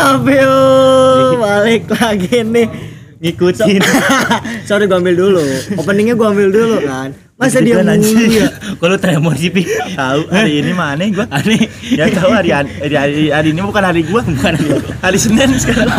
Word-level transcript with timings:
Yo? 0.00 0.56
Balik 1.36 1.84
lagi 1.92 2.40
nih 2.40 2.66
ngikutin. 3.20 3.80
Sorry 4.68 4.88
gua 4.88 4.96
ambil 4.96 5.12
dulu. 5.12 5.44
Openingnya 5.76 6.16
gua 6.16 6.32
ambil 6.32 6.48
dulu 6.48 6.76
kan. 6.82 7.12
Masa 7.36 7.60
dia 7.60 7.80
mulu 7.80 8.24
ya? 8.28 8.48
Lu 8.80 8.96
tremor 8.96 9.32
sih, 9.32 9.48
Pi? 9.48 9.64
Tahu 9.92 10.28
hari 10.28 10.60
ini 10.60 10.72
mah 10.72 10.96
aneh 10.96 11.12
gua. 11.12 11.24
Aneh. 11.28 11.68
Ya 11.84 12.08
tahu 12.08 12.32
hari, 12.32 12.48
hari 12.48 12.68
hari 12.90 13.28
hari 13.28 13.48
ini 13.52 13.60
bukan 13.60 13.80
hari 13.82 14.00
gua, 14.04 14.24
bukan 14.24 14.56
hari, 14.56 14.68
hari 15.00 15.18
Senin 15.20 15.52
sekarang. 15.56 15.92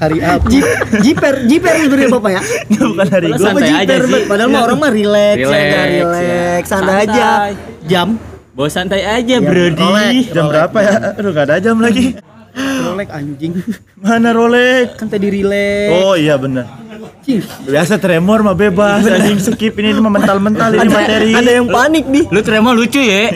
hari 0.00 0.16
apa 0.18 0.48
Jip, 0.48 0.64
jiper, 0.98 1.34
jiper 1.44 1.74
sebenarnya 1.76 2.08
bapak 2.10 2.30
ya. 2.32 2.42
bukan 2.90 3.06
hari 3.06 3.26
gua. 3.30 3.38
santai 3.40 3.62
Bapak 3.62 3.78
aja 3.78 3.94
jiper, 3.94 4.02
sih. 4.10 4.22
padahal 4.26 4.48
mah 4.48 4.60
orang 4.64 4.78
mah 4.80 4.90
relax, 4.90 5.36
ya, 5.36 5.44
Relax, 5.44 5.62
nggak 5.62 5.86
ya. 5.86 5.98
relax, 6.02 6.62
santai 6.66 6.96
aja. 7.04 7.26
Jam, 7.86 8.08
Bos 8.50 8.70
santai 8.74 9.02
aja, 9.06 9.36
Ya, 9.36 9.40
Brody. 9.40 10.26
Jam 10.30 10.44
berapa 10.50 10.78
ya? 10.78 10.94
Aduh, 11.14 11.30
gak 11.30 11.44
ada 11.46 11.56
jam 11.58 11.78
lagi. 11.78 12.18
Rolex 12.52 13.08
anjing 13.08 13.52
Mana 13.96 14.30
Rolex? 14.30 14.96
kan 14.96 15.06
tadi 15.06 15.28
relax 15.28 15.88
Oh 15.94 16.14
iya 16.14 16.34
benar. 16.34 16.66
Biasa 17.62 17.94
tremor 17.96 18.42
mah 18.42 18.54
bebas, 18.54 19.04
anjing 19.04 19.38
skip 19.38 19.76
ini 19.76 19.94
mah 19.94 20.10
mental-mental 20.10 20.72
ini 20.72 20.80
ada, 20.80 20.90
materi. 20.90 21.30
ada 21.32 21.50
yang 21.52 21.66
panik 21.68 22.04
nih. 22.04 22.24
Lu 22.26 22.40
tremor 22.40 22.74
lucu 22.74 22.98
ya. 22.98 23.30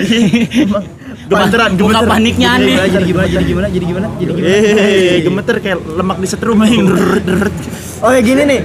gemeteran, 1.30 1.70
Buka 1.72 1.80
gemeteran. 1.94 2.10
paniknya 2.10 2.48
jadi 2.50 2.58
aneh. 2.58 2.74
gimana 2.74 2.88
jadi 2.90 3.04
gimana 3.04 3.26
jadi 3.28 3.44
gimana 3.46 3.66
jadi 3.68 3.84
gimana 3.86 4.06
jadi 4.12 4.32
gimana 4.34 4.48
Eh, 4.50 5.18
gemeter 5.22 5.56
kayak 5.58 5.78
lemak 5.80 6.16
di 6.18 6.26
setrum 6.26 6.58
yang 6.60 6.84
deret-deret. 6.84 7.54
Oh 8.00 8.10
ya 8.10 8.20
gini 8.20 8.42
nih, 8.44 8.60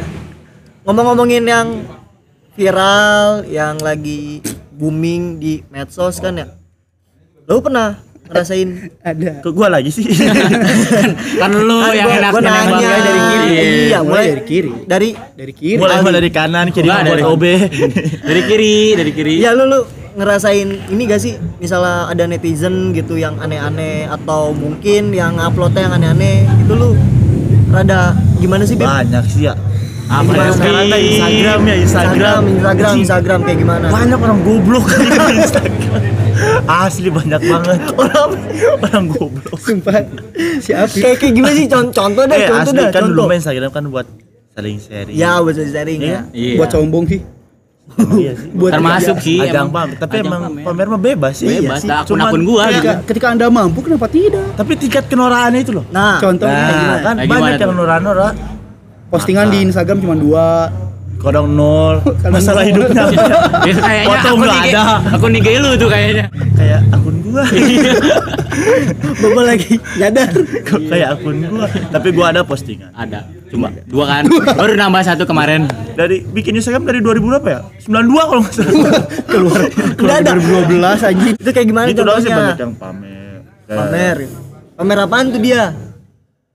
ngomong-ngomongin 0.83 1.43
yang 1.45 1.67
viral, 2.51 3.25
yang 3.45 3.79
lagi 3.79 4.41
booming 4.71 5.37
di 5.37 5.63
medsos 5.67 6.17
kan 6.17 6.35
ya. 6.35 6.47
Lo 7.45 7.61
pernah 7.61 7.95
ngerasain? 8.29 8.69
ada 9.01 9.31
Ke 9.39 9.49
gua 9.49 9.67
lagi 9.67 9.89
sih. 9.89 10.05
Kan 11.41 11.51
lu 11.51 11.77
Kan 11.79 11.93
yang 11.93 12.05
gua- 12.05 12.19
enak 12.19 12.31
gua 12.31 12.41
nanya 12.41 12.61
nembaknya 12.61 12.97
dari 12.99 13.21
kiri. 13.21 13.55
Iya, 13.89 13.99
mulai 13.99 14.05
Mulai 14.05 14.25
dari 14.29 14.43
kiri. 14.45 14.69
Dari 14.85 15.09
dari 15.33 15.53
kiri 15.53 15.77
Mulai 15.77 15.97
mah 15.99 16.13
dari 16.13 16.29
kanan, 16.29 16.65
kiri 16.69 16.87
buat 16.87 17.03
dari- 17.03 17.25
OB. 17.25 17.43
Dari 18.21 18.41
kiri, 18.45 18.75
dari 18.95 19.11
kiri. 19.11 19.35
Iya 19.39 19.51
lu 19.51 19.65
lu 19.65 19.79
ngerasain 20.11 20.67
ini 20.89 21.03
gak 21.05 21.21
sih 21.21 21.33
misalnya 21.57 22.05
ada 22.05 22.25
netizen 22.25 22.91
gitu 22.91 23.15
yang 23.15 23.37
aneh-aneh 23.37 24.03
atau 24.05 24.51
mungkin 24.51 25.09
yang 25.09 25.37
uploadnya 25.37 25.87
yang 25.87 25.93
aneh-aneh 25.95 26.35
itu 26.59 26.73
lu 26.73 26.97
rada 27.69 28.11
gimana 28.35 28.61
sih 28.63 28.75
Beb? 28.75 28.83
Banyak 28.83 29.23
sih 29.25 29.45
ya. 29.45 29.53
Apa 30.09 30.31
ya, 30.33 30.49
sekarang 30.51 30.83
ada 30.83 30.97
Instagram 30.97 31.59
ya, 31.61 31.75
Instagram. 31.77 32.41
Instagram, 32.49 32.93
Instagram, 32.97 33.39
kayak 33.43 33.57
gimana? 33.59 33.85
Banyak 33.87 34.17
orang 34.17 34.39
goblok 34.41 34.85
di 34.89 35.05
Instagram. 35.39 36.01
Asli 36.65 37.09
banyak 37.09 37.41
banget 37.41 37.79
orang 37.93 38.29
orang 38.79 39.05
goblok. 39.07 39.59
sumpah 39.59 40.01
si 40.57 40.71
Api 40.71 40.97
Kayak 40.97 41.17
kayak 41.19 41.33
gimana 41.35 41.53
sih 41.53 41.67
contoh 41.67 41.93
contoh 41.93 42.23
deh, 42.25 42.37
Eh 42.37 42.47
contoh 42.47 42.63
asli 42.65 42.79
dah, 42.79 42.89
kan 42.89 43.01
dulu 43.03 43.11
contoh. 43.13 43.25
main 43.27 43.37
Instagram 43.37 43.69
kan 43.69 43.83
buat 43.85 44.07
saling 44.51 44.77
sharing. 44.79 45.13
Ya, 45.13 45.31
buat 45.37 45.55
sharing 45.55 45.99
ya. 45.99 46.19
Iya. 46.31 46.55
buat 46.57 46.69
sombong 46.69 47.05
sih 47.05 47.21
Iya 48.15 48.31
sih. 48.33 48.49
buat 48.59 48.71
Termasuk 48.71 49.17
sih 49.19 49.37
Ajang 49.37 49.67
emang. 49.67 49.73
pamer, 49.89 49.97
tapi 49.99 50.13
Ajang 50.15 50.25
emang 50.25 50.41
pamer. 50.47 50.63
pamer 50.63 50.87
mah 50.87 51.01
bebas 51.03 51.33
sih. 51.35 51.47
Bebas, 51.51 51.79
Iya 51.79 51.89
dah, 51.91 52.01
Cuman 52.07 52.31
gua 52.39 52.63
ketika, 52.71 52.93
ketika 53.03 53.27
anda 53.29 53.45
mampu 53.47 53.79
kenapa 53.81 54.07
tidak 54.07 54.45
Tapi 54.55 54.71
tingkat 54.73 55.03
kenoraannya 55.05 55.59
itu 55.59 55.71
loh. 55.71 55.85
Nah, 55.89 56.17
contohnya 56.17 56.65
Nah, 56.65 56.97
kan 57.03 57.15
Kayak 57.15 57.29
banyak 57.29 57.53
yang 57.59 57.73
nora-nora. 57.75 58.29
Postingan 59.09 59.49
di 59.49 59.65
Instagram 59.65 59.97
cuma 59.99 60.15
dua 60.15 60.47
Kodong 61.19 61.51
nol, 61.51 61.99
Kadang 62.23 62.31
masalah 62.31 62.63
nol. 62.63 62.69
hidupnya 62.71 63.03
Ya, 63.67 63.73
kayaknya 63.75 64.07
Foto 64.07 64.29
nggak 64.39 64.55
ada. 64.71 64.83
Akun 65.11 65.35
IG 65.35 65.47
lu 65.59 65.69
tuh 65.75 65.89
kayaknya. 65.91 66.25
kayak 66.55 66.79
akun 66.95 67.15
gua. 67.19 67.43
Bapak 69.19 69.43
lagi 69.43 69.71
nyadar. 69.99 70.31
Kayak 70.63 71.19
akun 71.19 71.43
gua. 71.43 71.67
Tapi 71.67 72.07
gua 72.15 72.31
ada 72.31 72.41
postingan. 72.47 72.95
Ada. 72.95 73.27
Cuma 73.51 73.67
dua 73.83 74.05
kan. 74.07 74.23
Baru 74.31 74.79
nambah 74.79 75.03
satu 75.03 75.27
kemarin. 75.27 75.67
Dari 75.91 76.23
bikin 76.23 76.55
Instagram 76.55 76.87
dari 76.87 77.03
2000 77.03 77.19
berapa 77.19 77.47
ya? 77.51 77.59
92 77.83 77.99
kalau 78.15 78.39
nggak 78.39 78.55
salah. 78.55 79.03
keluar 79.27 79.61
keluar 79.99 80.17
ada. 80.23 80.31
2012 80.39 81.03
anjing 81.03 81.35
Itu 81.35 81.49
kayak 81.51 81.67
gimana 81.67 81.85
Itu 81.91 82.07
doang 82.07 82.23
sih 82.23 82.31
banyak 82.31 82.55
yang 82.55 82.73
pamer. 82.79 83.43
Pamer. 83.67 84.17
Pamer 84.79 84.97
apaan 85.03 85.35
tuh 85.35 85.41
dia? 85.43 85.75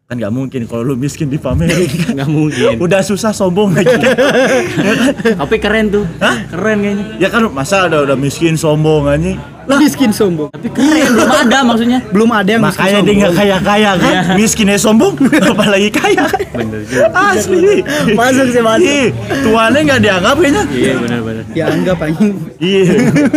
Kan 0.04 0.20
nggak 0.20 0.36
mungkin 0.36 0.60
kalau 0.68 0.84
lu 0.84 1.00
miskin 1.00 1.32
dipamerin. 1.32 1.88
Nggak 2.12 2.28
mungkin. 2.28 2.76
Udah 2.76 3.00
susah 3.00 3.32
sombong 3.32 3.72
lagi. 3.72 3.88
Tapi 5.40 5.56
keren 5.56 5.88
tuh. 5.88 6.04
Keren 6.52 6.76
kayaknya. 6.78 7.04
ya 7.16 7.28
kan 7.32 7.48
masa 7.48 7.88
udah 7.88 8.04
udah 8.04 8.12
miskin 8.12 8.52
sombong 8.52 9.08
anjing. 9.08 9.40
miskin 9.64 10.12
sombong 10.12 10.52
Tapi 10.52 10.68
keren 10.68 11.08
belum 11.08 11.32
ada 11.32 11.58
maksudnya. 11.64 11.98
belum 12.12 12.30
ada 12.30 12.50
yang 12.52 12.60
miskin 12.60 12.84
Makanya 12.84 13.00
dia 13.00 13.14
nggak 13.16 13.32
kaya 13.32 13.56
kaya 13.72 13.90
kan, 13.96 14.12
miskin 14.36 14.66
ya 14.68 14.76
sombong, 14.76 15.16
apalagi 15.24 15.88
kaya. 15.88 16.24
Bener 16.52 16.84
juga. 16.84 17.08
Asli. 17.32 17.80
Masuk 18.12 18.46
sih, 18.52 18.60
masuk. 18.60 18.84
Ih, 18.84 19.08
tuannya 19.40 19.80
nggak 19.88 20.00
dianggap 20.04 20.36
kayaknya. 20.36 20.62
Iya 20.68 20.92
benar-benar. 21.00 21.44
ya 21.56 21.64
anggap 21.72 21.96
anjing 22.04 22.32
Iya, 22.60 22.84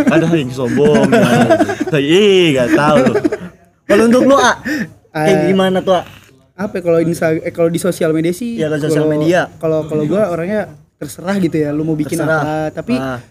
ada 0.03 0.25
yang 0.35 0.51
sombong. 0.51 1.07
Iya, 1.95 2.27
nggak 2.51 2.69
tahu. 2.75 3.03
Kalau 3.87 4.03
untuk 4.03 4.21
lu, 4.27 4.35
A, 4.35 4.51
kayak 5.15 5.31
Eh, 5.31 5.43
gimana 5.47 5.79
tuh, 5.79 5.95
A? 5.95 6.03
Apa 6.57 6.73
ya, 6.73 6.81
kalau 6.81 6.99
insta 6.99 7.27
eh, 7.31 7.49
kalau 7.49 7.69
di 7.69 7.77
sosial 7.77 8.09
media 8.09 8.31
sih 8.31 8.57
Iya, 8.57 8.67
kalau 8.67 8.81
sosial 8.83 9.05
media. 9.07 9.41
kalau 9.55 9.85
kalau 9.85 10.03
gua 10.03 10.27
orangnya 10.27 10.67
terserah 10.95 11.37
gitu 11.37 11.53
ya 11.55 11.69
lu 11.69 11.83
mau 11.83 11.93
bikin 11.93 12.17
Terserah. 12.17 12.41
apa 12.41 12.53
tapi 12.73 12.93
Ah. 12.95 13.21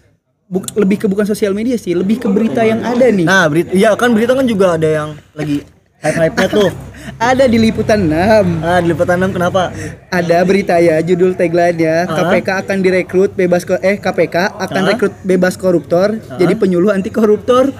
buk- 0.47 0.71
lebih 0.73 0.97
ke 0.97 1.05
bukan 1.05 1.23
sosial 1.23 1.51
media 1.51 1.75
sih 1.75 1.91
lebih 1.91 2.17
ke 2.17 2.27
berita 2.27 2.63
yang 2.63 2.79
ada 2.79 3.03
nih 3.05 3.23
Nah, 3.23 3.43
berita, 3.45 3.69
iya 3.71 3.91
kan 3.93 4.09
berita 4.09 4.31
kan 4.31 4.43
juga 4.43 4.73
ada 4.73 4.87
yang 4.87 5.09
lagi 5.33 5.59
hype-hype 5.99 6.39
tuh. 6.47 6.71
ada 7.21 7.43
di 7.43 7.57
liputan 7.57 7.99
6 8.01 8.63
Ah, 8.63 8.79
di 8.79 8.87
liputan 8.87 9.17
6 9.17 9.33
kenapa? 9.33 9.75
ada 10.09 10.37
berita 10.41 10.75
ya 10.77 10.95
judul 11.01 11.33
tagline-nya 11.33 12.05
Ah. 12.05 12.31
KPK 12.31 12.49
akan 12.61 12.77
direkrut 12.79 13.31
bebas 13.33 13.61
ko- 13.61 13.81
eh 13.81 13.97
KPK 13.97 14.35
akan 14.55 14.81
Ah. 14.81 14.87
rekrut 14.87 15.13
bebas 15.21 15.53
koruptor 15.53 16.07
jadi 16.33 16.53
penyuluh 16.53 16.89
anti 16.89 17.09
koruptor 17.09 17.75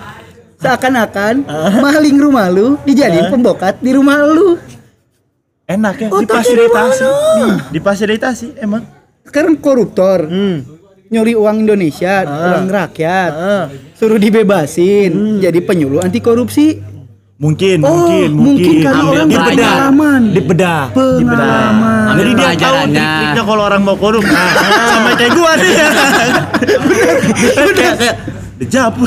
seakan-akan 0.58 1.46
Ah. 1.46 1.72
maling 1.80 2.18
rumah 2.18 2.50
lu 2.50 2.76
dijadiin 2.82 3.30
pembokat 3.30 3.78
di 3.78 3.94
rumah 3.94 4.26
lu 4.26 4.58
Enak 5.68 5.96
ya, 6.00 6.08
difasilitasi. 6.10 7.04
di? 7.04 7.12
Nih, 7.38 7.56
Difasilitasi 7.72 8.48
emang. 8.58 8.84
sekarang 9.22 9.60
koruptor 9.60 10.24
Hmm. 10.24 10.64
nyuri 11.06 11.36
uang 11.36 11.60
Indonesia 11.62 12.24
uang 12.24 12.66
rakyat 12.66 13.28
Ah. 13.30 13.66
suruh 13.92 14.16
dibebasin 14.16 15.12
jadi 15.38 15.60
penyuluh 15.60 16.00
anti 16.00 16.18
korupsi 16.18 16.80
Mungkin, 17.38 17.86
Oh, 17.86 17.94
mungkin, 18.10 18.30
mungkin 18.34 18.74
karena 18.82 18.98
Ambil 18.98 19.14
orang 19.14 19.28
berpengalaman. 19.30 20.22
Dibedah, 20.34 20.84
Pengalaman. 20.90 22.06
Ambil 22.10 22.18
Jadi 22.18 22.32
dia 22.34 22.50
tahu 22.58 22.76
trik-triknya 22.90 23.44
kalau 23.46 23.64
orang 23.64 23.82
mau 23.84 23.94
korup. 23.94 24.24
Nah, 24.26 24.52
sama 24.90 25.10
kayak 25.14 25.32
gua 25.38 25.52
nih. 25.54 25.74
kayak 27.70 27.94
kayak 27.94 28.16
dijabur. 28.58 29.06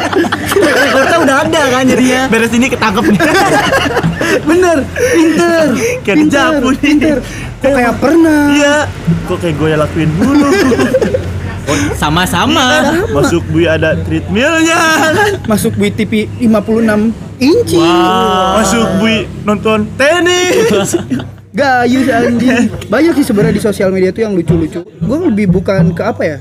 Rekornya 0.88 1.18
udah 1.20 1.36
ada 1.44 1.62
kan 1.68 1.82
jadinya. 1.84 2.20
Beres 2.32 2.52
ini 2.54 2.66
ketangkep 2.66 3.04
nih. 3.06 3.20
bener 4.40 4.78
pinter 4.88 5.66
Kayak 6.04 6.16
pinter, 6.16 6.46
dijabur 6.48 6.72
nih. 6.72 6.80
pinter 6.80 7.16
kok 7.62 7.70
kayak 7.70 7.94
pernah 7.96 8.42
Iya. 8.50 8.76
Kok 9.24 9.36
kayak 9.38 9.54
gue 9.54 9.68
yang 9.70 9.80
lakuin 9.80 10.10
dulu. 10.18 10.48
Sama-sama. 11.94 12.90
Masuk 13.14 13.40
bui 13.48 13.64
ada 13.64 13.94
treadmillnya. 14.02 14.82
masuk 15.50 15.78
di 15.78 15.88
TV 15.94 16.12
56 16.42 17.14
inci 17.38 17.78
Masuk 18.58 18.86
bui 18.98 19.24
nonton 19.42 19.86
tenis. 19.94 20.98
gayus 21.52 22.08
anjing 22.08 22.64
banyak 22.88 23.12
sih 23.12 23.28
sebenarnya 23.28 23.60
di 23.60 23.60
sosial 23.60 23.92
media 23.92 24.08
tuh 24.08 24.24
yang 24.24 24.32
lucu-lucu 24.32 24.80
gue 24.88 25.18
lebih 25.28 25.52
bukan 25.52 25.92
ke 25.92 26.00
apa 26.00 26.22
ya 26.24 26.36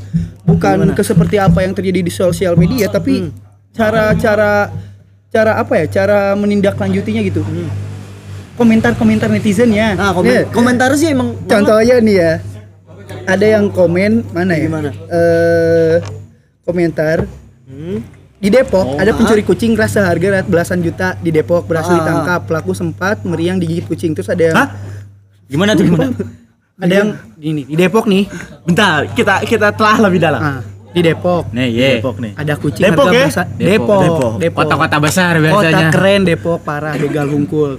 bukan 0.48 0.88
ke 0.96 1.04
seperti 1.04 1.36
apa 1.36 1.68
yang 1.68 1.76
terjadi 1.76 2.00
di 2.00 2.08
sosial 2.08 2.56
media 2.56 2.88
tapi 2.88 3.28
cara-cara 3.76 4.72
cara 5.32 5.58
apa 5.58 5.74
ya 5.76 5.86
cara 5.90 6.36
menindaklanjutinya 6.36 7.22
gitu 7.24 7.42
komentar-komentar 8.54 9.32
netizen 9.32 9.72
ya 9.72 9.96
Nah, 9.96 10.12
komen, 10.12 10.28
Nih, 10.28 10.44
komentar 10.52 10.92
sih 10.94 11.10
emang 11.10 11.34
contohnya 11.48 11.98
nih 11.98 12.16
ya 12.16 12.32
ada 13.26 13.46
yang 13.48 13.68
komen 13.68 14.28
mana 14.30 14.54
ya 14.54 14.68
Gimana? 14.68 14.90
Eh, 14.92 15.96
komentar 16.62 17.26
Hmm. 17.64 18.04
di 18.36 18.52
Depok 18.52 18.84
Oh, 18.86 19.00
ada 19.00 19.08
ah. 19.08 19.16
pencuri 19.16 19.42
kucing 19.42 19.72
keras 19.72 19.96
seharga 19.96 20.44
belasan 20.44 20.84
juta 20.84 21.16
di 21.16 21.32
Depok 21.32 21.64
berhasil 21.64 21.90
Ah. 21.90 21.98
ditangkap 21.98 22.40
pelaku 22.44 22.76
sempat 22.76 23.24
meriang 23.24 23.56
digigit 23.56 23.88
kucing 23.88 24.12
terus 24.12 24.28
ada 24.28 24.44
yang 24.44 24.56
Hah? 24.58 24.68
Gimana 25.48 25.72
tuh 25.72 25.88
gimana? 25.88 26.12
ada 26.84 26.94
yang 26.94 27.10
ini 27.38 27.64
di 27.64 27.76
Depok 27.76 28.04
nih 28.06 28.28
Bentar, 28.62 29.08
kita 29.10 29.40
kita 29.42 29.72
telah 29.72 29.96
lebih 30.02 30.20
dalam. 30.20 30.42
ah, 30.44 30.60
di 30.92 31.00
Depok 31.02 31.44
Nih, 31.52 31.68
ye. 31.70 31.90
Depok 31.98 32.16
nih. 32.18 32.32
ada 32.36 32.54
kucing 32.54 32.84
Depok 32.84 33.06
harga 33.06 33.14
ya? 33.14 33.24
belasan- 33.24 33.50
Depok. 33.54 34.02
Depok 34.02 34.32
Depok. 34.38 34.60
Kota-kota 34.60 34.98
besar 35.00 35.34
kota 35.34 35.42
biasanya. 35.42 35.88
keren 35.90 36.22
Depok 36.22 36.60
parah 36.62 36.94
begal 36.94 37.28
hungkul 37.28 37.72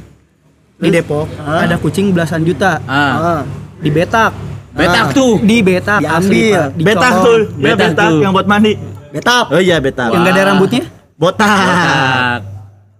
di 0.74 0.88
Depok 0.88 1.26
ada 1.38 1.76
kucing 1.76 2.10
belasan 2.10 2.42
juta 2.42 2.80
Ah. 2.82 3.38
Ah. 3.38 3.42
di 3.78 3.88
Betak 3.88 4.32
Betak 4.72 5.06
Ah. 5.06 5.12
tuh. 5.12 5.36
di 5.38 5.56
Betak 5.60 6.00
Diambil. 6.00 6.16
asli. 6.18 6.42
Dicolong. 6.48 6.72
Betak 6.80 7.12
tuh, 7.20 7.38
ya 7.38 7.60
Betak 7.68 7.88
betak 7.92 8.08
tuh. 8.08 8.18
yang 8.18 8.32
buat 8.32 8.46
mandi. 8.46 8.72
Betap. 9.12 9.44
Oh 9.46 9.60
iya 9.60 9.76
betak. 9.76 10.08
yang 10.08 10.22
gak 10.22 10.32
ada 10.32 10.40
Wah. 10.40 10.48
rambutnya 10.48 10.82
Botak. 11.14 11.44
Betak. 11.44 12.40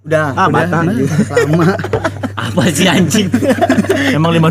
Udah. 0.02 0.26
Ah, 0.30 0.46
Udah, 0.46 0.46
batang. 0.50 0.84
lama 0.90 1.66
Apa 2.42 2.62
sih 2.68 2.84
anjing? 2.84 3.30
Emang 4.10 4.34
512 4.34 4.42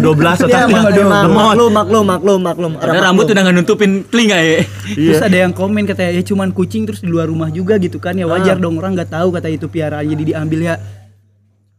Ya, 0.47 0.63
otaknya. 0.63 0.65
mak- 0.69 0.95
emang 0.95 1.25
Lemot. 1.27 1.35
maklum, 1.35 1.71
maklum, 1.71 2.05
maklum, 2.05 2.39
maklum. 2.39 2.71
Ada 2.77 2.91
rambut 3.01 3.03
maklum. 3.19 3.27
udah 3.27 3.41
nggak 3.41 3.55
nutupin 3.57 3.91
telinga 4.05 4.37
ya. 4.37 4.63
Terus 4.87 5.19
ada 5.19 5.37
yang 5.37 5.51
komen 5.51 5.83
katanya 5.83 6.11
ya 6.13 6.23
cuman 6.23 6.49
kucing 6.51 6.83
terus 6.83 6.99
di 6.99 7.09
luar 7.09 7.27
rumah 7.27 7.49
juga 7.49 7.75
gitu 7.75 7.97
kan 7.97 8.13
ya 8.13 8.25
wajar 8.25 8.55
Ah. 8.55 8.61
dong 8.61 8.77
orang 8.77 8.95
nggak 8.95 9.11
tahu 9.11 9.27
kata 9.29 9.47
itu 9.49 9.67
piaraan 9.67 10.07
jadi 10.07 10.23
diambil 10.25 10.59
ya. 10.63 10.75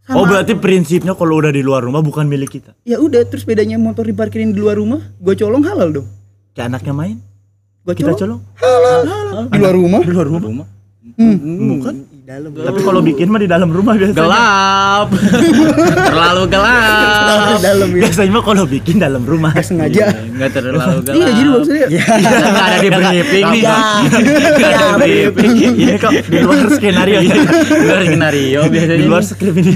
Sama. 0.02 0.14
Oh 0.14 0.24
berarti 0.26 0.52
prinsipnya 0.54 1.14
kalau 1.14 1.38
udah 1.38 1.48
di 1.48 1.62
luar 1.62 1.80
rumah 1.80 2.00
bukan 2.00 2.26
milik 2.26 2.50
kita. 2.52 2.74
Ya 2.82 2.98
udah 2.98 3.22
terus 3.24 3.42
bedanya 3.42 3.78
motor 3.78 4.02
diparkirin 4.02 4.50
di 4.50 4.58
luar 4.58 4.76
rumah, 4.76 5.00
gue 5.14 5.34
colong 5.34 5.62
halal 5.62 5.88
dong. 5.92 6.06
Kayak 6.52 6.69
anaknya 6.69 6.92
main, 6.92 7.16
Gue 7.80 7.94
kita 7.94 8.12
colong 8.12 8.42
colong. 8.52 9.46
di 9.48 9.56
luar 9.56 9.72
rumah. 9.72 10.00
Di 10.02 10.10
luar 10.10 10.26
rumah. 10.26 10.40
Rumah. 10.42 10.66
Bukan. 11.16 11.94
Dalam. 12.22 12.54
Tapi 12.54 12.80
kalau 12.86 13.02
bikin 13.02 13.26
mah 13.34 13.40
di 13.42 13.50
dalam 13.50 13.74
rumah 13.74 13.98
biasanya. 13.98 14.14
Gelap. 14.14 15.08
Terlalu 16.14 16.42
gelap. 16.54 17.50
Di 17.58 17.64
dalam 17.66 17.88
ya. 17.90 18.02
Biasanya 18.06 18.30
mah 18.30 18.44
kalau 18.46 18.62
bikin 18.62 18.96
dalam 19.02 19.22
rumah. 19.26 19.50
Gak 19.58 19.66
sengaja. 19.66 20.14
Enggak 20.22 20.54
terlalu 20.54 21.02
gelap. 21.10 21.19
Iya 21.19 21.28
jadi 21.34 21.48
maksudnya 21.50 21.86
Nggak 21.90 22.62
ada 22.62 22.78
di 22.78 22.90
briefing 22.94 23.46
nih. 23.50 23.62
Ya. 23.66 23.78
Nggak 24.54 24.70
ada 24.70 25.02
di 25.02 25.19
briefing. 25.34 25.74
Ini 25.74 25.94
kok 25.98 26.12
di 26.14 26.38
luar 26.38 26.66
skenario 26.70 27.19
ya. 27.26 27.34
Di 27.34 27.86
luar 27.90 28.02
skenario 28.06 28.60
biasanya. 28.70 28.98
Di 29.02 29.06
luar 29.10 29.22
skrip 29.26 29.54
ini. 29.58 29.72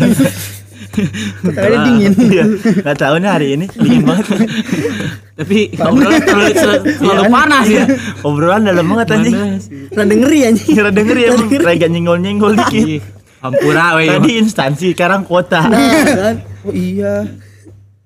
Katanya 1.43 1.79
dingin. 1.85 2.13
Iya. 2.27 2.45
Gak 2.83 2.97
tahu 2.97 3.15
nih 3.17 3.31
hari 3.31 3.49
ini 3.55 3.65
dingin 3.71 4.03
banget. 4.03 4.27
Tapi 5.35 5.59
obrolan 5.77 6.21
terlalu 6.21 6.53
sel- 6.63 6.85
selalu 6.97 7.23
panas 7.29 7.67
ya. 7.67 7.85
Obrolan 8.21 8.63
dalam 8.63 8.85
banget 8.87 9.07
anjing. 9.13 9.37
Rada 9.91 10.15
ngeri 10.15 10.39
anjing. 10.45 10.73
Kira 10.73 10.91
denger 10.91 11.17
ya 11.17 11.27
emang 11.31 11.49
kayak 11.53 11.89
nyenggol-nyenggol 11.89 12.53
dikit. 12.57 12.85
Ih, 12.89 13.01
Ampura 13.39 13.87
we. 13.95 14.09
Tadi 14.09 14.31
instansi, 14.39 14.87
sekarang 14.91 15.23
kota. 15.23 15.69
Kan? 16.19 16.37
Oh 16.63 16.73
iya. 16.73 17.23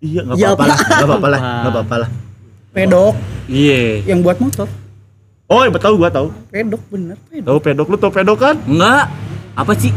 Iya, 0.01 0.21
nggak 0.25 0.37
Ya, 0.37 0.49
apa-apa 0.51 0.65
lah, 0.65 0.77
Pak. 0.77 0.89
nggak 0.89 1.07
apa-apa 1.07 1.29
lah, 1.29 1.41
nggak 1.41 1.73
apa-apa 1.73 1.95
lah. 1.99 2.09
Pedok 2.71 3.15
Iya. 3.47 3.83
yang 4.07 4.21
buat 4.21 4.39
motor. 4.39 4.65
Oh, 5.45 5.61
iya, 5.61 5.75
tahu 5.75 5.95
gua 5.97 6.09
tahu. 6.09 6.31
Pedok 6.49 6.83
bener. 6.89 7.17
Pedok. 7.27 7.45
Tahu 7.45 7.59
pedok 7.61 7.87
lu 7.87 7.97
tahu 7.97 8.13
pedok 8.13 8.39
kan? 8.39 8.57
Enggak. 8.65 9.11
Apa 9.53 9.73
sih? 9.75 9.91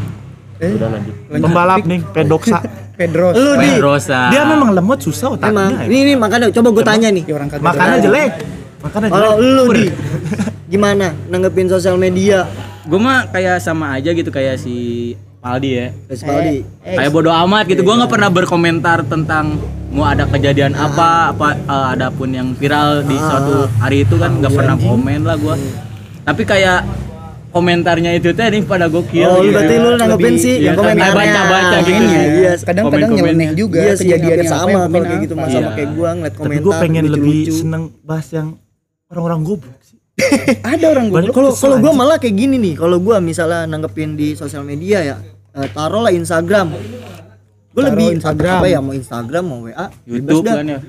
Eh, 0.58 0.74
Udah 0.74 0.90
lanjut. 0.92 1.16
Lanjut. 1.28 1.44
Pembalap 1.46 1.80
nih, 1.84 2.00
pedoksa. 2.10 2.58
Pedros. 2.94 3.34
Lu 3.34 3.58
di 3.58 3.70
Rosa. 3.82 4.30
Dia 4.30 4.46
memang 4.46 4.70
lemot 4.70 5.02
susah 5.02 5.34
emang 5.42 5.74
otaknya. 5.74 5.90
ini 5.90 5.98
ini 6.06 6.14
makanya 6.14 6.54
coba 6.54 6.70
gue 6.70 6.86
tanya 6.86 7.10
nih. 7.10 7.24
Ya 7.26 7.34
orang 7.34 7.50
kagak. 7.50 7.66
Makannya 7.66 7.98
ada. 7.98 8.06
jelek. 8.06 8.32
Kalau 9.10 9.32
jelek. 9.40 9.56
lu 9.58 9.64
di 9.74 9.86
gimana 10.74 11.08
nanggepin 11.28 11.68
sosial 11.68 11.98
media? 11.98 12.46
Gue 12.86 13.00
mah 13.02 13.26
kayak 13.34 13.64
sama 13.64 13.98
aja 13.98 14.14
gitu 14.14 14.30
kayak 14.30 14.62
si 14.62 14.76
Paldi 15.42 15.70
ya. 15.76 15.88
Guys, 16.08 16.22
Paldi. 16.24 16.64
Eh, 16.86 16.96
Kayak 16.96 17.12
bodo 17.12 17.32
amat 17.34 17.66
gitu. 17.68 17.82
Gue 17.82 17.96
nggak 17.98 18.12
pernah 18.12 18.30
berkomentar 18.30 19.04
tentang 19.10 19.58
mau 19.94 20.08
ada 20.08 20.26
kejadian 20.30 20.74
apa 20.78 21.34
apa 21.34 21.48
eh, 21.58 21.88
ada 21.98 22.08
pun 22.14 22.30
yang 22.30 22.54
viral 22.54 23.04
di 23.04 23.18
suatu 23.18 23.68
hari 23.82 24.06
itu 24.06 24.16
kan 24.22 24.38
nggak 24.38 24.54
pernah 24.54 24.78
komen 24.78 25.22
lah 25.26 25.36
gue. 25.36 25.56
Tapi 26.24 26.44
kayak 26.46 26.86
komentarnya 27.54 28.12
itu 28.14 28.34
teh 28.34 28.48
nih 28.50 28.62
pada 28.64 28.90
gokil. 28.90 29.24
Oh, 29.24 29.40
gitu. 29.40 29.54
berarti 29.54 29.76
lu 29.78 29.90
nanggepin 29.94 30.36
sih 30.36 30.56
iya, 30.58 30.66
yang 30.68 30.76
komentarnya. 30.76 31.14
baca-baca 31.16 31.78
gitu. 31.80 32.04
Iya, 32.04 32.22
iya. 32.34 32.52
Kadang-kadang 32.58 33.10
Komen-komen. 33.14 33.30
nyeleneh 33.30 33.50
juga 33.54 33.78
Iya 33.80 33.94
sih, 33.94 34.10
kejadian 34.10 34.28
hampir 34.34 34.46
sama 34.50 34.80
kalau 34.84 35.06
kayak 35.06 35.22
gitu 35.22 35.34
Iya. 35.34 35.48
sama 35.48 35.70
kayak 35.72 35.90
gua 35.94 36.10
ngeliat 36.12 36.34
Tapi 36.34 36.42
komentar. 36.42 36.64
gue 36.66 36.74
pengen 36.82 37.04
lebih 37.08 37.38
seneng 37.48 37.84
bahas 38.02 38.28
yang 38.30 38.48
orang-orang 39.08 39.42
goblok 39.44 39.80
sih. 39.80 39.98
Ada 40.74 40.86
orang 40.90 41.06
goblok. 41.08 41.32
Kalau 41.32 41.52
kalau 41.54 41.76
gua 41.78 41.92
malah 41.94 42.18
kayak 42.18 42.36
gini 42.36 42.56
nih, 42.58 42.74
kalau 42.74 42.98
gua 42.98 43.18
misalnya 43.18 43.64
nanggepin 43.64 44.14
di 44.14 44.34
sosial 44.34 44.62
media 44.62 45.00
ya, 45.00 45.18
eh, 45.54 45.70
taruhlah 45.70 46.10
Instagram. 46.10 46.74
Gue 47.74 47.82
Taruh 47.82 47.90
lebih 47.90 48.08
Instagram. 48.18 48.58
apa 48.60 48.68
ya 48.68 48.80
mau 48.80 48.94
Instagram 48.94 49.44
mau 49.44 49.60
WA, 49.64 49.88
YouTube 50.06 50.46
kan 50.46 50.62
ya. 50.64 50.80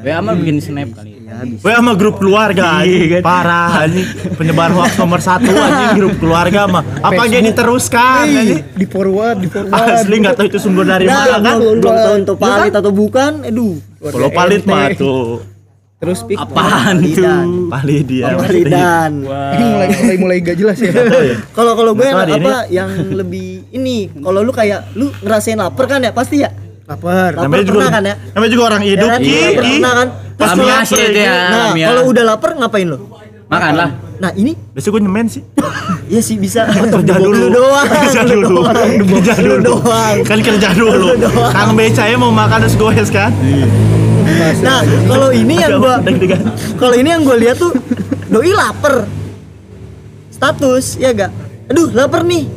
WA 0.00 0.18
mah 0.18 0.34
bikin 0.34 0.56
snap 0.58 0.90
kali. 0.92 1.12
Ya, 1.20 1.46
bisa. 1.46 1.62
Gue 1.62 1.72
sama 1.72 1.92
grup 1.94 2.16
keluarga 2.16 2.64
anjing. 2.76 2.90
Iya, 2.90 3.06
kan? 3.12 3.22
Parah 3.22 3.70
anjing. 3.84 4.06
Penyebar 4.34 4.70
hoax 4.70 4.92
nomor 4.96 5.20
satu 5.20 5.46
anjing 5.48 5.90
grup 5.94 6.14
keluarga 6.16 6.66
mah. 6.66 6.82
Apa 6.98 7.22
aja 7.22 7.38
diteruskan 7.38 8.24
anjing. 8.26 8.62
di 8.72 8.86
forward, 8.86 9.36
di 9.38 9.46
forward. 9.46 9.70
Asli 9.70 10.16
nggak 10.18 10.34
tahu 10.34 10.46
itu 10.46 10.58
sumber 10.58 10.84
dari 10.84 11.04
Nah, 11.04 11.14
mana 11.30 11.38
kan. 11.40 11.56
belum, 11.56 11.76
tahu 11.78 12.16
Iya 12.18 12.34
kan? 12.34 12.40
palit 12.40 12.72
atau 12.74 12.90
bukan, 12.90 13.32
aduh. 13.44 13.74
Kalau 14.00 14.28
palit 14.30 14.62
mah 14.64 14.90
tuh. 14.98 15.44
Terus 16.00 16.24
pik. 16.24 16.40
Apaan 16.40 16.96
tuh? 17.04 17.68
Palidan. 17.68 18.08
Dia. 18.08 18.32
Palidan. 18.32 19.12
Ini 19.52 19.64
mulai 19.68 19.88
mulai 19.92 20.16
mulai 20.16 20.36
gak 20.40 20.56
jelas 20.56 20.80
ya. 20.80 20.96
Kalau 21.52 21.76
kalau 21.76 21.92
gue 21.92 22.08
apa 22.08 22.64
yang 22.72 22.88
lebih 23.12 23.68
ini, 23.70 24.08
kalau 24.16 24.40
lu 24.40 24.48
kayak 24.48 24.96
lu 24.96 25.12
ngerasain 25.20 25.60
lapar 25.60 25.84
kan 25.86 26.00
ya 26.00 26.10
pasti 26.10 26.40
ya. 26.40 26.48
Lapar. 26.90 27.30
Lapar 27.30 27.44
Namanya 27.46 27.64
juga 27.64 27.86
kan 27.88 28.02
ya? 28.02 28.14
namanya 28.34 28.50
juga 28.50 28.64
orang 28.66 28.82
hidup. 28.82 28.98
Ya 29.00 29.12
kan? 29.12 29.20
Ki. 29.22 29.38
pernah 29.54 29.92
kan? 29.94 30.08
Pas 30.34 30.48
lapar 30.50 30.82
sih 30.82 30.96
itu 30.96 31.20
ya, 31.20 31.34
Nah, 31.46 31.66
kalau 31.76 32.02
udah 32.08 32.24
lapar 32.26 32.50
ngapain 32.56 32.86
lu? 32.88 32.98
Makan 33.46 33.72
lah. 33.74 33.90
Nah, 34.20 34.30
ini 34.32 34.52
Biasanya 34.74 34.92
gue 34.92 35.02
nyemen 35.02 35.26
sih. 35.26 35.42
Iya 36.10 36.18
sih 36.20 36.34
bisa. 36.34 36.66
Kerja 36.66 37.14
Lu 37.16 37.30
dulu. 37.30 37.46
doang. 37.54 37.86
Kerja 37.86 38.22
dulu. 38.26 38.66
Kerja 38.66 39.34
Lu 39.38 39.54
dulu. 39.62 39.78
doang. 39.78 40.16
Kan 40.26 40.38
kerja 40.42 40.68
dulu. 40.74 41.14
doang. 41.14 41.52
Kang 41.54 41.70
becanya 41.72 42.16
mau 42.18 42.34
makan 42.34 42.58
terus 42.60 42.74
goes 42.74 43.08
kan. 43.08 43.30
Nah, 44.58 44.82
kalau 45.06 45.30
ini 45.30 45.54
yang 45.56 45.78
gua 45.78 46.02
Deg-degan. 46.02 46.42
kalau 46.74 46.94
ini 46.94 47.08
yang 47.08 47.22
gua 47.22 47.38
lihat 47.38 47.54
tuh 47.56 47.70
doi 48.26 48.50
lapar. 48.50 49.06
Status, 50.28 50.96
ya 50.96 51.12
gak? 51.12 51.30
Aduh, 51.68 51.92
lapar 51.92 52.22
nih. 52.22 52.50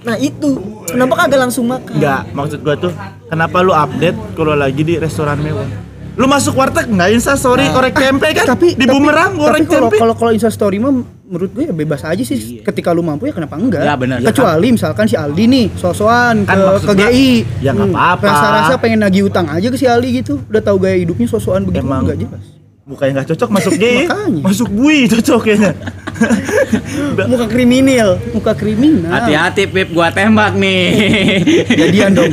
Nah, 0.00 0.16
itu. 0.16 0.56
Kenapa 0.86 1.12
kagak 1.18 1.40
langsung 1.42 1.68
makan? 1.68 1.92
Enggak, 1.92 2.22
maksud 2.32 2.58
gua 2.60 2.74
tuh 2.74 2.92
kenapa 3.30 3.62
lu 3.62 3.72
update 3.72 4.34
kalau 4.34 4.52
lagi 4.52 4.82
di 4.82 4.94
restoran 4.96 5.38
mewah? 5.38 5.64
Lu 6.12 6.26
masuk 6.26 6.52
warteg 6.52 6.84
enggak 6.86 7.10
insta 7.10 7.32
story 7.32 7.70
orek 7.70 7.94
tempe 7.94 8.28
kan? 8.34 8.44
tapi 8.50 8.74
di 8.74 8.84
bumerang 8.84 9.32
kalau 9.32 9.56
tempe. 9.56 9.96
kalau 9.96 10.12
kalau 10.12 10.30
Insta 10.30 10.50
story 10.50 10.76
mah 10.76 10.92
menurut 11.24 11.48
gue 11.48 11.64
ya 11.64 11.72
bebas 11.72 12.02
aja 12.02 12.20
sih 12.20 12.60
ketika 12.60 12.90
lu 12.90 13.00
mampu 13.00 13.24
ya 13.24 13.32
kenapa 13.32 13.54
enggak 13.54 13.80
Ya, 13.80 13.94
benar. 13.94 14.18
kecuali 14.20 14.68
misalkan 14.70 15.06
si 15.06 15.14
Aldi 15.14 15.44
nih 15.46 15.66
sosokan 15.72 16.42
Kan 16.42 16.58
ke, 16.58 16.72
ke 16.82 16.92
GI 16.98 17.30
ya 17.62 17.70
nggak 17.70 17.88
apa-apa. 17.88 18.24
rasa-rasa 18.26 18.72
pengen 18.76 19.00
nagih 19.00 19.24
utang 19.24 19.46
aja 19.46 19.64
ke 19.64 19.78
si 19.78 19.86
Aldi 19.86 20.20
gitu 20.20 20.42
udah 20.44 20.60
tahu 20.60 20.76
gaya 20.78 20.98
hidupnya 20.98 21.24
sosokan 21.24 21.62
begitu 21.62 21.86
Emang. 21.86 22.02
enggak 22.04 22.18
jelas 22.20 22.44
Mukanya 22.90 23.22
nggak 23.22 23.28
cocok 23.30 23.48
masuk 23.54 23.72
gay. 23.78 24.10
Makanya. 24.10 24.42
masuk 24.42 24.68
bui 24.68 25.06
cocok 25.06 25.40
kayaknya. 25.46 25.72
Muka 27.30 27.46
kriminal. 27.46 28.18
muka 28.34 28.52
kriminal 28.52 29.08
Hati-hati 29.08 29.64
Pip, 29.64 29.94
gua 29.94 30.10
tembak 30.10 30.52
nih. 30.52 30.84
jadian 31.80 32.12
dong 32.12 32.28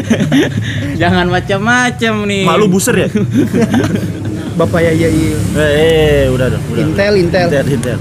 Jangan 1.00 1.26
macam-macam 1.26 2.14
nih. 2.28 2.44
Malu 2.44 2.68
buser 2.68 2.94
ya? 2.94 3.08
bapak 4.52 4.84
ya 4.84 4.92
ya 4.92 5.08
iya 5.08 5.36
eh, 5.56 5.70
eh, 5.72 6.22
udah 6.28 6.52
dong, 6.52 6.60
udah. 6.68 6.84
Intel, 6.84 7.12
Intel. 7.16 7.48
Intel, 7.48 7.66
Intel. 7.72 7.98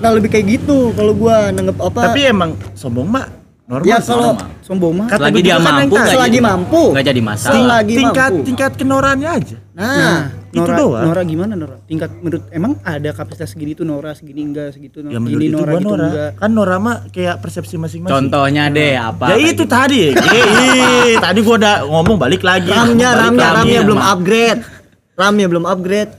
Nah, 0.00 0.10
lebih 0.10 0.32
kayak 0.32 0.46
gitu 0.50 0.90
kalau 0.96 1.12
gua 1.12 1.52
nanggep 1.52 1.76
apa? 1.76 2.00
Tapi 2.08 2.20
emang 2.26 2.56
sombong 2.72 3.06
mah 3.06 3.28
normal. 3.68 3.86
ya 3.86 4.00
kalau 4.00 4.32
sombong 4.64 4.92
mah 4.96 5.06
Selagi 5.12 5.36
gua 5.36 5.44
dia 5.44 5.54
kan 5.54 5.62
mampu 5.62 5.76
tadi. 5.76 5.92
nggak 5.92 6.08
selagi 6.08 6.32
jadi- 6.32 6.42
mampu. 6.42 6.82
nggak 6.90 7.06
jadi 7.06 7.20
masalah. 7.22 7.52
Selagi 7.54 7.94
tingkat 7.94 8.30
mampu. 8.32 8.44
tingkat 8.48 8.72
kenorannya 8.74 9.30
aja. 9.30 9.56
Nah, 9.76 10.16
itu 10.32 10.41
Nora, 10.54 10.76
doang. 10.76 11.04
Nora 11.06 11.22
gimana 11.22 11.52
Nora? 11.54 11.76
Tingkat 11.82 12.10
menurut 12.14 12.44
emang 12.48 12.76
ada 12.82 13.10
kapasitas 13.10 13.48
segini 13.48 13.72
tuh 13.72 13.82
Nora 13.82 14.12
segini 14.12 14.40
enggak 14.42 14.72
segitu 14.72 15.00
Nora. 15.00 15.10
Ya 15.10 15.18
menurut 15.18 15.38
Gini 15.38 15.46
itu 15.46 15.56
Nora 15.56 15.64
gua 15.66 15.78
gitu 15.78 15.88
Nora. 15.90 16.06
enggak. 16.06 16.30
Kan 16.36 16.50
Nora 16.52 16.76
mah 16.76 16.96
kayak 17.08 17.36
persepsi 17.38 17.74
masing-masing. 17.76 18.12
Contohnya 18.12 18.62
deh 18.68 18.92
apa? 18.94 19.24
Ya 19.30 19.36
itu 19.38 19.48
gitu. 19.58 19.64
tadi. 19.66 20.02
Eh, 21.02 21.16
tadi 21.16 21.38
gua 21.40 21.56
udah 21.56 21.74
ngomong 21.84 22.16
balik 22.16 22.42
lagi. 22.42 22.68
ramnya, 22.68 23.08
Balik 23.10 23.22
ramnya, 23.22 23.42
lagi. 23.42 23.56
ramnya 23.58 23.80
belum 23.82 24.00
upgrade. 24.00 24.60
Ramnya 25.12 25.46
belum 25.46 25.64
upgrade. 25.64 26.12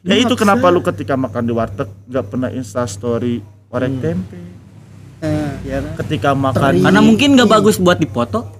Ya 0.00 0.16
itu 0.16 0.34
kenapa 0.34 0.66
lu 0.68 0.80
ketika 0.80 1.14
makan 1.14 1.42
di 1.42 1.52
warteg 1.52 1.88
nggak 2.04 2.24
pernah 2.24 2.48
insta 2.48 2.82
story 2.84 3.38
orek 3.68 3.90
Hmm. 3.90 4.00
tempe. 4.00 4.38
Nah, 5.18 5.50
Ya 5.60 5.78
kan? 5.80 5.94
Ketika 5.98 6.30
makan 6.32 6.78
Karena 6.78 7.00
mungkin 7.00 7.34
nggak 7.34 7.50
bagus 7.50 7.76
buat 7.76 7.96
dipoto. 7.96 8.57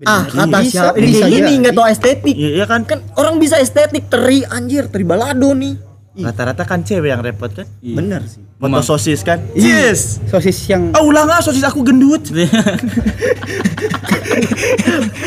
Ah, 0.00 0.24
kata 0.24 0.58
Bisa, 0.58 0.70
siapa? 0.88 0.96
bisa 0.96 1.24
Ini 1.24 1.36
aja. 1.36 1.44
ini 1.44 1.52
nggak 1.60 1.74
tahu 1.74 1.86
estetik. 1.86 2.32
Iya 2.32 2.50
iya 2.54 2.64
kan 2.64 2.80
Kan 2.82 3.04
orang 3.14 3.36
bisa 3.36 3.56
estetik 3.56 4.08
teri 4.08 4.40
anjir, 4.42 4.88
teri 4.88 5.04
balado 5.04 5.52
nih. 5.52 5.76
Ih, 6.12 6.24
rata-rata 6.24 6.64
kan 6.64 6.80
cewek 6.80 7.06
yang 7.06 7.20
repot 7.20 7.52
kan. 7.52 7.68
Bener 7.78 8.24
sih. 8.24 8.40
Foto 8.56 8.80
sosis 8.82 9.20
kan. 9.20 9.44
Yes. 9.52 10.18
sosis 10.26 10.56
yang 10.66 10.90
Ah 10.90 11.00
ulang 11.00 11.28
ah 11.28 11.38
sosis 11.38 11.62
aku 11.62 11.80
gendut. 11.82 12.24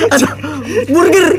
Aduh, 0.09 0.31
burger. 0.87 1.29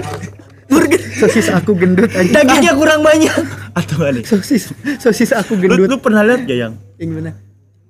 Burger. 0.67 1.00
sosis 1.17 1.47
aku 1.49 1.75
gendut 1.75 2.11
aja. 2.11 2.31
Dagingnya 2.33 2.73
kurang 2.73 3.03
banyak. 3.03 3.31
Atau 3.73 3.99
nggak 3.99 4.12
nih? 4.12 4.25
sosis 4.25 4.71
sosis 4.97 5.31
aku 5.33 5.55
Lu, 5.55 5.62
gendut. 5.69 5.87
lu 5.88 5.97
pernah 5.99 6.23
lihat 6.23 6.47
gak 6.47 6.59
yang 6.61 6.73
Yang 6.97 7.11
mana? 7.12 7.33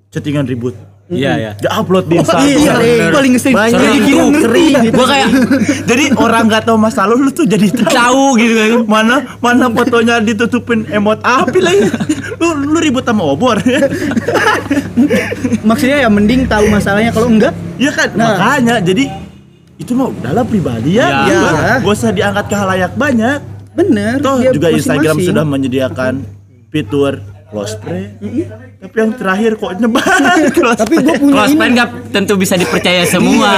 chattingan 0.09 0.45
ribut? 0.45 0.73
Iya 1.05 1.33
ya. 1.37 1.53
Dia 1.55 1.71
upload 1.75 2.09
di 2.09 2.17
Instagram. 2.17 2.49
iya, 2.49 2.73
Sering, 2.73 3.01
paling 3.13 3.35
sering. 3.37 3.55
Banyak 3.55 3.77
Jadi 3.77 3.93
itu, 3.93 4.07
gini 4.07 4.25
ngerti. 4.25 4.41
sering. 4.41 4.75
Gua 4.91 5.07
kayak 5.07 5.29
Jadi 5.91 6.05
orang 6.17 6.43
nggak 6.49 6.63
tahu 6.65 6.77
masa 6.77 7.01
lalu 7.05 7.17
lu 7.21 7.31
tuh 7.31 7.45
jadi 7.45 7.67
tahu. 7.69 7.93
tahu 7.93 8.25
gitu 8.35 8.55
kan. 8.55 8.71
Mana 8.87 9.17
mana 9.39 9.65
fotonya 9.69 10.15
ditutupin 10.19 10.89
emot 10.89 11.21
api 11.21 11.61
lagi. 11.61 11.93
Lu 12.35 12.47
lu 12.57 12.79
ribut 12.79 13.05
sama 13.05 13.21
obor. 13.23 13.61
Maksudnya 15.63 15.99
ya 15.99 16.09
mending 16.09 16.45
tahu 16.45 16.69
masalahnya 16.69 17.11
kalau 17.11 17.29
enggak 17.29 17.53
Iya 17.75 17.91
kan? 17.91 18.09
Nah. 18.15 18.27
Makanya 18.33 18.81
jadi 18.81 19.05
itu 19.75 19.91
mah 19.93 20.07
udahlah 20.09 20.43
pribadi 20.43 20.97
ya, 20.97 21.05
Iya. 21.05 21.19
gitu. 21.27 21.47
Iya. 21.51 21.75
Gak 21.81 21.93
usah 21.93 22.11
diangkat 22.11 22.45
ke 22.47 22.57
halayak 22.57 22.93
banyak. 22.95 23.39
bener 23.75 24.23
Toh 24.23 24.39
dia 24.39 24.55
juga 24.55 24.71
Instagram 24.71 25.19
sudah 25.19 25.43
menyediakan 25.43 26.23
fitur 26.71 27.19
close 27.55 27.79
friend. 27.79 28.19
Tapi 28.77 28.97
yang 28.99 29.13
terakhir 29.15 29.51
kok 29.55 29.71
nyebar 29.79 30.03
close 30.53 30.77
Tapi 30.77 30.95
gue 30.99 31.15
punya 31.17 31.35
Close 31.39 31.49
ini. 31.49 31.57
friend 31.57 31.73
nggak 31.73 31.89
tentu 32.11 32.35
bisa 32.35 32.55
dipercaya 32.55 33.07
semua. 33.07 33.53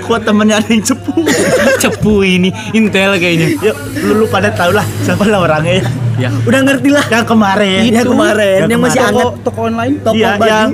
Kok 0.00 0.18
temennya 0.22 0.56
ada 0.56 0.68
yang 0.68 0.80
cepu? 0.80 1.12
Cepu 1.82 2.14
ini, 2.22 2.48
intel 2.72 3.14
kayaknya. 3.16 3.58
Yuk, 3.60 3.76
lu, 4.00 4.12
lu 4.16 4.26
pada 4.26 4.50
tau 4.50 4.70
lah 4.70 4.86
siapa 5.02 5.22
lah 5.24 5.42
orangnya 5.42 5.78
ya. 5.78 5.84
Ya. 6.18 6.30
Udah 6.40 6.60
ngerti 6.60 6.88
lah. 6.88 7.04
Yang 7.08 7.26
kemarin. 7.26 7.80
Yang 7.88 8.06
kemarin, 8.08 8.58
yang 8.64 8.80
masih 8.80 8.98
kemarin. 8.98 9.14
anget. 9.14 9.26
toko 9.26 9.42
toko 9.44 9.60
online 9.64 9.94
Toko 10.00 10.14
Iya, 10.14 10.30
baju. 10.32 10.46
yang 10.46 10.70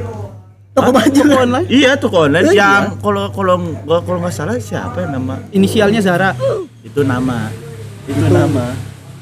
Toko 0.75 0.91
baju 0.91 1.21
online 1.37 1.67
Iya 1.69 1.91
tuh 1.95 2.11
online 2.11 2.47
Iya. 2.47 2.57
yang 2.57 2.83
kalau 2.99 3.25
kalau 3.31 3.55
gua 3.81 3.99
kalau 4.01 4.19
nggak 4.21 4.33
salah 4.33 4.57
siapa 4.59 4.97
ya 4.99 5.09
nama 5.09 5.35
inisialnya 5.51 6.01
Zara 6.01 6.31
itu 6.81 7.01
nama 7.01 7.47
itu 8.05 8.25
nama 8.25 8.75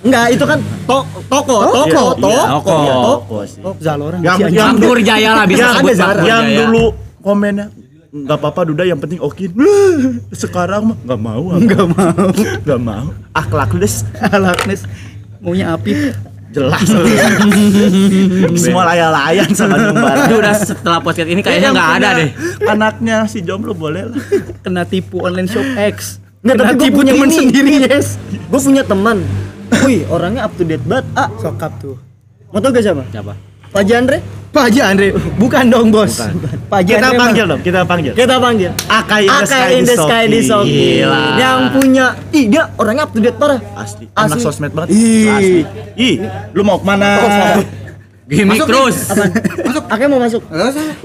Enggak, 0.03 0.27
itu 0.31 0.43
kan 0.43 0.59
to 0.59 0.99
toko, 1.25 1.57
toko, 1.63 1.85
Iya, 1.87 1.95
toko, 1.95 2.27
iya, 2.27 2.43
toko. 2.45 2.75
Iya, 2.75 2.95
toko. 2.95 3.07
toko 3.07 3.37
sih. 3.45 3.61
Zalora. 3.79 4.17
Yang- 4.19 4.37
si 4.37 4.43
anjing. 4.45 4.59
yang- 4.59 4.77
Bang 4.77 5.03
Jaya 5.03 5.31
lah 5.33 5.45
bisa 5.47 5.63
yang, 5.63 5.75
sebut 5.77 5.95
Zara. 5.95 6.23
yang 6.23 6.45
dulu 6.59 6.85
komennya 7.19 7.67
nggak 8.13 8.37
apa-apa 8.37 8.61
Duda 8.69 8.85
yang 8.85 8.99
penting 8.99 9.17
okin 9.19 9.57
sekarang 10.37 10.83
mah 10.87 10.97
nggak 11.01 11.17
mau 11.19 11.43
nggak 11.57 11.87
mau. 11.89 12.27
Nggak 12.65 12.81
mau. 12.81 13.07
Akhlakless 13.33 14.03
Alaknes 14.21 14.85
maunya 15.39 15.73
api. 15.73 16.13
Jelas. 16.53 16.85
Semua 18.55 18.85
layan-layan 18.85 19.49
sama 19.53 19.81
Numbar 19.81 20.29
Itu 20.29 20.37
udah 20.37 20.53
setelah 20.55 21.01
podcast 21.01 21.25
ini 21.27 21.41
kayaknya 21.41 21.71
Yang 21.71 21.75
nggak 21.75 21.91
ada 21.95 22.09
deh. 22.13 22.29
anaknya 22.69 23.17
si 23.25 23.41
jomblo 23.41 23.73
boleh 23.73 24.05
lah. 24.07 24.21
Kena 24.61 24.85
tipu 24.85 25.21
online 25.21 25.49
shop 25.49 25.65
X. 25.89 26.21
Nggak, 26.43 26.53
kena 26.53 26.65
tapi 26.67 26.75
gue 26.75 26.85
tipu 26.85 26.97
punya 26.99 27.13
temen 27.15 27.25
ini. 27.27 27.37
sendiri 27.39 27.73
yes. 27.87 28.07
Gue 28.29 28.61
punya 28.61 28.85
teman. 28.85 29.25
Wih, 29.83 30.07
orangnya 30.09 30.47
up 30.47 30.53
to 30.55 30.63
date 30.63 30.85
banget. 30.87 31.07
Ah, 31.15 31.29
sokap 31.39 31.73
tuh 31.83 31.97
mau 32.53 32.61
tau 32.61 32.69
gak 32.69 32.85
siapa? 32.85 33.03
Siapa? 33.09 33.33
Pak 33.73 33.83
Jandre. 33.89 34.19
Pak 34.53 34.69
Haji 34.69 34.81
Andre 34.85 35.17
bukan 35.41 35.65
dong 35.73 35.89
bos 35.89 36.21
Pak 36.69 36.85
Haji 36.85 36.93
kita 36.93 37.09
Andre 37.09 37.21
panggil 37.25 37.45
dong 37.49 37.61
kita 37.65 37.81
panggil 37.89 38.13
Kita 38.13 38.37
panggil. 38.37 38.71
Akai 38.85 39.25
in 39.25 39.33
the 39.33 39.47
Sky 39.49 39.71
in 39.73 39.85
the 39.89 39.97
sky 39.97 40.23
di 40.29 40.41
Soki. 40.45 40.69
Gila. 41.01 41.23
Yang 41.41 41.61
punya, 41.73 42.07
ih 42.37 42.45
dia 42.53 42.63
orangnya 42.77 43.09
up 43.09 43.17
to 43.17 43.25
date 43.25 43.41
parah. 43.41 43.57
asli 43.73 44.13
Asli. 44.13 44.29
anak 44.29 44.39
sosmed 44.45 44.77
banget 44.77 44.93
Ih. 44.93 45.25
asli 45.33 45.61
ih 45.97 46.15
lu 46.53 46.69
mau 46.69 46.77
ke 46.77 46.85
mana 46.85 47.09
Gimik 48.29 48.65
terus. 48.65 49.09
Masuk. 49.67 49.85
Akai 49.93 50.07
mau 50.09 50.21
masuk. 50.21 50.41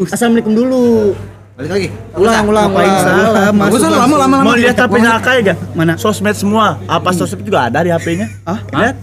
Assalamualaikum 0.08 0.54
dulu. 0.56 1.12
Balik 1.58 1.70
lagi. 1.74 1.88
Ulang, 2.14 2.46
ulang, 2.46 2.70
Ngapain 2.70 2.86
ulang. 2.86 3.02
salah 3.02 3.50
Masuk 3.50 3.82
masuk 3.82 3.90
lama 3.90 4.16
lama 4.22 4.36
mau 4.46 4.54
lihat 4.54 4.78
HP-nya 4.78 5.12
Akai 5.18 5.38
gak? 5.42 5.58
Mana? 5.74 5.94
Sosmed 5.98 6.38
semua. 6.38 6.78
Apa 6.86 7.10
sosmed 7.10 7.42
juga 7.42 7.66
ada 7.66 7.82
di 7.82 7.90
HP-nya? 7.90 8.30
Ah? 8.46 8.62
Lihat. 8.62 8.96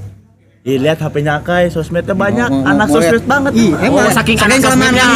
Ih, 0.63 0.79
lihat 0.79 1.03
HP-nya 1.03 1.43
Akai, 1.43 1.67
sosmednya 1.69 2.15
banyak. 2.15 2.47
mau- 2.47 2.63
Anak 2.65 2.87
mau 2.87 2.95
sosmed 2.95 3.27
banget. 3.27 3.53
Ih, 3.59 3.75
Oh, 3.75 3.99
emang. 3.99 4.15
saking 4.15 4.39
Saking 4.39 4.63
sosmednya. 4.63 5.07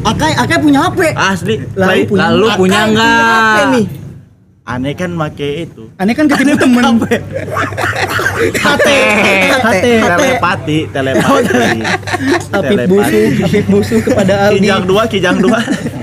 Akai, 0.00 0.32
Akai 0.32 0.56
punya 0.58 0.80
HP. 0.88 1.00
Asli. 1.12 1.54
Lalu 1.76 2.00
punya- 2.08 2.24
Lalu 2.26 2.46
punya 2.56 2.80
enggak? 2.88 3.56
HP. 3.68 3.76
Aneh 4.68 4.92
kan 4.92 5.08
make 5.08 5.64
itu. 5.64 5.88
aneh 5.96 6.12
kan 6.12 6.28
ketipu 6.28 6.52
temen 6.56 6.84
HT. 8.52 8.88
HT. 9.48 9.86
Telepati, 9.96 10.78
telepati. 10.92 11.80
Apip 12.52 12.78
busu 12.84 13.18
Apip 13.40 13.64
busu 13.64 13.96
kepada 13.98 14.48
Aldi 14.48 14.60
Kijang 14.60 14.84
dua, 14.84 15.02
kijang 15.08 15.36
dua. 15.40 15.58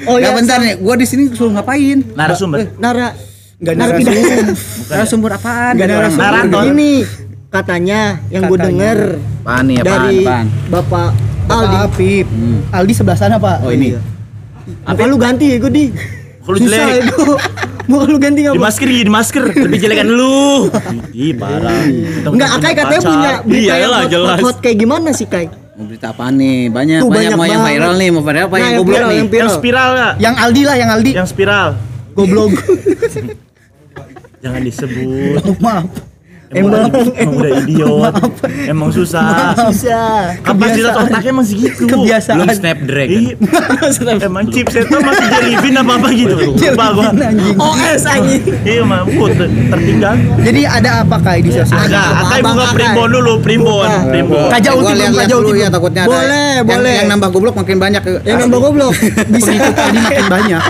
Oh 0.00 0.14
Enggak 0.14 0.22
ya, 0.24 0.36
bentar 0.36 0.58
nih, 0.60 0.74
gua 0.76 0.94
di 0.94 1.04
sini 1.04 1.22
suruh 1.28 1.50
ngapain? 1.52 1.98
Narasumber. 2.12 2.70
Nara. 2.76 3.10
Nggak 3.58 3.74
narapidana. 3.74 4.14
narasumber. 4.14 4.54
Narasumber 4.88 5.30
apaan? 5.32 5.72
Nggak 5.72 5.82
Dari 5.82 5.92
orang 5.92 6.12
narasumber. 6.12 6.30
lain. 6.30 6.46
Narator. 6.46 6.62
Ini 6.68 6.90
katanya 7.48 8.00
yang 8.28 8.42
gue 8.44 8.58
denger 8.60 8.98
Apaan 9.40 9.64
nih, 9.64 9.76
apaan, 9.76 9.88
dari 9.88 10.16
apaan? 10.20 10.46
Bapak 10.68 11.08
Aldi 11.48 11.64
Aldi. 11.66 11.76
Apip 11.80 12.26
Hmm. 12.28 12.58
Aldi 12.70 12.92
sebelah 12.92 13.16
sana 13.16 13.36
pak 13.36 13.56
Oh 13.60 13.72
ini. 13.72 13.96
Apa 14.84 15.02
lu 15.02 15.16
ganti 15.16 15.48
ya 15.48 15.56
gue 15.58 15.72
di? 15.72 15.84
Kalau 16.38 16.56
Susah 16.56 16.76
ya 16.78 17.02
jelek. 17.02 17.40
Mau 17.86 18.04
lu 18.04 18.16
ganti 18.16 18.40
Di 18.40 18.46
nggak? 18.46 18.56
masker, 18.58 18.84
di 18.86 19.08
masker. 19.10 19.42
Lebih 19.48 19.78
jelek 19.80 19.96
kan 19.98 20.08
lu. 20.08 20.68
Ih, 21.10 21.32
parah. 21.32 21.88
Enggak, 22.22 22.48
Akai 22.54 22.72
katanya 22.74 23.00
punya 23.02 23.30
berita 23.42 23.64
Iya 23.64 23.74
yang 23.78 23.90
lah, 23.90 24.02
jelas. 24.06 24.36
hot, 24.36 24.44
hot 24.46 24.56
kayak 24.60 24.76
gimana 24.78 25.08
sih 25.10 25.24
Kai? 25.24 25.48
Mau 25.78 25.86
berita 25.86 26.10
apaan 26.10 26.34
nih? 26.34 26.66
Banyak, 26.68 26.98
Tuh, 26.98 27.08
banyak, 27.08 27.30
banyak 27.30 27.38
mau 27.38 27.46
yang 27.46 27.62
viral 27.62 27.94
nih, 27.94 28.08
mau 28.10 28.18
viral 28.20 28.42
apa 28.42 28.50
Nah, 28.50 28.58
yang 28.58 28.66
yang 28.66 28.78
goblok 28.80 28.96
viral, 28.96 29.08
nih? 29.08 29.14
yang 29.16 29.28
viral. 29.28 29.38
Yang 29.40 29.52
spiral 29.54 29.90
ya? 29.94 30.08
yang 30.18 30.34
Aldi 30.36 30.62
lah 30.66 30.76
yang 30.76 30.90
Aldi 30.90 31.10
Yang 31.14 31.28
spiral. 31.30 31.68
goblok 32.12 32.50
Jangan 34.42 34.60
disebut. 34.60 35.42
maaf 35.58 35.86
Emang, 36.48 36.88
emang 37.12 37.34
udah 37.44 37.52
idiot. 37.60 38.14
Emang 38.64 38.88
susah. 38.88 39.52
Susah. 39.68 40.32
Kapasitas 40.40 40.96
otaknya 40.96 41.30
emang 41.36 41.44
segitu. 41.44 41.84
kebiasaan 41.84 42.36
Belum 42.40 42.56
Snapdragon. 42.56 43.20
Ih, 43.20 44.24
emang 44.24 44.44
chipsetnya 44.48 44.98
masih 45.04 45.26
jelly 45.28 45.54
bean 45.60 45.76
apa 45.76 45.92
apa 46.00 46.08
gitu. 46.16 46.36
Lupa 46.56 46.86
gua. 46.96 47.10
OS 47.60 48.02
anjing. 48.08 48.42
Iya, 48.64 48.82
ter- 49.36 49.52
tertinggal. 49.76 50.14
jadi 50.40 50.60
ada 50.64 50.90
apa 51.04 51.16
kai 51.20 51.44
di 51.44 51.50
sosial 51.52 51.84
Ada, 51.84 52.24
Akai 52.24 52.40
Abang 52.40 52.56
buka 52.56 52.72
primbon 52.72 53.08
dulu, 53.12 53.32
primbon, 53.44 53.88
primbon. 54.08 54.48
Kaja 54.48 54.70
ulti 54.72 54.80
gua 54.80 54.88
belum 54.88 54.96
lihat-lihat 54.96 55.20
kaja 55.28 55.34
dulu 55.36 55.48
ulti 55.52 55.60
ya 55.60 55.68
takutnya 55.68 56.02
ada. 56.08 56.10
Boleh, 56.16 56.52
boleh. 56.64 56.94
Yang 56.96 57.08
nambah 57.12 57.28
goblok 57.28 57.54
makin 57.60 57.76
banyak. 57.76 58.02
Yang 58.24 58.38
nambah 58.48 58.58
goblok. 58.64 58.92
Bisa. 59.36 59.50
Aldi 59.52 59.98
makin 60.00 60.26
banyak 60.32 60.62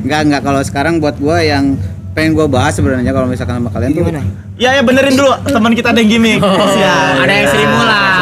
Enggak, 0.00 0.20
enggak 0.24 0.42
kalau 0.48 0.62
sekarang 0.64 0.94
buat 0.96 1.20
gua 1.20 1.44
yang 1.44 1.76
pengen 2.16 2.32
gua 2.36 2.46
bahas 2.50 2.74
sebenarnya 2.74 3.12
kalau 3.14 3.28
misalkan 3.30 3.60
sama 3.60 3.70
kalian 3.72 3.90
tuh 3.94 4.02
Gimana? 4.04 4.22
Ya 4.58 4.74
ya 4.74 4.82
benerin 4.82 5.14
dulu 5.14 5.30
teman 5.46 5.70
kita 5.70 5.94
ada 5.94 6.02
yang 6.02 6.18
gimmick. 6.18 6.42
Siap. 6.42 7.22
Ada 7.22 7.32
yang 7.32 7.46
Sri 7.46 7.62
Mulan. 7.62 8.18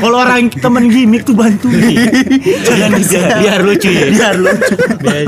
Kalau 0.00 0.16
orang 0.16 0.48
temen 0.48 0.84
gimmick 0.88 1.22
tuh 1.28 1.36
bantu. 1.36 1.68
Jangan 2.66 2.88
dibiar. 2.96 3.36
Biar 3.36 3.60
lucu 3.60 3.88
ya. 3.92 4.08
Biar 4.08 4.34
lucu. 4.40 4.74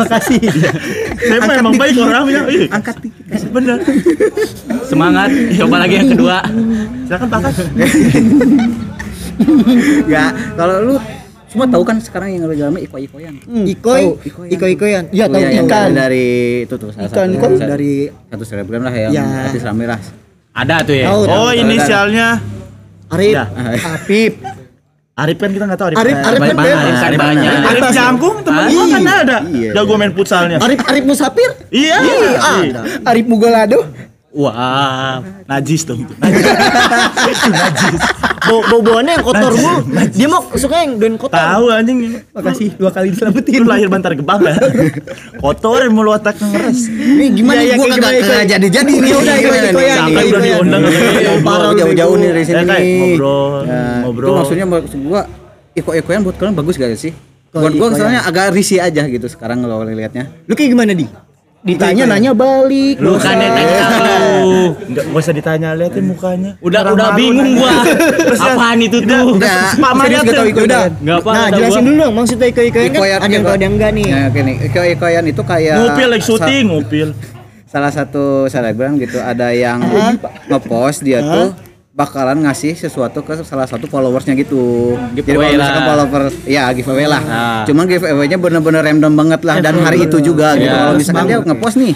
makasih 0.01 0.41
Saya 1.21 1.39
mah 1.45 1.55
emang 1.61 1.77
baik 1.77 1.95
orangnya. 2.01 2.41
Ih, 2.49 2.73
angkat 2.73 3.05
dikit. 3.05 3.25
Bener. 3.53 3.85
Semangat. 4.89 5.29
Coba 5.61 5.77
lagi 5.85 5.95
yang 6.01 6.09
kedua. 6.09 6.41
Silakan 7.05 7.29
Pak 7.29 7.41
Kas. 7.45 7.57
Enggak, 10.09 10.31
kalau 10.57 10.77
lu 10.89 10.97
semua 11.53 11.69
tahu 11.69 11.85
kan 11.85 12.01
sekarang 12.01 12.33
yang 12.33 12.49
lagi 12.49 12.63
rame 12.63 12.81
iko-ikoyan. 12.81 13.37
Ikoy, 13.45 14.03
Tahu, 14.03 14.25
ikoy 14.25 14.43
yang- 14.43 14.53
ikoy-ikoyan. 14.55 15.05
Iya 15.13 15.25
tahu 15.29 15.37
Iya, 15.39 15.51
yang 15.53 15.67
ikan. 15.69 15.89
dari, 15.89 15.95
dari 15.95 16.27
itu 16.65 16.75
tuh 16.75 16.89
salah 16.91 17.05
Ikan, 17.05 17.29
satu 17.29 17.37
ikan 17.37 17.53
dari 17.61 17.93
satu 18.09 18.45
selebgram 18.45 18.83
lah 18.83 18.95
yang 18.97 19.13
Ya. 19.13 19.25
artis 19.45 19.61
rame 19.61 19.85
lah. 19.85 20.01
Ada 20.51 20.77
tuh 20.83 20.95
ya. 20.95 21.07
Tahu. 21.07 21.23
Oh 21.29 21.51
inisialnya. 21.53 22.29
Arif. 23.09 23.33
Ya. 23.35 23.45
Apip 23.93 24.33
Arif 25.13 25.37
kan 25.37 25.53
kita 25.53 25.65
nggak 25.69 25.77
tahu 25.77 25.89
Arif. 25.93 25.99
Arif, 25.99 26.17
Arif 26.19 26.41
Banyak 26.41 26.49
kan 26.49 26.57
banget, 26.57 26.73
bebas. 26.73 27.05
Arif 27.05 27.19
banyak. 27.21 27.53
Arif 27.63 27.83
Jangkung 27.93 28.37
temen 28.41 28.65
gua 28.67 28.85
kan 28.89 29.03
ada. 29.05 29.37
Iya. 29.45 29.71
Jago 29.77 29.95
main 29.95 30.13
futsalnya. 30.13 30.57
Arif 30.57 30.81
Arif 30.83 31.05
Musafir. 31.05 31.51
Iya. 31.69 31.97
ada. 32.41 32.81
Arif 33.05 33.25
Mugolado 33.27 33.81
Wah. 34.33 35.21
Najis 35.45 35.85
dong 35.85 36.09
itu. 36.09 36.15
Najis. 36.17 36.49
Bau 38.53 38.61
bau 38.69 38.81
bauannya 38.85 39.13
yang 39.17 39.25
kotor 39.25 39.53
mulu. 39.57 39.81
Dia 40.13 40.29
mau 40.29 40.45
suka 40.53 40.85
yang 40.85 41.01
doin 41.01 41.17
kotor. 41.17 41.41
Tahu 41.41 41.65
anjing. 41.73 42.21
makasih 42.37 42.69
dua 42.77 42.93
kali 42.93 43.17
diselamatin 43.17 43.65
Lu 43.65 43.65
lahir 43.65 43.89
bantar 43.89 44.13
gebang 44.13 44.45
ya. 44.45 44.61
Kotor 45.41 45.89
mau 45.89 46.05
lu 46.05 46.13
otak 46.13 46.37
ngeres. 46.37 46.93
Ini 46.93 47.33
gimana 47.33 47.65
iya, 47.65 47.81
gua 47.81 47.89
kagak 47.97 48.13
kagak 48.21 48.45
jadi-jadi 48.53 48.93
nih. 48.93 49.09
Ya 49.09 49.17
udah, 49.17 49.37
nih? 49.41 49.49
Sampai 49.49 50.25
iko-ikoyan. 50.29 50.29
udah 50.29 50.41
diundang. 50.45 50.83
Parah 51.41 51.71
jauh-jauh 51.73 52.15
nih 52.21 52.29
dari 52.29 52.45
sini 52.45 52.63
nih. 52.69 52.93
ngobrol, 53.01 53.53
Ya, 53.65 53.83
ngobrol. 54.05 54.29
Itu 54.29 54.33
maksudnya 54.37 54.67
maksud 54.69 55.01
gua 55.09 55.23
iko-ikoyan 55.73 56.21
buat 56.21 56.37
kalian 56.37 56.53
bagus 56.53 56.77
gak 56.77 56.93
sih? 57.01 57.17
Buat 57.57 57.73
gua 57.73 57.89
soalnya 57.97 58.21
agak 58.29 58.53
risih 58.53 58.85
aja 58.85 59.09
gitu 59.09 59.33
sekarang 59.33 59.65
kalau 59.65 59.81
lihatnya. 59.89 60.29
Lu 60.45 60.53
kayak 60.53 60.77
gimana 60.77 60.93
di? 60.93 61.09
Ditanya 61.63 62.05
nanya 62.05 62.35
balik. 62.35 62.99
Lu 62.99 63.15
kan 63.17 63.39
yang 63.39 63.55
tanya 63.55 63.85
lu. 64.43 64.75
Enggak 64.83 65.05
gak 65.07 65.21
usah 65.21 65.31
ditanya 65.31 65.69
liatin 65.73 66.05
mukanya. 66.05 66.51
Udah 66.59 66.81
Orang 66.83 66.95
udah 66.95 67.09
bingung 67.15 67.55
nanya. 67.55 67.63
gua. 67.63 67.75
Apaan 68.51 68.79
itu 68.81 68.99
udah, 68.99 69.07
tuh? 69.17 69.27
udah, 69.33 69.59
Enggak, 69.63 69.79
Pak 69.79 69.93
serius 70.03 70.19
gak 70.21 70.35
tahu 70.35 70.47
iko-ikoyan. 70.49 70.91
Enggak 70.99 71.17
apa 71.17 71.31
Nah, 71.31 71.47
jelasin 71.49 71.83
dulu 71.85 71.97
dong 71.97 72.13
maksudnya 72.13 72.47
iko-ikoyan 72.49 72.89
kan 72.89 72.99
Ikoyan- 72.99 73.21
ada 73.21 73.31
yang 73.31 73.43
tahu 73.43 73.55
ada 73.55 73.63
yang 73.63 73.75
enggak 73.75 73.91
nih. 73.93 74.07
Ya, 74.07 74.21
oke 74.27 74.41
nih. 74.41 74.57
Iko-ikoyan 74.65 75.25
itu 75.25 75.43
kayak 75.45 75.77
Ngupil 75.79 76.09
lagi 76.09 76.25
syuting, 76.25 76.65
ngupil. 76.69 77.09
salah 77.65 77.89
satu 77.89 78.25
selebgram 78.47 78.93
gitu 78.97 79.17
ada 79.17 79.49
yang 79.49 79.81
ngepost 80.45 81.01
dia 81.01 81.23
tuh 81.23 81.57
bakalan 81.93 82.41
ngasih 82.49 82.73
sesuatu 82.73 83.21
ke 83.21 83.45
salah 83.45 83.69
satu 83.69 83.85
followersnya 83.85 84.33
gitu. 84.33 84.97
Jadi 85.13 85.29
Giveaway 85.29 85.53
kalau 85.53 85.61
misalkan 85.61 85.85
followers 85.85 86.35
ya 86.49 86.73
giveaway 86.73 87.05
lah. 87.05 87.23
Nah. 87.23 87.63
Cuman 87.69 87.85
giveaway-nya 87.85 88.39
bener-bener 88.41 88.81
random 88.81 89.13
banget 89.13 89.41
lah 89.45 89.57
dan 89.61 89.77
hari 89.85 90.09
itu 90.09 90.19
juga 90.25 90.57
gitu. 90.57 90.73
Ya, 90.73 90.89
Kalau 90.89 90.97
misalkan 90.97 91.25
dia 91.29 91.39
ngepost 91.45 91.77
nih, 91.77 91.95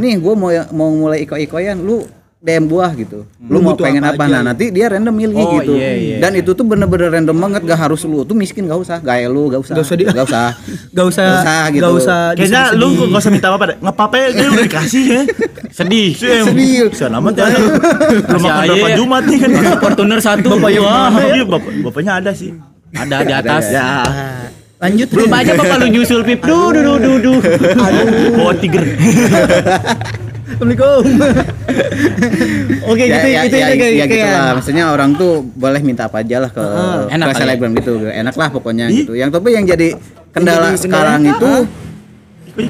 nih 0.00 0.14
gue 0.16 0.34
mau 0.34 0.50
mau 0.72 0.88
mulai 0.96 1.28
iko-ikoyan, 1.28 1.76
lu 1.76 2.08
DM 2.38 2.70
gua 2.70 2.86
gitu. 2.94 3.26
Lu 3.42 3.58
mau 3.58 3.74
butuh 3.74 3.82
pengen 3.82 3.98
apa 4.00 4.14
apa? 4.14 4.24
aja, 4.24 4.30
Nah, 4.30 4.42
nanti 4.46 4.70
dia 4.70 4.86
random 4.86 5.10
milih 5.10 5.34
Oh, 5.36 5.58
gitu. 5.58 5.74
iya, 5.74 5.90
iya. 5.92 6.16
Dan 6.22 6.38
itu 6.38 6.54
tuh 6.54 6.62
bener-bener 6.62 7.10
random 7.10 7.34
banget 7.34 7.66
gak 7.66 7.80
harus 7.80 7.98
lu 8.02 8.22
tuh 8.22 8.32
miskin 8.32 8.62
gak 8.64 8.78
usah, 8.78 9.02
gaya 9.02 9.26
lu 9.26 9.50
gak 9.50 9.58
usah. 9.58 9.74
Gak 9.74 9.82
usah 9.82 9.96
Gak 9.98 10.22
usah. 10.22 10.46
Gak 10.94 11.06
usah, 11.10 11.26
Gak 11.26 11.34
usah 11.42 11.58
gitu. 11.68 11.82
Gak 11.82 11.92
usah. 11.98 12.20
Kayaknya 12.32 12.62
lu 12.72 12.86
gak 13.10 13.18
usah 13.18 13.32
minta 13.34 13.46
apa-apa 13.50 13.64
deh. 13.66 13.76
Ngapa-apa 13.82 14.14
dia 14.30 14.46
udah 14.48 14.64
dikasih 14.64 15.04
ya. 15.04 15.22
sedih 15.82 16.10
Sedih. 16.14 16.86
Bisa 16.94 17.10
amat 17.10 17.34
ya. 17.34 17.46
Belum 18.22 18.40
makan 18.40 18.62
berapa 18.70 18.86
ya. 18.86 18.96
Jumat 18.96 19.22
nih 19.26 19.38
kan. 19.42 19.50
Fortuner 19.82 20.18
satu 20.22 20.48
Bapak 20.54 20.70
ya? 20.70 20.80
Bapak, 21.42 21.70
bapaknya 21.82 22.12
ada 22.22 22.30
sih. 22.30 22.54
ada 22.94 23.16
di 23.26 23.34
atas 23.34 23.64
Ya. 23.74 24.06
Lanjut. 24.78 25.10
belum 25.10 25.34
aja 25.34 25.58
bapak 25.58 25.76
lu 25.82 25.86
nyusul 25.90 26.22
pip 26.22 26.38
du 26.38 26.70
du 26.70 26.78
du 26.86 26.94
du 27.02 27.12
du 27.18 27.32
Bawa 28.30 28.54
tiger. 28.54 28.78
Assalamualaikum. 30.58 31.02
Oke, 32.90 33.04
ya, 33.04 33.14
gitu 33.14 33.28
ya, 33.28 33.40
gitu 33.44 33.56
ya, 33.56 33.62
ya, 33.62 33.68
kayak 33.70 33.92
ya 33.94 34.04
gitu 34.04 34.14
kayak- 34.16 34.32
lah. 34.34 34.50
Maksudnya 34.58 34.84
orang 34.90 35.10
tuh 35.14 35.32
boleh 35.46 35.80
minta 35.80 36.02
apa 36.04 36.18
aja 36.18 36.36
lah 36.40 36.50
ke, 36.50 36.64
Enak 37.08 37.26
ke 37.26 37.32
ya? 37.32 37.38
selebgram 37.38 37.72
gitu. 37.74 37.92
Enak 38.04 38.34
lah 38.34 38.48
pokoknya 38.50 38.84
Ih. 38.88 38.96
gitu. 39.00 39.12
Yang 39.14 39.30
tapi 39.32 39.48
yang 39.54 39.64
jadi 39.64 39.88
kendala 40.30 40.68
jadi 40.68 40.78
sekarang 40.80 41.20
kendala, 41.22 41.38
itu 41.38 41.52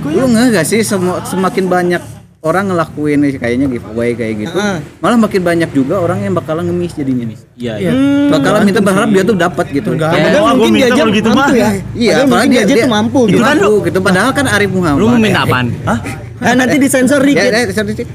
lu 0.06 0.24
nggak 0.28 0.46
gak 0.52 0.66
sih 0.66 0.80
semu- 0.82 1.24
semakin 1.24 1.64
banyak 1.64 2.02
orang 2.38 2.68
ngelakuin 2.68 3.18
kayaknya 3.34 3.66
giveaway 3.66 4.12
kayak 4.12 4.34
gitu 4.38 4.54
Ah. 4.54 4.78
malah 5.00 5.18
makin 5.18 5.42
banyak 5.42 5.72
juga 5.72 5.98
orang 5.98 6.22
yang 6.22 6.36
bakalan 6.36 6.70
ngemis 6.70 6.94
jadinya 6.94 7.24
iya 7.56 7.74
iya 7.80 7.92
bakalan 8.30 8.62
minta 8.62 8.78
berharap 8.78 9.08
dia 9.08 9.24
tuh 9.24 9.34
dapat 9.34 9.66
gitu 9.72 9.96
Padahal 9.96 10.38
Oh, 10.38 10.42
gua 10.44 10.52
mungkin 10.54 10.72
dia 10.76 10.86
aja 10.86 11.02
gitu 11.08 11.28
mampu 11.28 11.40
mah. 11.40 11.48
ya. 11.50 11.68
Iya, 11.96 12.12
Padahal 12.14 12.28
mungkin 12.28 12.48
dia 12.48 12.60
aja 12.60 12.68
dia- 12.70 12.84
tuh 12.84 12.92
mampu 12.92 13.20
Itu 13.24 13.32
gitu. 13.32 13.42
kan 13.42 13.56
gitu. 13.82 13.98
Padahal 13.98 14.30
kan 14.30 14.46
Arif 14.46 14.70
Muhammad. 14.70 15.00
lu 15.00 15.06
mau 15.08 15.18
minta 15.18 15.40
apaan 15.42 15.66
Hah? 15.82 15.98
Ah, 16.38 16.54
nanti 16.54 16.76
disensor 16.76 17.18
Ya, 17.20 17.26
dikit. 17.26 17.50
ya, 17.50 17.60
sorry, 17.72 17.92
Cik. 17.94 18.08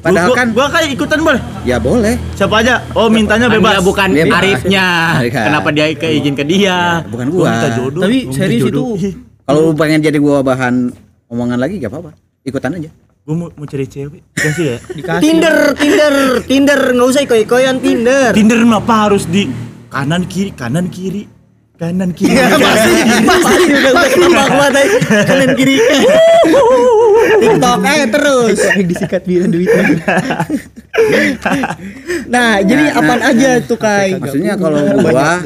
Padahal 0.00 0.28
Gua- 0.28 0.36
kan 0.36 0.46
gua 0.50 0.66
kan 0.68 0.82
ikutan 0.84 1.20
boleh. 1.20 1.42
ya 1.62 1.76
boleh. 1.76 2.16
Siapa 2.32 2.54
aja? 2.58 2.80
Oh, 2.92 3.06
mintanya 3.06 3.46
bebas. 3.46 3.76
dia 3.76 3.82
bukan 3.82 4.08
Bebas. 4.10 4.38
Arifnya 4.38 4.86
Bukan. 5.20 5.44
kenapa 5.44 5.68
dia 5.70 5.86
ke 5.92 6.08
izin 6.10 6.32
ke 6.32 6.44
dia 6.44 7.04
Bukan 7.06 7.26
Gua 7.28 7.36
gua. 7.38 7.48
minta 7.50 7.68
jodoh. 7.74 8.00
Tapi 8.00 8.16
Gua 8.22 8.32
serius 8.32 8.62
jodoh. 8.64 8.96
itu- 8.96 9.16
Kalau 9.44 9.60
lu 9.62 9.72
pengen 9.74 10.00
jadi 10.00 10.16
gua 10.16 10.40
bahan 10.40 10.92
omongan 11.26 11.58
lagi 11.58 11.76
gak 11.76 11.88
apa-apa. 11.88 12.16
Ikutan 12.42 12.72
aja. 12.74 12.90
Gua 13.22 13.34
mau, 13.36 13.48
mau 13.50 13.64
cari 13.64 13.84
cewek. 13.84 14.20
Dikasih 14.32 14.64
ya? 14.64 14.76
Dikasih. 14.96 15.20
Tinder, 15.22 15.56
Tinder, 15.74 16.14
Tinder, 16.42 16.80
nggak 16.90 17.06
usah 17.06 17.22
iko-ikoyan 17.22 17.76
Tinder. 17.78 18.32
Tinder 18.32 18.64
mah 18.64 18.80
apa 18.80 18.94
harus 19.04 19.24
di 19.24 19.44
kanan 19.86 20.24
kiri, 20.24 20.50
kanan 20.50 20.88
kiri, 20.88 21.28
kanan 21.78 22.10
kiri. 22.10 22.34
pasti. 22.34 22.92
Pasti. 23.22 23.62
Udah 23.70 23.92
udah 23.94 24.26
apa 24.26 24.44
gua 24.50 24.68
tadi 24.74 24.90
kanan 25.30 25.50
kiri. 25.54 25.76
TikTok 27.38 27.80
eh 27.86 28.02
terus. 28.10 28.58
Yang 28.74 28.86
disikat 28.90 29.22
biar 29.22 29.46
duit. 29.46 29.70
nah 32.26 32.58
jadi 32.58 32.84
apaan 32.90 33.22
aja 33.22 33.62
tuh 33.62 33.78
kai? 33.78 34.18
Maksudnya 34.18 34.58
kalau 34.58 34.82
gua 34.98 35.38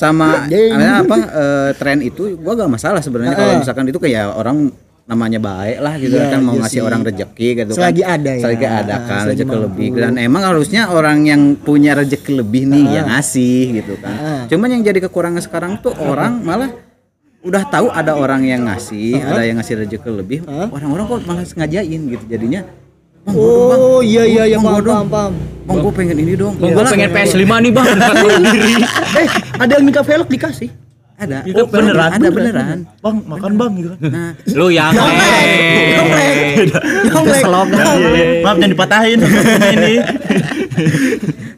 sama 0.00 0.48
apa, 0.48 0.88
apa 1.04 1.16
eh, 1.36 1.70
tren 1.76 2.00
itu 2.00 2.40
gua 2.40 2.56
gak 2.56 2.72
masalah 2.72 3.00
sebenarnya. 3.04 3.36
Kalau 3.36 3.54
misalkan 3.60 3.86
itu 3.92 4.00
kayak 4.00 4.32
orang 4.32 4.72
namanya 5.08 5.40
baik 5.40 5.78
lah 5.80 5.94
gitu 5.96 6.14
Iya, 6.14 6.28
kan 6.28 6.40
mau 6.40 6.52
iya 6.52 6.60
ngasih 6.60 6.72
sih. 6.74 6.84
orang 6.84 7.00
rezeki 7.00 7.48
gitu 7.56 7.70
Selagi 7.72 8.02
kan. 8.02 8.14
ada 8.14 8.30
ya. 8.30 8.42
Selagi 8.44 8.66
ada 8.68 8.94
kan 9.00 9.22
selagi 9.24 9.32
rezeki 9.34 9.48
mampu. 9.48 9.64
lebih 9.64 9.88
dan 9.96 10.12
emang 10.18 10.42
harusnya 10.44 10.82
orang 10.88 11.18
yang 11.24 11.42
punya 11.56 11.96
rezeki 11.96 12.32
lebih 12.36 12.62
nih 12.66 12.84
yang 12.92 13.06
ngasih 13.08 13.58
gitu 13.74 13.94
kan. 13.96 14.12
Ah. 14.14 14.42
Cuman 14.46 14.68
yang 14.70 14.82
jadi 14.84 15.00
kekurangan 15.00 15.40
sekarang 15.40 15.80
tuh 15.80 15.96
orang 15.96 16.38
malah 16.38 16.68
udah 17.40 17.62
tahu 17.64 17.88
ada 17.88 18.12
orang 18.12 18.44
yang 18.44 18.62
ngasih, 18.62 19.16
ada 19.16 19.40
yang 19.42 19.56
ngasih 19.56 19.80
rezeki 19.80 20.10
lebih, 20.12 20.38
orang-orang 20.44 21.04
kok 21.06 21.20
malah 21.24 21.42
sengajain 21.42 22.00
gitu 22.04 22.24
jadinya. 22.28 22.62
Bang, 23.20 23.34
oh 23.34 24.00
iya 24.00 24.24
iya 24.24 24.44
iya 24.46 24.56
Bang, 24.56 24.64
gua 24.64 24.72
paham 24.74 24.84
dong. 24.84 24.88
paham 24.88 25.08
paham 25.08 25.32
Bang, 25.64 25.76
gua 25.78 25.92
pengen 25.94 26.16
ini 26.18 26.32
dong. 26.34 26.52
Bang, 26.54 26.68
gua 26.70 26.80
Malah- 26.80 26.92
pengen 26.92 27.10
PS5 27.10 27.44
nih 27.60 27.70
bang 27.70 27.86
Eh, 29.20 29.28
ada 29.54 29.72
yang 29.72 29.84
minta 29.84 30.00
velg 30.00 30.24
dikasih. 30.26 30.68
Ada. 31.18 31.38
Oh, 31.42 31.66
beneran? 31.66 32.10
Ada 32.14 32.28
beneran. 32.30 32.78
Bang, 33.02 33.16
makan 33.26 33.52
bang 33.58 33.72
gitu 33.74 33.88
kan. 33.90 33.98
Nah, 34.06 34.30
lu 34.54 34.66
yang 34.70 34.92
Komplek. 34.94 36.30
Komplek. 37.10 37.42
Maaf 38.42 38.56
jangan 38.56 38.70
dipatahin 38.70 39.18
ini. 39.18 39.94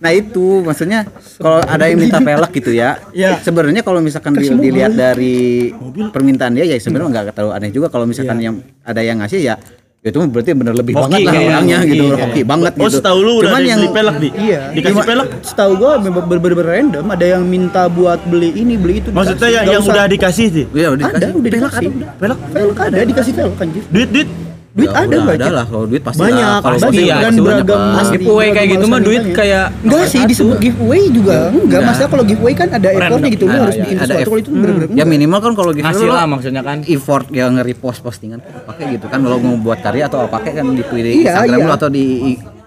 Nah 0.00 0.16
itu 0.16 0.64
maksudnya 0.64 1.04
kalau 1.36 1.60
ada 1.60 1.84
yang 1.84 2.00
minta 2.00 2.16
velg 2.16 2.48
gitu 2.56 2.72
ya. 2.72 2.96
Iya. 3.12 3.36
Sebenarnya 3.36 3.84
kalau 3.84 4.00
misalkan 4.00 4.32
di- 4.32 4.48
dilihat 4.48 4.96
dari 4.96 5.68
permintaan 6.08 6.56
dia 6.56 6.64
ya 6.64 6.80
sebenarnya 6.80 7.28
nggak 7.28 7.36
terlalu 7.36 7.52
aneh 7.52 7.68
juga 7.68 7.92
kalau 7.92 8.08
misalkan 8.08 8.40
yang 8.40 8.56
ada 8.80 9.04
yang 9.04 9.20
ngasih 9.20 9.44
ya 9.44 9.54
itu 10.00 10.16
berarti 10.16 10.56
bener 10.56 10.72
lebih 10.72 10.96
Hoki 10.96 11.12
banget 11.12 11.20
lah 11.22 11.32
orangnya 11.44 11.76
hoki 11.76 11.90
gitu 11.90 12.04
kayaknya. 12.06 12.24
hoki 12.24 12.40
banget 12.42 12.72
Oh, 12.72 12.80
gitu. 12.80 12.96
setahu 12.96 13.18
lu 13.20 13.32
udah 13.34 13.42
Cuman 13.44 13.52
ada 13.54 13.68
yang 13.68 13.78
beli 13.78 13.92
pelek 13.92 14.16
di. 14.16 14.28
Iya. 14.32 14.60
Dikasih 14.72 14.94
Cuma- 14.96 15.04
pelek. 15.04 15.28
Setahu 15.42 15.72
gua 15.76 15.92
bener-bener 16.00 16.66
random 16.66 17.04
ada 17.06 17.26
yang 17.28 17.42
minta 17.44 17.82
buat 17.86 18.20
beli 18.24 18.50
ini, 18.54 18.74
beli 18.74 18.94
itu. 18.98 19.08
Maksudnya 19.10 19.36
dikasih. 19.36 19.52
yang, 19.52 19.64
yang 19.68 19.82
usah- 19.84 19.92
udah 19.92 20.04
dikasih 20.08 20.46
sih. 20.48 20.64
Iya 20.72 20.88
udah 20.90 21.04
ada, 21.04 21.12
dikasih. 21.12 21.28
udah 21.28 21.44
Velg 21.44 21.52
dikasih. 21.52 21.88
ada. 21.92 22.08
Pelek. 22.16 22.38
Velg 22.48 22.76
ada, 22.80 22.98
dikasih 23.04 23.32
velg 23.36 23.54
anjir. 23.60 23.82
Duit, 23.86 24.08
duit. 24.08 24.28
Duit 24.70 24.86
Ya 24.86 25.02
ada 25.02 25.16
banyak. 25.18 25.34
ada 25.36 25.48
lah 25.50 25.64
kalau 25.66 25.82
duit 25.82 25.98
pasti 25.98 26.22
Banyak. 26.22 26.58
Kalau 26.62 26.78
pasti 26.78 27.02
ya, 27.02 27.16
dan 27.18 27.32
beragam 27.36 27.80
giveaway 28.08 28.48
kayak 28.50 28.68
gitu 28.70 28.84
mah 28.86 29.00
duit 29.00 29.22
kayak 29.34 29.64
Enggak 29.82 30.04
sih 30.06 30.20
disebut 30.22 30.56
giveaway 30.58 31.02
juga 31.10 31.36
enggak 31.48 31.58
Enggak. 31.60 31.80
masalah 31.84 32.08
kalau 32.08 32.24
giveaway 32.24 32.54
kan 32.54 32.68
ada 32.70 32.88
effortnya 32.88 33.30
gitu 33.30 33.44
lu 33.44 33.50
Ada, 33.50 33.60
harus 33.60 33.74
ya, 33.74 33.82
bikin 33.82 33.96
ada 33.96 34.04
sesuatu 34.04 34.14
effort. 34.16 34.30
kalau 34.30 34.40
itu 34.40 34.50
bener-bener 34.52 34.86
Ya 34.94 35.04
minimal 35.04 35.38
kan 35.40 35.52
kalau 35.52 35.70
lu 35.70 36.06
lah 36.06 36.24
maksudnya 36.24 36.62
kan 36.62 36.78
effort 36.86 37.26
ya 37.28 37.44
nge-repost 37.48 37.98
postingan 38.00 38.38
pakai 38.64 38.84
gitu 38.94 39.06
kan 39.06 39.18
kalau 39.18 39.38
mau 39.38 39.58
buat 39.58 39.78
karya 39.80 40.06
atau 40.06 40.22
apa 40.22 40.38
pakai 40.38 40.50
kan 40.54 40.66
di 40.70 40.82
Twitter 40.82 41.12
Iya, 41.12 41.34
Instagram 41.34 41.58
iya. 41.58 41.66
lu 41.66 41.72
atau 41.74 41.88
di 41.90 42.06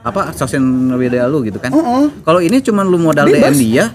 apa 0.03 0.21
sosial 0.35 0.59
media 0.93 1.23
lu 1.25 1.39
gitu 1.41 1.55
kan. 1.57 1.71
Kalau 2.19 2.39
ini 2.39 2.59
cuman 2.59 2.83
lu 2.83 2.99
modal 2.99 3.23
Bebas. 3.23 3.49
DM 3.49 3.57
dia, 3.57 3.85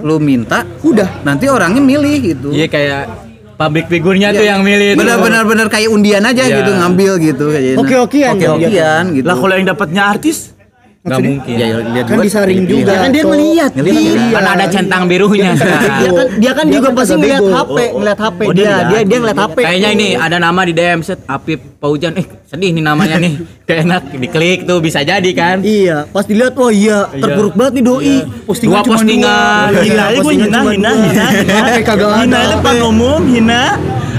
lu 0.00 0.16
minta, 0.16 0.62
Udah. 0.80 1.10
nanti 1.20 1.50
orangnya 1.50 1.82
milih 1.82 2.14
gitu. 2.24 2.48
iya 2.48 2.64
kayak 2.64 3.27
public 3.58 3.90
figurnya 3.90 4.30
tuh 4.30 4.46
yang 4.46 4.62
milih 4.62 4.94
itu 4.94 5.00
Benar-benar 5.02 5.42
benar 5.44 5.66
kayak 5.66 5.90
undian 5.90 6.22
aja 6.22 6.46
Iya. 6.46 6.62
gitu 6.62 6.70
ngambil 6.78 7.12
gitu 7.18 7.44
kayaknya. 7.50 7.76
Oke-okean 7.82 8.34
ya, 8.38 8.54
Oke-okean 8.54 9.04
gitu. 9.18 9.26
Lah 9.26 9.36
kalau 9.36 9.54
yang 9.58 9.66
dapatnya 9.66 10.02
artis, 10.06 10.54
nggak 10.98 11.20
mungkin 11.22 11.54
ya, 11.54 11.66
lihat 11.78 12.04
Kan 12.04 12.10
juga 12.10 12.24
disaring 12.26 12.62
juga. 12.62 12.90
Ya 12.90 12.98
kan 12.98 13.08
dia 13.08 13.22
Cok. 13.22 13.30
ngeliat 13.30 13.70
Ngeliat, 13.72 13.96
Iya. 13.96 14.28
kan 14.34 14.44
ada 14.50 14.66
centang 14.66 15.02
birunya 15.06 15.50
dia 15.54 16.10
kan 16.10 16.26
dia 16.36 16.52
kan 16.52 16.64
Dia 16.66 16.74
juga 16.74 16.84
kan 16.84 16.94
pasti 16.98 17.14
ngeliat. 17.14 17.40
HP 17.40 17.70
Oh, 17.70 17.78
oh. 17.78 17.88
ngeliat 17.96 18.18
HP 18.18 18.38
Oh, 18.40 18.52
dia 18.52 18.58
dia 18.58 18.68
lihat. 18.68 18.84
dia 18.84 19.00
dia 19.00 19.18
ngeliat 19.18 19.38
HP 19.38 19.56
kayaknya 19.58 19.90
ini 19.94 20.08
ada 20.14 20.36
nama 20.36 20.60
di 20.60 20.72
DM 20.72 21.00
set 21.00 21.20
Apip 21.24 21.60
Paujan 21.78 22.12
eh 22.14 22.26
sedih 22.44 22.70
nih 22.72 22.82
namanya 22.82 23.16
nih 23.16 23.32
kayak 23.66 23.80
enak 23.84 24.02
diklik 24.12 24.58
tuh 24.64 24.78
bisa 24.78 25.00
jadi 25.00 25.30
kan 25.32 25.62
iya 25.62 26.04
pas 26.04 26.26
dilihat 26.26 26.52
wah 26.52 26.68
iya 26.68 27.06
terpuruk 27.08 27.54
banget 27.54 27.72
nih 27.74 27.84
doi 27.84 28.16
dua 28.58 28.80
postingan 28.82 29.70
hina 29.78 30.02
aja 30.04 30.18
gue 30.18 30.22
postingan 30.24 30.48
hina, 30.48 30.58
cuma 30.58 30.72
hina, 30.74 30.90
dua. 30.90 31.04
hina, 31.06 31.26
hina. 31.86 32.10
Hina 32.18 32.38
itu 32.38 32.50
depan 32.52 32.76
umum, 32.82 33.20
hina. 33.24 33.62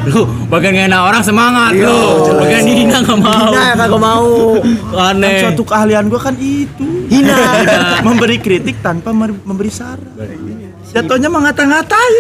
Lu 0.05 0.21
bagian 0.47 0.73
ngena 0.73 1.03
orang 1.03 1.19
semangat 1.19 1.71
lu 1.73 1.99
bagian 2.33 2.63
dihina 2.63 2.97
nggak 2.99 3.19
mau 3.19 3.49
nah 3.49 3.69
kagak 3.73 3.99
mau 3.99 4.29
Kan 4.93 5.15
aneh 5.17 5.39
suatu 5.41 5.63
keahlian 5.63 6.05
gue 6.07 6.19
kan 6.19 6.35
itu. 6.35 6.87
hina 7.07 7.35
memberi 8.05 8.37
kritik 8.37 8.79
tanpa 8.79 9.09
memberi 9.11 9.69
saran. 9.69 10.13
Jatuhnya 10.85 11.27
mengata-ngatain. 11.27 12.13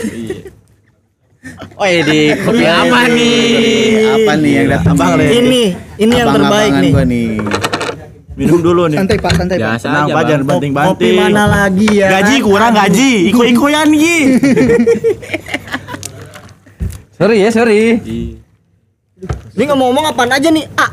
oh 1.73 1.85
di 1.85 2.19
kopi 2.37 2.63
apa 2.63 2.99
nih 3.07 3.39
Apa 4.13 4.33
nih 4.35 4.51
yang 4.53 4.67
datang? 4.69 4.93
Abang, 4.93 5.11
Le. 5.15 5.25
ini 5.31 5.63
ini 5.97 6.13
yang 6.13 6.29
terbaik 6.29 6.71
nih 6.75 6.91
gua 6.91 7.05
nih. 7.05 7.29
Minum 8.35 8.59
dulu 8.59 8.87
nih. 8.87 8.97
Santai 8.97 9.17
Pak, 9.17 9.31
santai 9.35 9.57
Pak. 9.57 9.67
biasa 9.67 9.85
Tenang 9.85 10.05
aja 10.05 10.13
Pak, 10.13 10.23
jangan 10.23 10.41
Kopi 10.41 10.49
banting-banting. 10.49 11.15
mana 11.17 11.43
lagi 11.45 11.87
ya 11.91 12.07
Gaji 12.09 12.35
kan? 12.35 12.45
kurang 12.45 12.71
gaji. 12.73 13.11
Iko-ikoyan 13.29 13.89
Gi. 13.91 14.17
Sorry 17.19 17.37
ya, 17.37 17.49
sorry. 17.51 17.99
ini 19.51 19.63
ngomong-ngomong 19.65 20.05
apaan 20.07 20.31
aja 20.31 20.47
nih 20.47 20.63
ah 20.73 20.87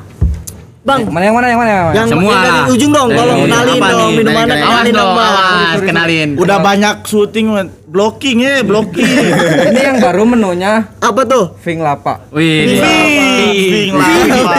bang 0.82 1.06
Mana 1.06 1.24
yang 1.24 1.34
mana 1.34 1.46
yang 1.46 1.58
mana? 1.58 1.70
Yang 1.70 1.78
mana? 1.78 1.94
yang 1.94 2.08
Semua. 2.08 2.26
yang 2.26 2.42
dari 2.42 2.60
ujung 2.68 2.90
dong 2.90 3.08
tolong 3.08 3.38
kenalin 3.40 3.74
Apa 3.76 3.86
dong 3.88 4.02
nih? 4.02 4.16
minumannya 4.16 4.56
kenalin 4.56 4.92
dong 4.92 5.10
awas 5.14 5.78
kenalin 5.80 6.28
Udah 6.36 6.58
banyak 6.58 6.94
syuting 7.04 7.46
blocking 7.86 8.38
ya, 8.42 8.60
blocking. 8.60 9.06
Ini 9.70 9.80
yang 9.80 9.96
baru 10.00 10.26
menunya 10.26 10.90
apa 10.98 11.22
tuh 11.22 11.54
Ving 11.62 11.78
Lapa. 11.80 12.26
wih 12.28 12.74
Fing 12.74 13.90
lah, 13.94 14.10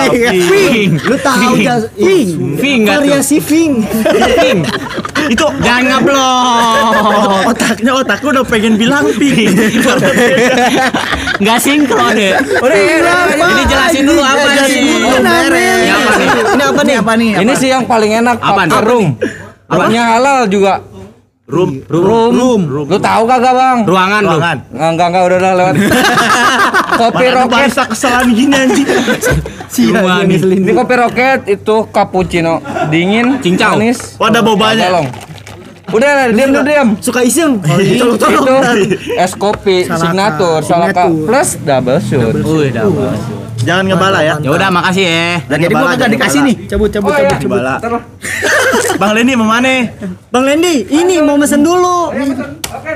Fing. 0.08 0.40
Fing. 0.42 0.90
lu 0.98 1.16
tahu 1.20 1.52
gak 1.60 1.78
Fing 1.92 2.28
Fing 2.56 2.80
nggak 2.82 2.96
tuh? 2.96 3.04
variasi 3.04 3.38
Fing 3.40 3.84
Ping. 3.84 4.60
Itu 5.28 5.48
jangan 5.64 5.84
ngeblok 5.88 7.42
otaknya 7.52 7.92
otak 8.00 8.18
gua 8.24 8.32
udah 8.40 8.46
pengen 8.48 8.74
bilang 8.80 9.06
Fing. 9.16 9.52
nggak 11.38 11.58
sinkron 11.62 12.16
ya 12.18 12.40
ini 12.42 13.64
jelasin 13.70 14.04
dulu 14.08 14.22
apa 14.22 14.48
beres. 15.48 16.56
Ini 16.56 16.64
apa 16.64 16.82
nih? 16.84 16.94
ini 16.94 16.94
apa 17.00 17.14
nih? 17.18 17.30
Ini 17.44 17.54
sih 17.58 17.70
yang 17.72 17.84
paling 17.86 18.12
enak 18.24 18.38
Apa 18.40 18.82
room. 18.84 19.18
Apanya 19.68 20.16
halal 20.16 20.48
juga. 20.48 20.80
Room, 21.48 21.80
Room. 21.88 22.62
Lu 22.68 23.00
tahu 23.00 23.24
kagak, 23.24 23.56
Bang? 23.56 23.88
ruangan 23.88 24.20
ruangan. 24.20 24.58
Enggak, 24.68 24.90
enggak, 24.92 25.08
enggak, 25.08 25.24
udah 25.24 25.38
udah 25.40 25.52
lewat. 25.56 25.76
kopi 26.98 27.26
roket. 27.30 27.48
bahasa 27.48 27.82
kesalahan 27.86 28.28
gini 28.30 28.56
anjing. 28.56 28.88
Nih. 30.26 30.40
Ini 30.58 30.72
kopi 30.74 30.94
roket 30.96 31.40
itu 31.48 31.76
cappuccino 31.88 32.60
dingin, 32.88 33.38
Cincau. 33.40 33.78
manis. 33.78 34.18
Oh, 34.18 34.26
ada 34.26 34.42
bobanya. 34.42 34.90
Tolong. 34.90 35.08
Udah, 35.88 36.28
diam 36.30 36.52
dulu 36.52 36.68
diam. 36.68 36.90
Suka 37.00 37.24
iseng. 37.24 37.64
Itu, 37.80 38.20
es 39.24 39.32
kopi 39.34 39.88
Salaka. 39.88 40.02
signature, 40.02 40.60
salaka 40.62 41.04
plus 41.08 41.50
double 41.62 42.00
shoot. 42.02 42.36
Wih, 42.38 42.76
dapat. 42.76 43.16
Jangan 43.64 43.84
ngebala 43.86 44.20
ya. 44.20 44.36
Ya 44.40 44.50
udah 44.52 44.70
makasih 44.70 45.06
ya. 45.08 45.28
Dan 45.48 45.58
Jadi 45.64 45.74
gua 45.74 45.88
kagak 45.92 46.10
dikasih 46.12 46.40
nih. 46.44 46.56
Cabut 46.68 46.90
cabut 46.92 47.10
Oh, 47.10 47.16
cabut 47.16 47.24
iya. 47.24 47.40
cabut. 47.40 47.60
Ngebala. 47.60 47.76
Bang 48.98 49.12
Lenny 49.14 49.34
mau 49.36 49.48
mana? 49.48 49.88
Bang 50.28 50.44
Lendi, 50.44 50.84
ini 50.88 51.22
mau 51.22 51.40
mesen 51.40 51.64
dulu. 51.64 52.12
Oke 52.12 52.92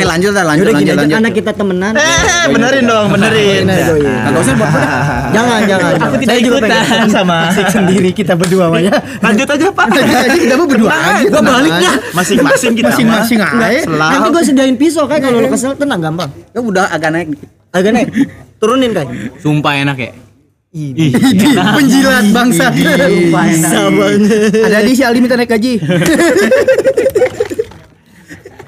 lanjut 0.00 0.32
lah 0.32 0.44
lanjut 0.44 0.64
Yaudah 0.66 0.80
lanjut 0.80 0.96
lanjut. 0.96 1.18
anak 1.20 1.32
kita 1.32 1.50
temenan. 1.52 1.92
Eh, 1.96 2.44
benerin 2.50 2.84
dong, 2.84 3.06
benerin. 3.12 3.64
Kagak 3.68 4.40
usah 4.40 4.54
buat 4.56 4.70
Jangan, 5.30 5.60
jangan. 5.66 5.92
Aku 6.00 6.16
tidak 6.18 6.30
Saya 6.30 6.40
juga 6.42 6.58
ikutan. 6.58 6.70
pengen 6.70 7.08
Sama. 7.10 7.38
Sendiri 7.70 8.10
kita 8.10 8.32
berdua 8.34 8.66
ya. 8.80 8.92
Lanjut 9.22 9.48
aja, 9.48 9.66
Pak. 9.70 9.86
Jadi 9.94 10.38
kita 10.44 10.54
mau 10.58 10.66
berdua 10.66 10.92
aja. 10.92 11.26
Gua 11.28 11.42
balik 11.42 11.74
dah. 11.78 11.94
Masing-masing 12.12 12.72
kita. 12.74 12.88
Masing-masing 12.90 13.38
aja. 13.40 13.80
Selalu. 13.86 14.10
Nanti 14.10 14.28
gua 14.30 14.42
sediain 14.42 14.76
pisau 14.76 15.04
kan 15.06 15.18
kalau 15.22 15.38
lo 15.38 15.48
kesel 15.48 15.72
tenang 15.76 16.00
gampang. 16.02 16.30
Ya 16.50 16.60
udah 16.60 16.86
agak 16.90 17.10
naik 17.14 17.28
dikit. 17.36 17.48
Agak 17.70 17.90
naik. 17.94 18.08
Turunin 18.58 18.90
kan. 18.92 19.06
Sumpah 19.38 19.74
enak 19.78 19.98
ya. 19.98 20.12
Ih, 20.70 20.94
Penjilat 21.74 22.30
bangsa. 22.30 22.70
Ada 22.70 24.78
di 24.86 24.92
si 24.94 25.02
Aldi 25.02 25.18
minta 25.18 25.34
naik 25.34 25.50
gaji. 25.50 25.82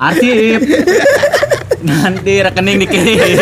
Arsip. 0.03 0.61
Nanti 1.87 2.33
rekening 2.43 2.77
dikirim. 2.83 3.39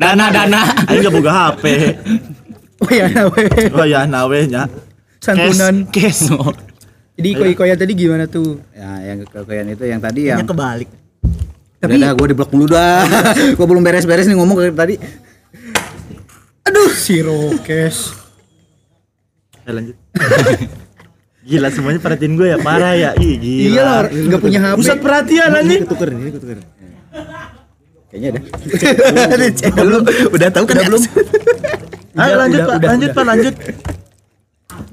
Dana 0.00 0.32
dana. 0.32 0.60
Aing 0.88 1.04
gak 1.04 1.12
boga 1.12 1.32
HP. 1.32 1.64
Oh 2.80 2.90
ya, 2.92 3.04
nawe. 3.08 3.42
Oh 3.72 3.86
ya, 3.88 4.00
nawe 4.04 4.38
nya. 4.48 4.64
Santunan. 5.20 5.88
Kes. 5.92 6.28
Jadi 7.16 7.28
iko-ikoya 7.32 7.76
tadi 7.76 7.96
gimana 7.96 8.28
tuh? 8.28 8.60
Ya 8.76 9.12
yang 9.12 9.24
kekoyan 9.24 9.72
itu 9.72 9.84
yang 9.88 10.00
tadi 10.00 10.28
yang 10.28 10.44
kebalik. 10.44 10.88
Tapi 11.80 11.96
udah 12.00 12.12
gue 12.12 12.26
di 12.32 12.36
blok 12.36 12.50
dulu 12.52 12.66
dah. 12.68 13.04
gue 13.56 13.66
belum 13.68 13.80
beres-beres 13.84 14.28
nih 14.28 14.36
ngomong 14.36 14.72
tadi. 14.76 15.00
Aduh, 16.68 16.92
si 16.92 17.24
Rokes. 17.24 18.12
Eh, 19.64 19.72
lanjut. 19.72 19.96
Gila 21.46 21.68
semuanya 21.70 22.00
perhatiin 22.02 22.34
gue 22.34 22.48
ya 22.48 22.58
parah 22.58 22.92
ya. 22.92 23.10
Ih 23.16 23.38
gila. 23.38 23.70
Iya 23.70 23.82
lah, 23.82 24.00
nggak 24.04 24.40
punya 24.42 24.58
HP. 24.60 24.76
Pusat 24.76 24.98
perhatian 24.98 25.50
anjing. 25.54 25.82
Tuker 25.86 26.08
ini 26.10 26.30
tuker. 26.32 26.58
Kayaknya 28.06 28.28
ada. 28.32 28.40
belum 29.76 30.02
udah 30.32 30.48
tahu 30.50 30.64
kan 30.64 30.76
belum. 30.84 31.02
Ayo 32.16 32.34
lanjut 32.34 32.60
Pak, 32.60 32.74
udah, 32.74 32.88
lanjut 32.88 33.08
udah. 33.08 33.16
Pak, 33.16 33.24
lanjut. 33.26 33.54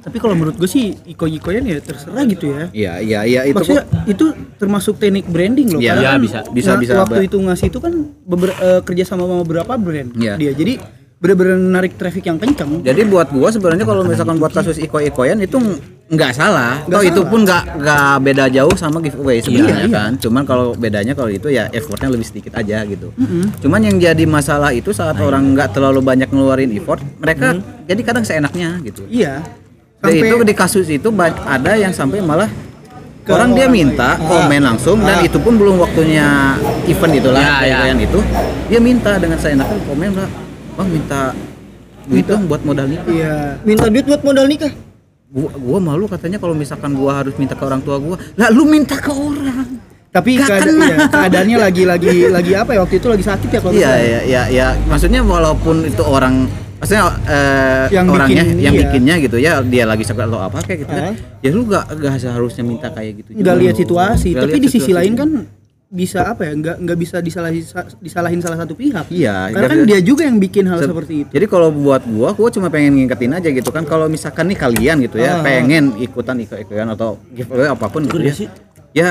Tapi 0.04 0.18
kalau 0.20 0.36
menurut 0.36 0.56
gue 0.56 0.68
sih 0.68 0.94
iko-ikoyan 1.06 1.64
ya 1.64 1.80
terserah 1.80 2.24
gitu 2.24 2.52
ya. 2.52 2.66
Iya 2.70 2.94
iya 3.00 3.20
iya 3.24 3.42
itu 3.44 3.56
Maksudnya 3.56 3.84
kok. 3.84 4.06
itu 4.06 4.26
termasuk 4.58 4.94
teknik 4.96 5.26
branding 5.26 5.74
loh. 5.74 5.80
Iya, 5.80 5.96
Karena 5.96 6.04
iya, 6.04 6.12
kan 6.12 6.22
bisa. 6.22 6.40
Bisa, 6.52 6.70
nga- 6.70 6.80
bisa, 6.80 6.94
Waktu 7.00 7.22
itu 7.26 7.38
ngasih 7.40 7.68
itu 7.68 7.80
kan 7.80 7.94
beber, 8.22 8.50
eh, 8.54 8.82
kerja 8.84 9.04
sama 9.04 9.24
sama 9.24 9.42
beberapa 9.42 9.74
brand 9.74 10.12
Iya. 10.14 10.36
dia. 10.36 10.52
Jadi 10.54 10.74
bener-bener 11.24 11.56
narik 11.56 11.96
traffic 11.96 12.28
yang 12.28 12.36
kencang. 12.36 12.84
Jadi 12.84 13.08
buat 13.08 13.32
gua 13.32 13.48
sebenarnya 13.48 13.88
kalau 13.88 14.04
misalkan 14.04 14.36
buat 14.36 14.52
kasus 14.52 14.76
iko-ikoyan 14.76 15.40
itu 15.40 15.56
nggak 16.12 16.36
salah. 16.36 16.84
Toh 16.84 17.00
itu 17.00 17.24
pun 17.24 17.48
nggak 17.48 17.80
nggak 17.80 18.14
beda 18.20 18.46
jauh 18.52 18.76
sama 18.76 19.00
giveaway 19.00 19.40
sebenarnya 19.40 19.88
Iya, 19.88 19.96
kan. 19.96 20.12
Cuman 20.20 20.44
kalau 20.44 20.76
bedanya 20.76 21.16
kalau 21.16 21.32
itu 21.32 21.48
ya 21.48 21.72
effortnya 21.72 22.12
lebih 22.12 22.28
sedikit 22.28 22.60
aja 22.60 22.84
gitu. 22.84 23.16
Cuman 23.64 23.80
yang 23.88 23.96
jadi 24.04 24.28
masalah 24.28 24.76
itu 24.76 24.92
saat 24.92 25.16
orang 25.16 25.56
nggak 25.56 25.72
terlalu 25.72 26.04
banyak 26.04 26.28
ngeluarin 26.28 26.76
effort, 26.76 27.00
mereka 27.16 27.56
jadi 27.88 28.02
kadang 28.04 28.28
seenaknya 28.28 28.84
gitu. 28.84 29.08
Iya. 29.08 29.40
Dan 30.04 30.20
Sampai 30.20 30.28
itu 30.28 30.36
di 30.44 30.56
kasus 30.60 30.88
itu 30.92 31.08
ada 31.48 31.72
yang 31.80 31.96
sampai 31.96 32.20
malah 32.20 32.52
Ke 33.24 33.32
orang 33.32 33.56
dia 33.56 33.72
minta 33.72 34.20
komen 34.20 34.60
langsung 34.60 35.00
dan 35.00 35.24
itu 35.24 35.40
pun 35.40 35.56
belum 35.56 35.80
waktunya 35.80 36.60
event 36.92 37.14
itulah 37.16 37.40
Ya, 37.40 37.56
kayak 37.64 37.80
ya. 37.80 37.88
yang 37.96 38.00
itu 38.04 38.20
dia 38.68 38.80
minta 38.84 39.16
dengan 39.16 39.40
seenaknya 39.40 39.80
komen 39.88 40.12
lah 40.12 40.28
bang 40.74 40.88
minta 40.90 41.22
duit 42.04 42.26
dong 42.26 42.44
buat 42.46 42.62
modal 42.62 42.86
nikah 42.86 43.08
iya. 43.08 43.36
Minta 43.62 43.88
duit 43.88 44.04
buat 44.04 44.22
modal 44.22 44.46
nikah. 44.46 44.74
gua, 45.30 45.50
gua 45.56 45.80
malu 45.80 46.06
katanya 46.06 46.36
kalau 46.36 46.54
misalkan 46.54 46.92
gua 46.92 47.18
harus 47.18 47.34
minta 47.36 47.54
ke 47.54 47.64
orang 47.64 47.80
tua 47.80 47.98
gua 47.98 48.16
lah 48.34 48.50
lu 48.50 48.66
minta 48.66 48.94
ke 48.96 49.10
orang 49.10 49.80
Tapi 50.10 50.38
Nggak 50.38 50.46
keada- 50.46 50.66
kena. 50.68 50.86
iya, 50.86 50.98
keadaannya 51.08 51.58
lagi 51.60 51.84
lagi 51.84 52.10
lagi 52.28 52.52
apa 52.54 52.72
ya 52.72 52.80
waktu 52.82 52.96
itu 52.96 53.08
lagi 53.08 53.24
sakit 53.24 53.50
ya 53.50 53.60
kalau 53.60 53.74
iya 53.74 53.92
iya 53.98 54.20
iya 54.22 54.42
iya 54.48 54.68
maksudnya 54.86 55.22
walaupun 55.22 55.88
itu 55.88 56.04
orang 56.04 56.46
maksudnya 56.78 57.04
eh, 57.26 57.86
Yang 57.90 58.06
orangnya 58.12 58.44
bikin, 58.44 58.58
yang 58.60 58.74
iya. 58.74 58.82
bikinnya 58.84 59.16
gitu 59.18 59.38
ya 59.40 59.52
dia 59.64 59.84
lagi 59.84 60.04
sakit 60.04 60.22
atau 60.22 60.38
apa 60.38 60.62
kayak 60.62 60.80
gitu 60.84 60.92
kan 60.92 61.14
ya 61.40 61.50
lu 61.50 61.66
gak, 61.66 61.86
gak 61.96 62.14
seharusnya 62.20 62.62
minta 62.62 62.88
kayak 62.90 63.12
gitu 63.18 63.30
nggak 63.32 63.42
juga. 63.48 63.62
lihat 63.64 63.76
situasi 63.76 64.30
Nggak 64.30 64.44
tapi 64.44 64.58
di 64.60 64.70
sisi 64.70 64.92
lain 64.92 65.14
kan 65.16 65.30
bisa 65.94 66.26
apa 66.26 66.42
ya 66.44 66.58
nggak 66.58 66.76
nggak 66.82 66.98
bisa 66.98 67.22
disalahin 67.22 67.62
disalahin 68.02 68.42
salah 68.42 68.58
satu 68.58 68.74
pihak 68.74 69.06
Iya, 69.08 69.54
karena 69.54 69.68
kan 69.70 69.80
dia 69.86 70.00
juga 70.02 70.26
yang 70.26 70.42
bikin 70.42 70.66
hal 70.66 70.82
Se- 70.82 70.90
seperti 70.90 71.14
itu 71.22 71.30
Jadi 71.32 71.46
kalau 71.46 71.70
buat 71.70 72.02
gua, 72.04 72.34
gua 72.34 72.50
cuma 72.50 72.68
pengen 72.68 72.98
ngingetin 72.98 73.30
aja 73.32 73.46
gitu 73.48 73.70
kan. 73.70 73.84
Kalau 73.84 74.10
misalkan 74.10 74.50
nih 74.50 74.58
kalian 74.58 74.96
gitu 75.02 75.18
ya, 75.18 75.38
pengen 75.40 75.94
ikutan 75.96 76.34
ikut-ikutan 76.40 76.90
atau 76.90 77.22
giveaway 77.30 77.70
apa 77.70 77.86
pun 77.86 78.04
gitu 78.04 78.18
ya. 78.18 78.34
Ya 78.92 79.10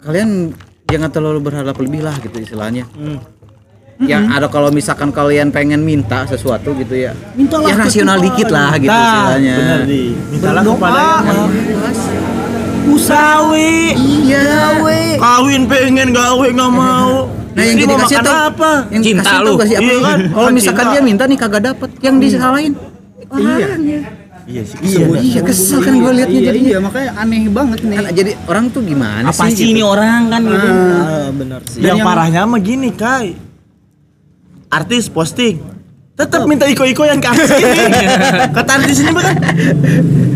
kalian 0.00 0.56
jangan 0.84 1.08
terlalu 1.08 1.40
berharap 1.42 1.76
lebih 1.76 2.00
lah 2.00 2.16
gitu 2.16 2.32
istilahnya. 2.34 2.88
Ya 4.00 4.18
ada 4.26 4.48
kalau 4.48 4.72
misalkan 4.72 5.12
kalian 5.12 5.52
pengen 5.52 5.78
minta 5.78 6.24
sesuatu 6.24 6.72
gitu 6.74 6.96
ya, 6.96 7.12
Mintalah 7.36 7.68
ya 7.68 7.76
rasional 7.78 8.18
dikit 8.18 8.48
lah 8.48 8.74
gitu 8.74 8.88
Nah, 8.88 9.04
istilahnya. 9.36 9.54
bener 9.54 9.80
di. 9.84 10.02
Mintalah 10.26 10.62
kepada 10.64 11.02
yang 11.22 11.38
Usawi. 12.84 13.94
Iya, 13.94 14.80
we. 14.80 15.14
kawin 15.16 15.62
pengen 15.66 16.10
gawe 16.10 16.46
nggak 16.48 16.72
mau. 16.72 17.30
Nah 17.52 17.62
yang 17.62 17.76
dikasih 17.78 18.16
makan 18.16 18.24
tuh 18.24 18.38
apa? 18.48 18.72
Yang 18.88 19.02
Cinta 19.04 19.22
dikasih 19.22 19.36
lu. 19.38 19.46
tuh 19.46 19.56
kasih 19.58 19.76
apa? 19.76 19.84
Iya 19.84 19.96
kan? 20.00 20.18
Kalau 20.26 20.48
Kan 20.48 20.54
misalkan 20.54 20.86
dia 20.88 21.00
minta 21.00 21.24
nih 21.24 21.38
kagak 21.38 21.62
dapet, 21.64 21.90
yang 22.00 22.16
disalahin 22.16 22.72
iya 23.32 24.00
Iya 24.42 24.62
sih. 24.66 24.76
Iya, 24.82 25.06
iya 25.22 25.40
kesel 25.40 25.78
kan 25.80 25.94
gua 25.96 26.10
liatnya 26.10 26.34
iya, 26.34 26.48
jadinya. 26.50 26.66
iya 26.66 26.78
makanya 26.82 27.10
aneh 27.14 27.46
banget 27.46 27.78
nih 27.80 27.94
Kan 27.94 28.04
jadi 28.10 28.32
orang 28.42 28.64
tuh 28.68 28.82
gimana 28.82 29.24
Apa 29.24 29.46
sih? 29.46 29.54
sih 29.54 29.58
gitu? 29.62 29.70
ini 29.70 29.82
orang 29.86 30.20
kan 30.26 30.40
gitu. 30.42 30.68
Ah, 30.68 31.28
benar 31.30 31.60
sih. 31.64 31.78
yang, 31.78 31.94
yang- 31.94 32.02
parahnya 32.02 32.40
mah 32.42 32.58
gini 32.58 32.90
kai 32.90 33.38
artis 34.66 35.06
posting 35.06 35.62
tetap 36.12 36.42
minta 36.44 36.66
iko-iko 36.66 37.06
yang 37.06 37.22
ini 37.22 37.86
kata 38.56 38.70
artis 38.74 38.98
ini 38.98 39.10
bukan 39.10 39.34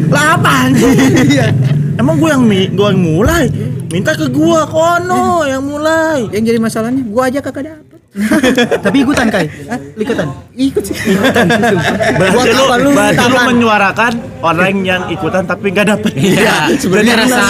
lah 0.06 0.38
apa 0.38 0.50
anjing? 0.64 0.96
Emang 1.96 2.16
gue 2.20 2.30
yang 2.30 2.44
mi 2.44 2.60
gue 2.68 2.86
yang 2.92 3.00
mulai? 3.00 3.44
Minta 3.86 4.12
ke 4.18 4.26
gua 4.28 4.66
kono 4.66 5.46
yang 5.46 5.62
mulai. 5.62 6.26
Yang 6.34 6.42
jadi 6.54 6.58
masalahnya 6.58 7.02
gua 7.06 7.30
aja 7.30 7.38
kagak 7.38 7.70
dapet. 7.70 7.98
tapi 8.84 8.96
ikutan 9.04 9.28
kai. 9.30 9.46
Ikutan. 9.94 10.26
Ikut 10.56 10.82
sih. 10.82 10.96
berarti 12.16 12.50
lu, 12.50 12.64
lu 12.82 12.90
berarti 12.96 13.24
lu 13.28 13.38
menyuarakan 13.46 14.12
orang 14.42 14.76
yang 14.82 15.02
ikutan 15.06 15.46
tapi 15.46 15.70
nggak 15.70 15.86
dapet. 15.96 16.12
Iya, 16.18 16.74
sebenarnya 16.74 17.14
Jadi 17.14 17.22
rasa 17.30 17.40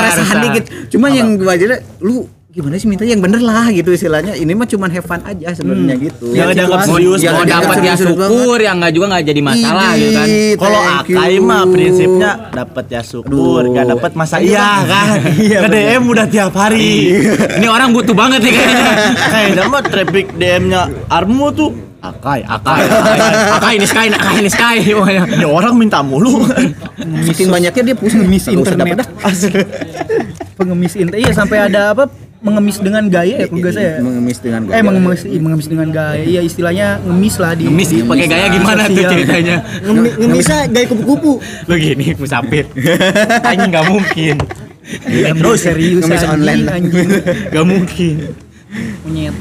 rasa- 0.00 0.42
dikit. 0.42 0.64
Cuma 0.88 1.06
yang 1.12 1.36
gua 1.36 1.52
aja 1.58 1.76
lu 2.00 2.24
gimana 2.52 2.76
sih 2.76 2.84
minta 2.84 3.00
yang 3.08 3.24
bener 3.24 3.40
lah 3.40 3.72
gitu 3.72 3.96
istilahnya. 3.96 4.36
Ini 4.36 4.52
mah 4.52 4.68
cuman 4.68 4.92
have 4.92 5.08
fun 5.08 5.24
aja 5.24 5.56
sebenarnya 5.56 5.96
gitu. 5.96 6.36
Jangan 6.36 6.52
dianggap 6.52 6.80
Mau, 6.84 6.96
serius 7.00 7.20
mau 7.24 7.44
dapat 7.48 7.76
ya 7.80 7.94
syukur, 7.96 8.58
yang 8.60 8.76
enggak 8.76 8.92
juga 8.92 9.06
enggak 9.08 9.24
jadi 9.32 9.40
masalah 9.40 9.90
gitu 9.96 10.12
kan. 10.12 10.28
Kalau 10.60 10.80
Akai 11.00 11.34
mah 11.40 11.64
prinsipnya 11.64 12.30
dapat 12.52 12.84
ya 12.92 13.00
syukur 13.00 13.64
nggak 13.72 13.86
dapat 13.96 14.10
masa 14.12 14.36
iya 14.44 14.84
kan 14.84 15.16
ke 15.64 15.68
DM 15.72 16.02
udah 16.04 16.26
tiap 16.28 16.52
hari 16.52 17.24
Ini 17.32 17.66
orang 17.72 17.96
butuh 17.96 18.12
banget 18.12 18.44
nih 18.44 18.52
kayaknya. 18.52 18.92
kayaknya 19.32 19.62
mah 19.72 19.82
traffic 19.88 20.26
DM-nya 20.36 20.82
Armo 21.08 21.48
tuh 21.56 21.72
Akai, 22.02 22.42
Akai, 22.42 22.82
Akai. 22.82 23.30
Akai 23.54 23.72
ini 23.78 23.86
sky, 23.86 24.10
akai 24.10 24.42
ini 24.42 24.50
sky 24.50 24.82
pokoknya. 24.90 25.22
Ini 25.38 25.46
orang 25.46 25.78
minta 25.78 26.02
mulu. 26.02 26.42
Saking 27.30 27.46
banyaknya 27.46 27.94
dia 27.94 27.94
pusing 27.94 28.26
usah 28.26 28.50
internet. 28.50 29.06
pengemis 30.62 30.94
internet 30.94 31.18
iya 31.18 31.32
sampai 31.34 31.58
ada 31.66 31.96
apa 31.96 32.06
mengemis 32.42 32.76
dengan 32.76 33.06
gaya 33.06 33.34
ya 33.36 33.46
kalau 33.46 33.60
nggak 33.60 33.72
saya 33.72 33.92
Mengemis 33.98 34.38
dengan 34.38 34.60
eh 34.62 34.68
gaya. 34.68 34.82
mengemis 34.82 35.20
iya, 35.22 35.38
mengemis 35.38 35.66
dengan 35.66 35.88
gaya 35.88 36.22
iya 36.22 36.40
istilahnya 36.42 36.86
ngemis 37.00 37.34
lah 37.38 37.52
di 37.54 37.64
Ngemis 37.64 37.88
pakai 38.02 38.26
gaya 38.26 38.46
gimana 38.50 38.82
tuh 38.84 39.04
ceritanya? 39.06 39.56
Ngemi- 39.80 40.14
Ngemisnya 40.18 40.58
gaya 40.66 40.86
kupu-kupu. 40.86 41.32
Lo 41.38 41.74
gini 41.76 42.06
musafir. 42.12 42.66
Anjing 43.46 43.70
enggak 43.70 43.86
mungkin. 43.86 44.36
Iya, 45.06 45.30
terus 45.32 45.62
serius 45.62 46.02
ngemis 46.02 46.18
anjing, 46.20 46.34
online. 46.34 46.62
anjing 46.68 47.08
Enggak 47.48 47.66
mungkin. 47.66 48.14
monyet 49.04 49.36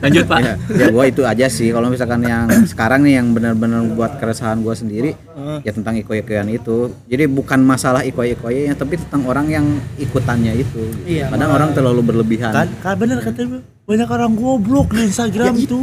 Lanjut, 0.00 0.24
Pak. 0.24 0.38
ya, 0.40 0.52
ya 0.70 0.86
gua 0.88 1.04
itu 1.04 1.22
aja 1.22 1.46
sih 1.46 1.68
kalau 1.68 1.88
misalkan 1.88 2.20
yang 2.22 2.48
sekarang 2.64 3.00
nih 3.00 3.16
yang 3.16 3.32
benar-benar 3.32 3.80
buat 3.90 4.16
keresahan 4.16 4.60
gua 4.60 4.72
sendiri 4.72 5.16
ya 5.58 5.70
tentang 5.70 5.94
iko-ikoyan 5.96 6.48
itu 6.48 6.78
jadi 7.04 7.26
bukan 7.26 7.60
masalah 7.60 8.02
iko-ikoyannya 8.02 8.74
tapi 8.74 8.94
tentang 8.96 9.22
orang 9.24 9.46
yang 9.46 9.66
ikutannya 9.96 10.54
itu 10.54 10.82
Iya, 11.02 11.28
kadang 11.28 11.50
orang 11.50 11.70
terlalu 11.70 12.00
berlebihan 12.04 12.50
kan, 12.50 12.68
kan 12.78 12.94
bener 12.94 13.18
kata 13.18 13.40
lu. 13.42 13.58
banyak 13.82 14.08
orang 14.08 14.32
goblok 14.32 14.90
di 14.90 15.02
Instagram 15.04 15.54
itu. 15.56 15.78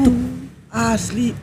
Asli. 0.67 1.35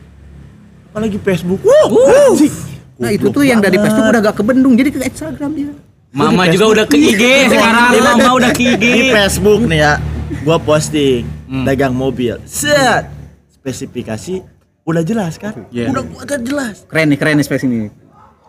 Apalagi 0.87 1.19
Facebook. 1.19 1.61
Wuh, 1.61 2.07
anjing. 2.07 2.55
Nah 2.95 3.11
itu 3.11 3.27
tuh 3.29 3.43
yang 3.43 3.59
dari. 3.59 3.75
Facebook 3.75 4.07
udah 4.07 4.21
gak 4.23 4.37
ke 4.37 4.43
Bendung 4.43 4.75
jadi 4.75 4.89
ke 4.89 4.99
Instagram 5.03 5.51
dia. 5.53 5.73
Mama 6.09 6.47
juga 6.47 6.67
udah 6.71 6.87
ke 6.87 6.95
IG 6.95 7.23
sekarang. 7.51 7.91
Mama 7.99 8.31
udah 8.33 8.51
ke 8.51 8.63
IG. 8.71 8.79
di 8.79 8.93
Facebook 9.11 9.67
nih 9.67 9.79
ya 9.79 9.93
gua 10.41 10.57
posting 10.57 11.27
Hmm. 11.45 11.61
dagang 11.63 11.93
mobil 11.93 12.41
set 12.45 13.05
spesifikasi 13.53 14.41
udah 14.83 15.03
jelas 15.03 15.37
kan 15.37 15.69
Iya. 15.69 15.89
udah 15.89 16.03
gua 16.03 16.23
kan 16.25 16.41
jelas 16.41 16.85
Keren 16.85 17.07
nih 17.07 17.19
keren 17.19 17.37
nih 17.37 17.45
spesies 17.45 17.67
ini. 17.67 17.89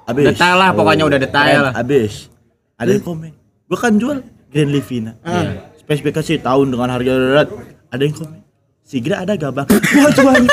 Abis 0.05 0.25
Detail 0.29 0.55
lah 0.55 0.69
pokoknya 0.71 1.03
udah 1.03 1.19
detail 1.19 1.59
lah. 1.63 1.73
abis 1.73 2.29
ada 2.75 2.91
yang 2.91 3.01
komen 3.01 3.31
gua 3.65 3.77
kan 3.77 3.93
jual 3.95 4.17
Grand 4.47 4.69
Livina 4.69 5.13
Iya. 5.19 5.73
spesifikasi 5.75 6.39
tahun 6.39 6.67
dengan 6.69 6.89
harga 6.89 7.11
darat 7.11 7.49
ada 7.87 8.01
yang 8.01 8.15
komen 8.15 8.39
Sigra 8.81 9.17
ada 9.19 9.33
gak 9.33 9.49
bang? 9.51 9.65
Wah 9.65 10.11
cuan 10.13 10.45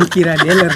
Dikira 0.00 0.32
dealer. 0.36 0.72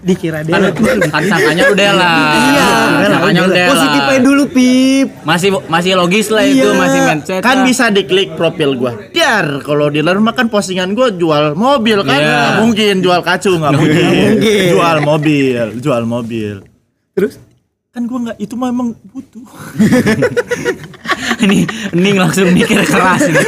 Dikira 0.00 0.40
Kan, 0.40 0.70
dealer. 0.70 0.70
kan 1.08 1.22
sangkanya 1.24 1.64
udah 1.66 1.90
lah. 1.90 2.18
Iya, 2.46 2.68
Sangkanya 3.10 3.42
udah 3.42 3.56
lah. 3.58 3.70
positif 3.74 4.02
aja 4.04 4.20
dulu 4.20 4.44
pip 4.46 5.08
Masih 5.24 5.48
masih 5.66 5.92
logis 5.96 6.30
lah 6.30 6.44
itu, 6.44 6.62
Iya. 6.62 6.78
masih 6.78 7.00
mindset. 7.02 7.40
Kan 7.40 7.56
lah. 7.56 7.64
bisa 7.66 7.90
diklik 7.90 8.28
profil 8.32 8.76
gua 8.76 8.94
Biar 9.10 9.58
kalau 9.60 9.90
dealer 9.90 10.14
mah 10.18 10.32
kan 10.32 10.46
postingan 10.46 10.92
gua 10.92 11.10
jual 11.10 11.50
mobil 11.52 11.98
kan 12.00 12.14
Iya. 12.14 12.30
Nggak 12.30 12.54
mungkin 12.60 12.94
jual 13.00 13.20
kacu 13.20 13.50
nggak 13.56 13.72
mungkin. 13.74 14.30
Jual 14.70 14.96
mobil 15.02 15.64
Jual 15.76 16.02
mobil 16.04 16.54
Terus 17.14 17.38
Kan 17.94 18.10
gua 18.10 18.18
nggak 18.26 18.42
itu 18.42 18.58
mah 18.58 18.74
emang 18.74 18.90
butuh 19.06 19.46
ini 21.46 21.62
Ning 21.94 22.18
langsung 22.18 22.50
mikir 22.50 22.82
keras 22.82 23.22
ini. 23.22 23.38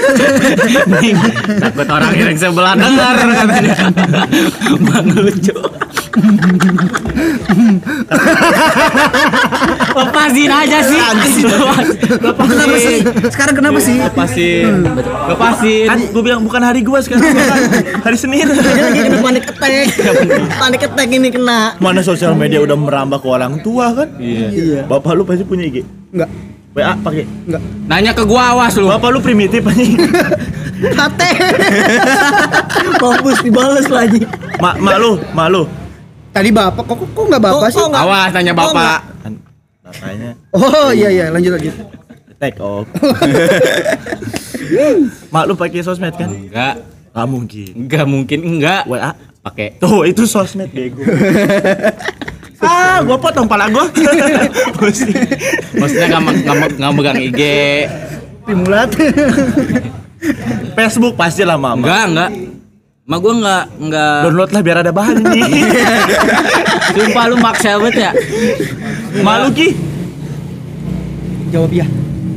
Ning 1.02 1.18
takut 1.58 1.88
orang 1.90 2.14
yang 2.14 2.30
sebelah 2.38 2.78
dengar. 2.78 3.26
Bang 4.86 5.06
lucu. 5.18 5.56
Lepasin 9.96 10.50
aja 10.50 10.78
sih. 10.82 11.00
Kenapa 12.36 12.76
sih? 12.76 12.96
Sekarang 13.26 13.54
kenapa 13.54 13.78
sih? 13.78 13.96
Lepasin. 13.96 14.84
Lepasin. 15.26 15.86
Kan 15.88 15.98
gua 16.10 16.22
bilang 16.22 16.40
bukan 16.42 16.60
hari 16.60 16.80
gua 16.80 17.00
sekarang. 17.00 17.32
Hari 17.98 18.16
Senin 18.16 18.46
Dia 18.46 18.82
lagi 18.82 19.00
kena 19.02 19.18
panik 19.18 19.44
attack 19.46 19.72
panik 20.52 20.80
attack 20.82 21.08
ini 21.08 21.28
kena 21.28 21.74
Mana 21.76 22.00
sosial 22.00 22.32
media 22.32 22.60
udah 22.60 22.76
merambah 22.76 23.18
ke 23.18 23.26
orang 23.26 23.58
tua 23.60 23.90
kan 23.92 24.08
Iya 24.16 24.84
Bapak 24.84 25.12
lu 25.12 25.22
pasti 25.22 25.42
punya 25.42 25.64
IG 25.64 25.82
enggak 26.12 26.30
WA 26.70 26.92
pakai 26.94 27.24
enggak. 27.24 27.62
Nanya 27.86 28.12
ke 28.12 28.22
gua 28.22 28.52
awas 28.52 28.76
lu. 28.76 28.86
Bapak 28.86 29.08
lu 29.08 29.18
primitif 29.18 29.64
anjing 29.64 29.96
kate 30.76 31.30
mampus 33.00 33.40
dibales 33.40 33.88
lagi 33.88 34.20
Mak 34.56 34.76
mak 34.78 34.96
lu, 34.96 35.16
mak 35.32 35.48
lu 35.48 35.62
Tadi 36.30 36.52
bapak 36.52 36.84
kok 36.84 37.00
kok, 37.00 37.24
enggak 37.24 37.42
bapak 37.42 37.64
Oh, 37.64 37.72
sih? 37.72 37.80
oh. 37.80 37.88
Awas 37.90 38.28
tanya 38.28 38.52
bapak. 38.52 39.15
Bapaknya 39.86 40.34
Oh 40.50 40.90
iya 40.90 41.08
iya 41.08 41.24
lanjut 41.28 41.54
lagi. 41.54 41.70
take 42.36 42.58
off 42.58 42.84
mak 45.30 45.46
lu 45.46 45.54
pakai 45.54 45.80
sosmed 45.80 46.12
kan 46.12 46.28
Enggak. 46.28 46.84
Gak 47.08 47.24
mungkin 47.24 47.72
Enggak 47.78 48.04
mungkin 48.04 48.38
enggak. 48.44 48.84
WA 48.84 49.16
Pakai. 49.40 49.78
tuh 49.78 50.04
itu 50.04 50.24
sosmed 50.24 50.68
bego 50.68 51.00
ah 52.58 52.98
gua 53.00 53.14
potong 53.14 53.44
pala 53.44 53.68
gua. 53.68 53.84
Maksudnya 55.76 56.06
nggak 56.08 56.22
nggak 56.42 56.56
nggak 56.74 56.90
megang 56.90 57.18
IG. 57.22 57.40
Timulat 58.42 58.90
Facebook 60.74 61.14
pasti 61.14 61.40
lah 61.40 61.54
mama 61.54 61.78
Enggak, 61.78 62.02
enggak. 62.06 62.30
Ma 63.06 63.22
gua 63.22 63.32
enggak 63.38 63.64
enggak 63.78 64.18
download 64.26 64.50
lah 64.50 64.62
biar 64.66 64.76
ada 64.82 64.90
bahan 64.90 65.22
ini 65.30 65.62
Sumpah 66.96 67.24
lu 67.30 67.36
maksa 67.38 67.78
banget 67.78 68.10
ya. 68.10 68.12
malu 69.22 69.54
ki 69.54 69.68
Jawab 71.54 71.70
ya. 71.70 71.86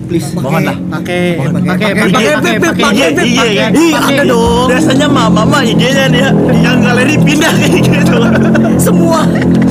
Please. 0.09 0.25
Mohon 0.33 0.61
lah. 0.65 0.77
Pakai 0.89 1.37
pakai 1.37 1.91
pakai 1.93 2.31
pakai 2.33 2.53
pakai 2.81 3.07
IG 3.13 3.37
kan 3.53 3.71
Iya, 3.71 3.99
ada 4.01 4.23
dong. 4.25 4.65
biasanya 4.65 5.05
mama 5.07 5.45
mah 5.45 5.61
IG-nya 5.61 6.09
nih 6.09 6.19
ya 6.19 6.29
yang 6.59 6.81
galeri 6.81 7.13
pindah 7.15 7.53
kayak 7.53 7.77
gitu 7.79 8.17
semua 8.79 9.21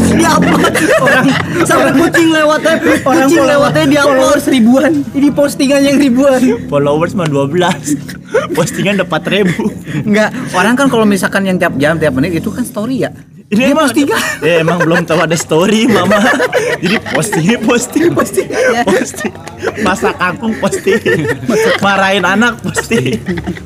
diupload 0.08 0.74
orang 1.00 1.26
sampai 1.64 1.90
kucing 1.92 2.28
Pip. 2.30 3.02
Orang 3.02 3.26
kucing 3.26 3.44
lewatnya 3.44 3.84
diupload 3.88 4.40
ribuan. 4.46 4.92
ini 5.10 5.28
postingan 5.28 5.80
yang 5.80 5.96
ribuan 5.96 6.40
followers 6.66 7.12
mah 7.12 7.26
12 7.26 7.98
postingan 8.52 8.94
dapat 8.98 9.22
ribu 9.28 9.74
Enggak, 10.00 10.30
orang 10.52 10.74
kan 10.74 10.86
kalau 10.86 11.02
misalkan 11.02 11.42
yang 11.44 11.56
tiap 11.56 11.74
jam 11.76 11.98
tiap 11.98 12.14
menit 12.14 12.36
itu 12.36 12.48
kan 12.48 12.62
story 12.62 13.02
ya. 13.02 13.10
Ini 13.48 13.72
emang 13.72 13.88
ya 13.96 14.60
emang 14.64 14.76
belum 14.84 15.08
tahu 15.08 15.24
ada 15.24 15.32
story 15.32 15.88
mama. 15.88 16.20
Jadi 16.84 17.00
posting 17.16 17.56
posting 17.68 18.12
posting. 18.12 18.48
posting. 18.84 19.32
Masak 19.80 20.20
kangkung 20.20 20.52
posting. 20.60 21.00
Marahin 21.80 22.28
anak 22.28 22.60
posting. 22.60 23.16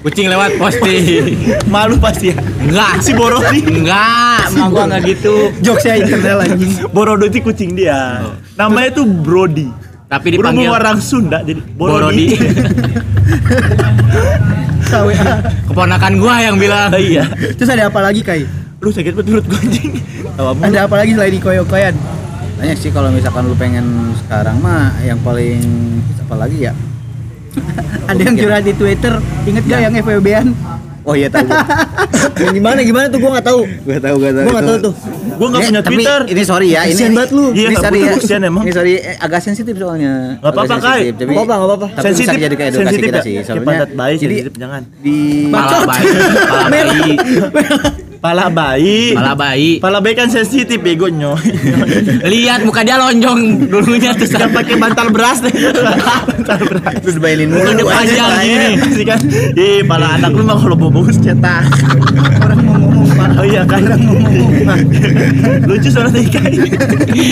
Kucing 0.07 0.31
lewat 0.31 0.55
posting. 0.55 1.35
malu 1.67 1.99
pasti 1.99 2.31
ya? 2.31 2.39
Enggak. 2.63 3.03
si 3.03 3.11
Borodi 3.11 3.61
Enggak, 3.67 4.55
ma 4.55 4.71
gua 4.71 4.87
enggak 4.87 5.19
gitu. 5.19 5.51
Jokesnya 5.59 5.99
internal 5.99 6.47
anjing. 6.47 6.73
Borodi 6.95 7.27
itu 7.35 7.39
kucing 7.43 7.75
dia. 7.75 8.23
Namanya 8.55 9.03
tuh 9.03 9.07
Brody. 9.11 9.67
Tapi 10.07 10.39
berhubung 10.39 10.63
dipanggil 10.63 10.71
orang 10.71 10.99
Sunda 11.03 11.43
jadi 11.43 11.59
Borodi. 11.59 12.39
Borodi. 12.39 12.39
Keponakan 15.67 16.13
gua 16.23 16.35
yang 16.39 16.55
bilang. 16.55 16.95
iya. 16.95 17.27
Terus 17.59 17.67
ada 17.67 17.91
apa 17.91 17.99
lagi 17.99 18.23
Kai? 18.23 18.62
Lu 18.83 18.91
sakit 18.91 19.15
banget 19.15 19.27
perut 19.31 19.47
gue 19.47 19.61
anjing 19.61 19.93
Ada 20.59 20.79
apa 20.85 20.95
lagi 20.99 21.15
selain 21.15 21.33
dikoyok-koyan? 21.33 21.95
Banyak 22.59 22.77
sih 22.77 22.91
kalau 22.91 23.15
misalkan 23.15 23.47
lu 23.47 23.55
pengen 23.55 23.87
sekarang 24.17 24.59
mah 24.59 24.91
yang 25.01 25.23
paling 25.23 25.63
apa 26.19 26.35
lagi 26.37 26.67
ya? 26.67 26.73
Ada 28.11 28.21
yang 28.21 28.35
curhat 28.35 28.65
di 28.65 28.75
Twitter. 28.75 29.15
Ingat 29.47 29.63
gak 29.65 29.81
yang 29.81 29.95
FWB-an? 29.95 30.47
Oh 31.03 31.15
iya 31.15 31.27
tahu. 31.27 31.47
gua. 31.47 31.63
yang 32.43 32.55
gimana 32.55 32.79
gimana 32.81 33.07
tuh 33.07 33.19
gua 33.19 33.35
nggak 33.35 33.47
tahu 33.49 33.61
Gua 33.83 33.99
tahu 33.99 34.17
gua 34.17 34.31
tahu. 34.31 34.39
gua 34.41 34.53
nggak 34.53 34.67
tahu 34.67 34.79
tuh 34.81 34.95
gue 35.33 35.47
nggak 35.49 35.59
Eh, 35.59 35.67
punya 35.67 35.81
tapi 35.81 35.95
Twitter 35.97 36.21
Ini 36.29 36.43
sorry 36.43 36.69
ya, 36.69 36.81
ini 36.85 37.03
banget 37.09 37.31
lu. 37.33 37.45
Iya, 37.45 37.51
ini 37.51 37.63
nggak 37.69 37.83
sorry 37.83 37.99
ya. 37.99 38.39
emang. 38.41 38.63
Ini 38.63 38.73
sorry 38.73 38.93
eh, 38.97 39.17
agak 39.17 39.41
sensitif 39.41 39.75
soalnya. 39.75 40.13
Nggak 40.39 40.53
apa-apa, 40.53 40.75
Kai. 40.77 40.79
sensitif, 40.79 41.15
tapi- 41.15 41.23
Nggak 41.25 41.35
apa-apa, 41.35 41.55
nggak 41.55 41.69
apa-apa. 41.69 41.87
Sensitif 42.01 42.27
bisa 42.29 42.39
jadi 42.41 42.55
kayak 42.57 42.71
edukasi 42.71 42.83
sensitif 42.85 43.03
kita 43.05 43.19
ya? 43.19 43.23
sih. 43.23 43.35
Soalnya 43.43 43.65
pantat 43.65 43.91
bayi 43.93 44.15
jadi 44.17 44.35
sensitif 44.37 44.55
jangan 44.57 44.83
di 44.99 45.17
Pala. 45.49 45.79
Pala 45.83 46.67
bayi. 46.69 47.15
pala 48.23 48.47
bayi 48.47 49.13
Pala 49.13 49.35
bayi. 49.35 49.83
pala 49.83 49.99
bayi 49.99 50.15
kan 50.15 50.31
sensitif 50.31 50.79
bego 50.79 51.11
nyoy 51.11 51.43
Lihat 52.33 52.63
muka 52.63 52.81
dia 52.81 52.95
lonjong 52.95 53.67
dulunya 53.67 54.15
tuh 54.15 54.25
Jangan 54.25 54.55
pakai 54.55 54.79
bantal 54.79 55.11
beras 55.11 55.43
deh. 55.43 55.51
bantal 56.31 56.59
beras. 56.63 56.95
terus 57.03 57.19
dibailin 57.19 57.51
mulu. 57.51 57.67
Bukan 57.75 57.85
panjang 57.85 58.31
gini. 58.41 58.71
Pasti 58.79 59.03
kan. 59.05 59.21
Ih, 59.53 59.81
pala 59.83 60.17
anak 60.17 60.31
lu 60.33 60.43
mah 60.43 60.57
kalau 60.57 60.77
bobo 60.79 61.03
cetak. 61.05 61.65
Orang 62.39 62.59
mau 62.63 62.75
ngomong 62.79 63.09
Pak. 63.13 63.29
Oh 63.37 63.45
iya 63.45 63.63
kan. 63.67 63.83
Lucu 65.67 65.89
soalnya 65.91 66.15
tadi 66.15 66.29
kan. 66.31 66.51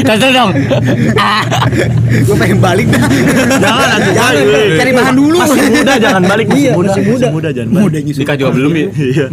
Kasih 0.05 0.31
dong. 0.35 0.50
Gua 2.26 2.37
pengen 2.37 2.59
balik 2.59 2.87
dah. 2.90 3.03
Jangan 3.57 3.88
atuh 3.96 4.12
Jangan, 4.12 4.35
Bay. 4.44 4.68
cari 4.76 4.92
bahan 4.92 5.14
dulu. 5.14 5.37
Masih 5.38 5.70
muda 5.70 5.94
jangan 5.96 6.22
balik 6.26 6.46
masih 6.46 6.61
Iya, 6.61 6.72
muda. 6.74 6.88
masih 6.90 7.03
muda. 7.03 7.14
Masih 7.16 7.31
muda 7.33 7.48
jangan 7.50 7.70
balik. 7.72 8.03
Nikah 8.11 8.37
juga 8.37 8.50
belum 8.53 8.72
ya. 8.74 8.87
Iya. 8.92 9.26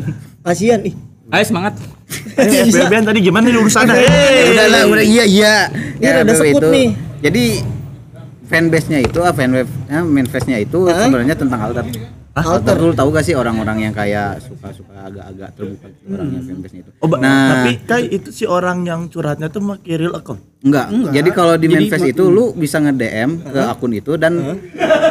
kasihan 0.47 0.79
ih 0.79 0.95
Ayo 1.27 1.43
semangat. 1.43 1.75
Eh, 2.39 2.71
FBB 2.71 3.03
tadi 3.03 3.19
gimana 3.19 3.51
nih 3.51 3.59
urusannya? 3.59 3.99
Eh, 3.99 4.55
udah 4.55 4.65
lah, 4.71 4.81
udah 4.87 5.03
iya 5.03 5.23
iya. 5.27 5.55
Ini 5.99 6.23
ada 6.23 6.31
FWB 6.31 6.39
sekut 6.39 6.63
nih. 6.71 6.87
Jadi 7.19 7.43
fanbase-nya 8.47 8.99
itu, 9.03 9.19
ah, 9.19 9.33
fanweb, 9.35 9.67
eh, 9.67 10.03
manifest-nya 10.07 10.57
itu 10.63 10.87
sebenarnya 10.87 11.35
tentang 11.35 11.59
alter. 11.59 11.83
Alter. 12.39 12.53
Alter 12.53 12.75
lu 12.79 12.93
tahu 12.93 13.09
gak 13.09 13.23
sih 13.23 13.33
orang-orang 13.33 13.77
yang 13.79 13.91
kayak 13.91 14.37
suka-suka 14.39 14.93
agak-agak 15.03 15.49
terbuka 15.53 15.87
gitu 15.87 16.05
orangnya 16.11 16.39
fanbase-nya 16.39 16.81
itu. 16.81 16.91
Oh, 16.97 17.07
nah, 17.11 17.35
tapi 17.49 17.71
kayak 17.81 18.07
itu 18.11 18.29
si 18.29 18.43
orang 18.43 18.77
yang 18.83 19.01
curhatnya 19.07 19.47
tuh 19.47 19.61
pakai 19.63 19.95
real 19.95 20.13
account. 20.13 20.41
Enggak. 20.59 20.85
Enggak. 20.87 21.11
Jadi 21.13 21.29
kalau 21.31 21.53
di 21.53 21.61
Jadi 21.63 21.73
manifest 21.73 22.03
ma- 22.03 22.11
itu 22.11 22.23
lu 22.27 22.45
bisa 22.53 22.77
nge-DM 22.77 23.29
ke 23.43 23.61
akun 23.63 23.91
itu 23.91 24.11
dan 24.15 24.33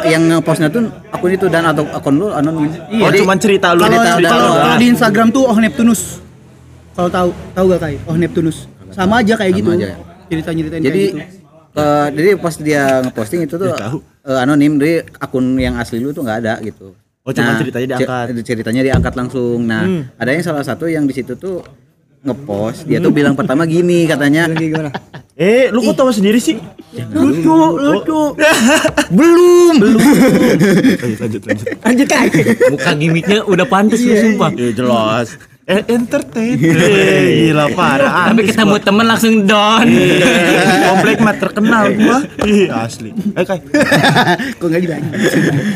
yang 0.03 0.23
nge-postnya 0.25 0.69
tuh 0.69 0.81
akun 1.09 1.31
itu 1.31 1.45
dan 1.47 1.63
atau 1.65 1.83
akun 1.87 2.15
lu 2.15 2.27
anonim. 2.29 2.71
Oh, 2.97 3.07
Jadi- 3.07 3.19
cuman 3.21 3.37
cerita 3.37 3.67
lu. 3.71 3.81
Kalau 3.81 3.91
cerita 3.93 4.11
cerita 4.15 4.29
kalau 4.31 4.75
di 4.75 4.85
Instagram 4.87 5.27
tuh 5.29 5.43
Oh 5.45 5.57
Neptunus. 5.57 6.01
Kalau 6.93 7.09
tahu, 7.09 7.29
tahu 7.51 7.65
gak 7.69 7.81
Kai? 7.83 7.95
Oh 8.03 8.15
Neptunus. 8.15 8.57
Sama 8.89 9.19
aja 9.19 9.33
kayak 9.35 9.51
Sama 9.51 9.59
gitu. 9.59 9.69
aja. 9.75 9.87
Cerita-ceritain 10.27 10.81
Jadi 10.81 11.03
kayak 11.09 11.27
gitu. 11.29 11.77
eh, 11.77 12.07
jadi 12.11 12.29
pas 12.35 12.55
dia 12.57 12.83
ngeposting 13.01 13.41
itu 13.43 13.55
tuh 13.55 13.69
eh, 13.69 14.37
anonim 14.37 14.75
dari 14.75 14.93
akun 15.17 15.55
yang 15.55 15.75
asli 15.75 15.97
lu 15.97 16.09
tuh 16.09 16.21
nggak 16.21 16.39
ada 16.41 16.53
gitu. 16.59 16.95
Oh, 17.27 17.35
cuman 17.35 17.59
ceritanya 17.59 17.87
diangkat. 17.93 18.25
ce- 18.31 18.45
ceritanya 18.45 18.81
diangkat 18.81 19.13
langsung. 19.13 19.59
Nah, 19.61 19.83
Hmm. 19.83 20.01
ada 20.15 20.31
yang 20.31 20.41
salah 20.41 20.63
satu 20.63 20.87
yang 20.87 21.03
di 21.03 21.11
situ 21.11 21.35
tuh 21.35 21.59
ngepost. 22.17 22.87
Dia 22.87 22.97
tuh 22.97 23.11
bilang 23.11 23.35
pertama 23.35 23.67
gini 23.67 24.07
katanya. 24.07 24.47
Gimana 24.47 24.89
Eh, 25.37 25.69
lu 25.69 25.83
kok 25.83 25.93
tahu 25.93 26.09
sendiri 26.09 26.39
sih? 26.39 26.57
lucu 27.13 27.51
lucu. 27.77 28.21
Belum. 29.19 29.75
Belum. 29.77 30.01
Lanjut 30.97 31.19
lanjut 31.19 31.41
lanjut. 31.43 31.67
Kan 31.77 32.23
Muka 32.71 32.91
gimmicknya 32.95 33.39
udah 33.43 33.67
pantas 33.67 34.01
lu 34.01 34.15
sumpah. 34.15 34.49
ya 34.51 34.73
jelas 34.73 35.37
entertain 35.67 36.55
Eh, 36.55 37.23
gila 37.45 37.67
parah 37.71 38.31
Tapi 38.31 38.47
ketemu 38.47 38.71
gua. 38.71 38.81
temen 38.81 39.05
langsung 39.05 39.35
down. 39.43 39.87
komplek 40.87 41.17
mah 41.19 41.35
terkenal 41.35 41.91
gua 41.91 42.17
ih 42.41 42.71
asli 42.71 43.11
eh 43.11 43.43
kai 43.43 43.59
Kok 44.59 44.65
nggak 44.65 44.81
dibilang? 44.81 45.03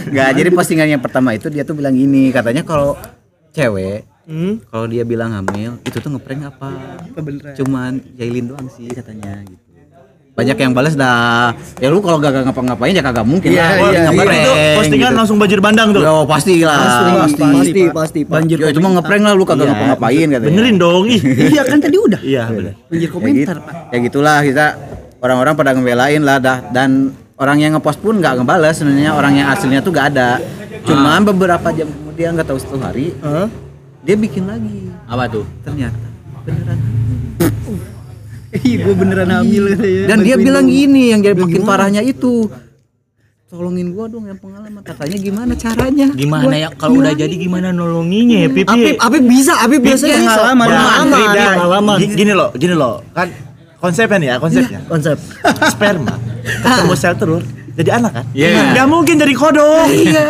Nggak, 0.07 0.29
jadi 0.33 0.49
postingan 0.49 0.87
yang 0.89 0.99
pertama 0.99 1.31
itu 1.31 1.47
dia 1.47 1.61
tuh 1.61 1.75
bilang 1.75 1.91
gini, 1.91 2.31
katanya 2.31 2.63
kalau 2.63 2.95
cewek 3.51 4.07
kalau 4.65 4.87
dia 4.87 5.03
bilang 5.03 5.35
hamil 5.35 5.75
itu 5.81 5.97
tuh 5.97 6.07
ngeprank 6.09 6.47
apa? 6.47 6.71
beneran? 7.13 7.51
Cuman 7.53 7.91
jailin 8.15 8.47
doang 8.47 8.71
sih 8.71 8.87
katanya 8.87 9.43
gitu. 9.43 9.70
Banyak 10.31 10.55
yang 10.55 10.71
balas 10.71 10.95
dah. 10.95 11.51
Ya 11.77 11.91
lu 11.91 11.99
kalau 11.99 12.15
gak 12.17 12.31
ngapa-ngapain 12.41 12.95
ya 12.95 13.03
kagak 13.03 13.27
mungkin 13.27 13.51
Iya, 13.51 13.59
lah. 13.59 13.71
iya, 13.91 13.99
Ngeprank, 14.07 14.15
kemarin 14.15 14.39
itu 14.39 14.51
postingan 14.79 14.97
gitu. 15.05 15.19
langsung 15.19 15.37
banjir 15.37 15.59
bandang 15.59 15.89
tuh 15.91 16.01
Yo, 16.01 16.15
pasti 16.23 16.53
lah. 16.61 16.79
pasti 17.19 17.43
pasti 17.51 17.81
pasti 17.91 18.19
Banjir 18.23 18.57
Ya 18.57 18.71
cuma 18.71 18.87
ngeprank 18.91 19.21
lah 19.21 19.33
lu 19.33 19.43
kagak 19.43 19.63
Iya. 19.63 19.71
ngapa-ngapain 19.71 20.27
katanya. 20.29 20.47
benerin 20.47 20.75
dong 20.77 21.03
ih 21.05 21.21
Iya 21.53 21.61
kan 21.63 21.77
tadi 21.77 21.97
udah. 21.97 22.21
iya 22.21 22.43
bener 22.47 22.73
Banjir 22.87 23.05
ya, 23.05 23.11
komentar, 23.11 23.55
gitu, 23.55 23.61
Pak. 23.61 23.75
ya 23.87 23.97
gitulah 23.99 24.39
kita 24.41 24.65
orang-orang 25.19 25.53
pada 25.53 25.69
ngebelain 25.71 26.21
lah 26.21 26.37
dah 26.37 26.57
dan 26.69 26.89
orang 27.35 27.57
yang 27.59 27.71
ngepost 27.73 27.99
pun 27.99 28.15
nggak 28.15 28.33
ngebales 28.37 28.75
sebenarnya 28.75 29.11
orang 29.11 29.33
yang 29.35 29.47
aslinya 29.47 29.81
tuh 29.81 29.91
nggak 29.91 30.07
ada 30.09 30.39
cuman 30.81 31.27
beberapa 31.27 31.67
jam 31.69 31.91
kemudian 31.91 32.33
nggak 32.33 32.47
tahu 32.47 32.57
satu 32.57 32.79
hari 32.79 33.11
dia 33.99 34.15
bikin 34.15 34.45
lagi 34.45 34.89
Apa 35.05 35.27
tuh? 35.27 35.43
ternyata 35.61 35.99
beneran 36.41 36.79
Iya, 38.53 38.77
gue 38.83 38.93
beneran 38.93 39.29
hamil 39.29 39.63
katanya. 39.71 40.03
dan 40.07 40.17
dia 40.21 40.35
bilang 40.35 40.63
dong. 40.63 40.73
gini 40.73 41.03
yang 41.09 41.19
jadi 41.19 41.35
makin 41.35 41.63
parahnya 41.63 42.01
itu. 42.01 42.51
Tolongin 43.47 43.91
gua 43.91 44.07
dong 44.07 44.23
yang 44.23 44.39
pengalaman. 44.39 44.79
Katanya 44.79 45.17
gimana 45.19 45.51
caranya? 45.55 46.07
Gimana 46.07 46.55
ya? 46.55 46.71
Kalau 46.71 46.99
udah 46.99 47.11
jadi 47.11 47.35
gimana 47.35 47.75
nolonginnya 47.75 48.47
ya 48.47 48.49
Pip? 48.49 48.63
Apip 48.65 48.95
Apip 48.95 49.23
bisa 49.23 49.59
Apip 49.59 49.83
biasanya 49.83 50.23
bisa. 50.23 50.39
pengalaman. 50.39 50.67
pengalaman. 50.67 51.19
Ya, 51.35 51.47
pengalaman. 51.51 51.97
Gi- 51.99 52.15
gini 52.15 52.31
loh 52.31 52.49
gini 52.55 52.71
loh. 52.71 53.03
Kan 53.11 53.27
konsepnya 53.77 54.17
nih 54.19 54.27
ya 54.27 54.35
konsepnya. 54.39 54.79
Konsep. 54.87 55.19
Sperma. 55.67 56.15
Ketemu 56.63 56.95
sel 56.95 57.13
telur 57.13 57.43
jadi 57.71 57.89
anak 57.93 58.11
kan? 58.13 58.25
Iya. 58.31 58.71
nggak 58.71 58.87
mungkin 58.87 59.15
jadi 59.19 59.33
kodok. 59.35 59.87
Iya. 59.89 60.27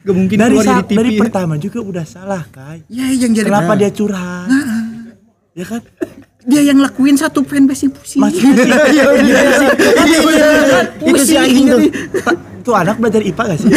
Gak 0.00 0.14
mungkin 0.16 0.36
dari 0.36 0.52
keluar 0.54 0.64
sa- 0.64 0.76
dari 0.76 0.84
TV. 0.84 0.96
dari 0.96 1.10
ya. 1.10 1.18
pertama 1.18 1.54
juga 1.56 1.78
udah 1.80 2.04
salah 2.04 2.44
kai. 2.48 2.84
Ya 2.88 3.08
yang 3.08 3.32
jadi 3.32 3.48
kenapa 3.48 3.72
dia 3.72 3.88
curhat? 3.88 4.48
Ya 5.52 5.64
kan 5.64 5.80
dia 6.48 6.62
yang 6.64 6.78
lakuin 6.80 7.16
satu 7.16 7.44
fanbase 7.44 7.88
yang 7.88 7.92
pusing. 7.92 8.20
Maksudnya 8.20 8.64
sih 8.64 8.96
iya 8.96 9.04
iya. 9.20 10.80
Itu 10.96 11.22
si 11.24 11.34
anjing 11.36 11.66
tuh. 11.68 11.80
Tuh 12.60 12.74
anak 12.76 13.00
belajar 13.00 13.24
IPA 13.24 13.42
gak 13.56 13.58
sih? 13.60 13.70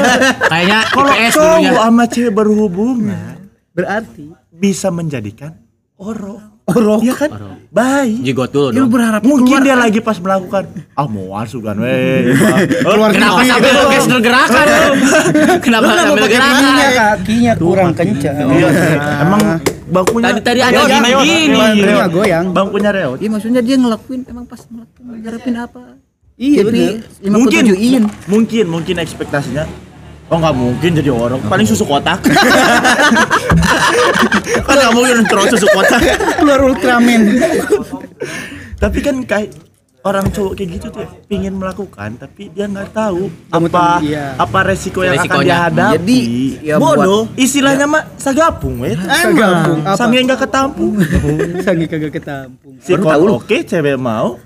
Kayaknya 0.50 0.78
kalau 0.94 1.10
IPS 1.10 1.34
dulunya. 1.34 1.70
cowok 1.74 1.82
sama 1.82 2.04
cewek 2.06 2.32
berhubungan 2.34 3.36
Berarti 3.74 4.24
bisa 4.50 4.88
menjadikan 4.90 5.54
orok. 5.98 6.58
Orok. 6.68 7.00
ya 7.00 7.14
kan? 7.16 7.30
Baik. 7.72 8.20
Jigot 8.28 8.50
dulu 8.52 8.68
lu 8.70 8.84
dong. 8.84 8.90
berharap 8.92 9.20
mungkin 9.24 9.56
dia 9.64 9.72
lagi 9.72 10.04
pas 10.04 10.20
melakukan 10.20 10.68
ah 10.94 11.06
mau 11.08 11.32
sugan 11.48 11.80
weh. 11.80 12.34
Keluar 12.84 13.10
Kenapa 13.14 13.40
sampai 13.40 13.70
lu 13.72 13.82
gestur 13.88 14.18
gerakan 14.20 14.66
lu? 14.68 14.92
Kenapa 15.64 15.88
sambil 15.96 16.26
gerakan? 16.28 16.72
kakinya? 16.92 17.52
Kurang 17.56 17.90
kencang. 17.96 18.36
Iya, 18.52 18.68
emang 19.24 19.42
bangkunya 19.88 20.26
Tadi- 20.30 20.42
tadi 20.42 20.60
ada 20.60 20.78
Reot, 20.78 20.88
gini, 20.88 21.10
Bangkunya 21.50 22.06
goyang. 22.08 22.46
bangkunya 22.50 22.90
reot 22.90 23.18
Iya 23.18 23.28
maksudnya 23.30 23.60
dia 23.60 23.76
ngelakuin 23.76 24.20
emang 24.24 24.44
pas 24.44 24.60
ngelakuin 24.62 25.18
ngarepin 25.18 25.56
apa? 25.56 25.82
Iya, 26.34 26.62
Jadi 26.62 26.82
bener. 27.02 27.34
57 27.34 27.34
mungkin 27.34 27.64
in. 27.74 28.04
mungkin 28.26 28.64
mungkin 28.68 28.94
ekspektasinya 28.96 29.64
oh 30.28 30.36
nggak 30.36 30.54
mungkin 30.54 30.90
jadi 30.94 31.10
orang 31.10 31.40
paling 31.42 31.64
susu 31.64 31.82
kotak 31.82 32.20
kan 34.60 34.74
nggak 34.76 34.92
mungkin 34.92 35.24
terus 35.24 35.48
susu 35.50 35.66
kotak 35.68 36.00
Keluar 36.36 36.60
Ultraman. 36.62 37.22
tapi 38.76 38.98
kan 39.00 39.16
kayak 39.24 39.50
orang 40.06 40.30
cowok 40.30 40.52
kayak 40.54 40.68
gitu 40.78 40.86
tuh 40.88 41.06
pingin 41.26 41.58
melakukan 41.58 42.14
tapi 42.16 42.48
dia 42.50 42.70
nggak 42.70 42.94
tahu 42.94 43.26
Kamu 43.50 43.66
apa 43.66 43.98
tahu, 43.98 44.06
iya. 44.06 44.26
apa 44.38 44.58
resiko 44.62 45.00
yang 45.02 45.18
akan 45.18 45.26
Resikonya. 45.26 45.44
dia 45.44 45.58
hadapi 45.66 45.98
Jadi 45.98 46.20
ya 46.62 46.74
bodoh 46.78 47.22
istilahnya 47.34 47.86
mah 47.90 48.02
sagapung 48.14 48.74
weh 48.78 48.94
Sagapung. 48.94 49.78
Sange 49.98 50.18
nggak 50.22 50.40
ketampung 50.40 50.92
Sangi 51.66 51.84
kagak 51.90 52.12
ketampung. 52.14 52.74
si 52.78 52.94
tahu 52.94 53.24
oke 53.36 53.56
cewek 53.66 53.98
mau 53.98 54.38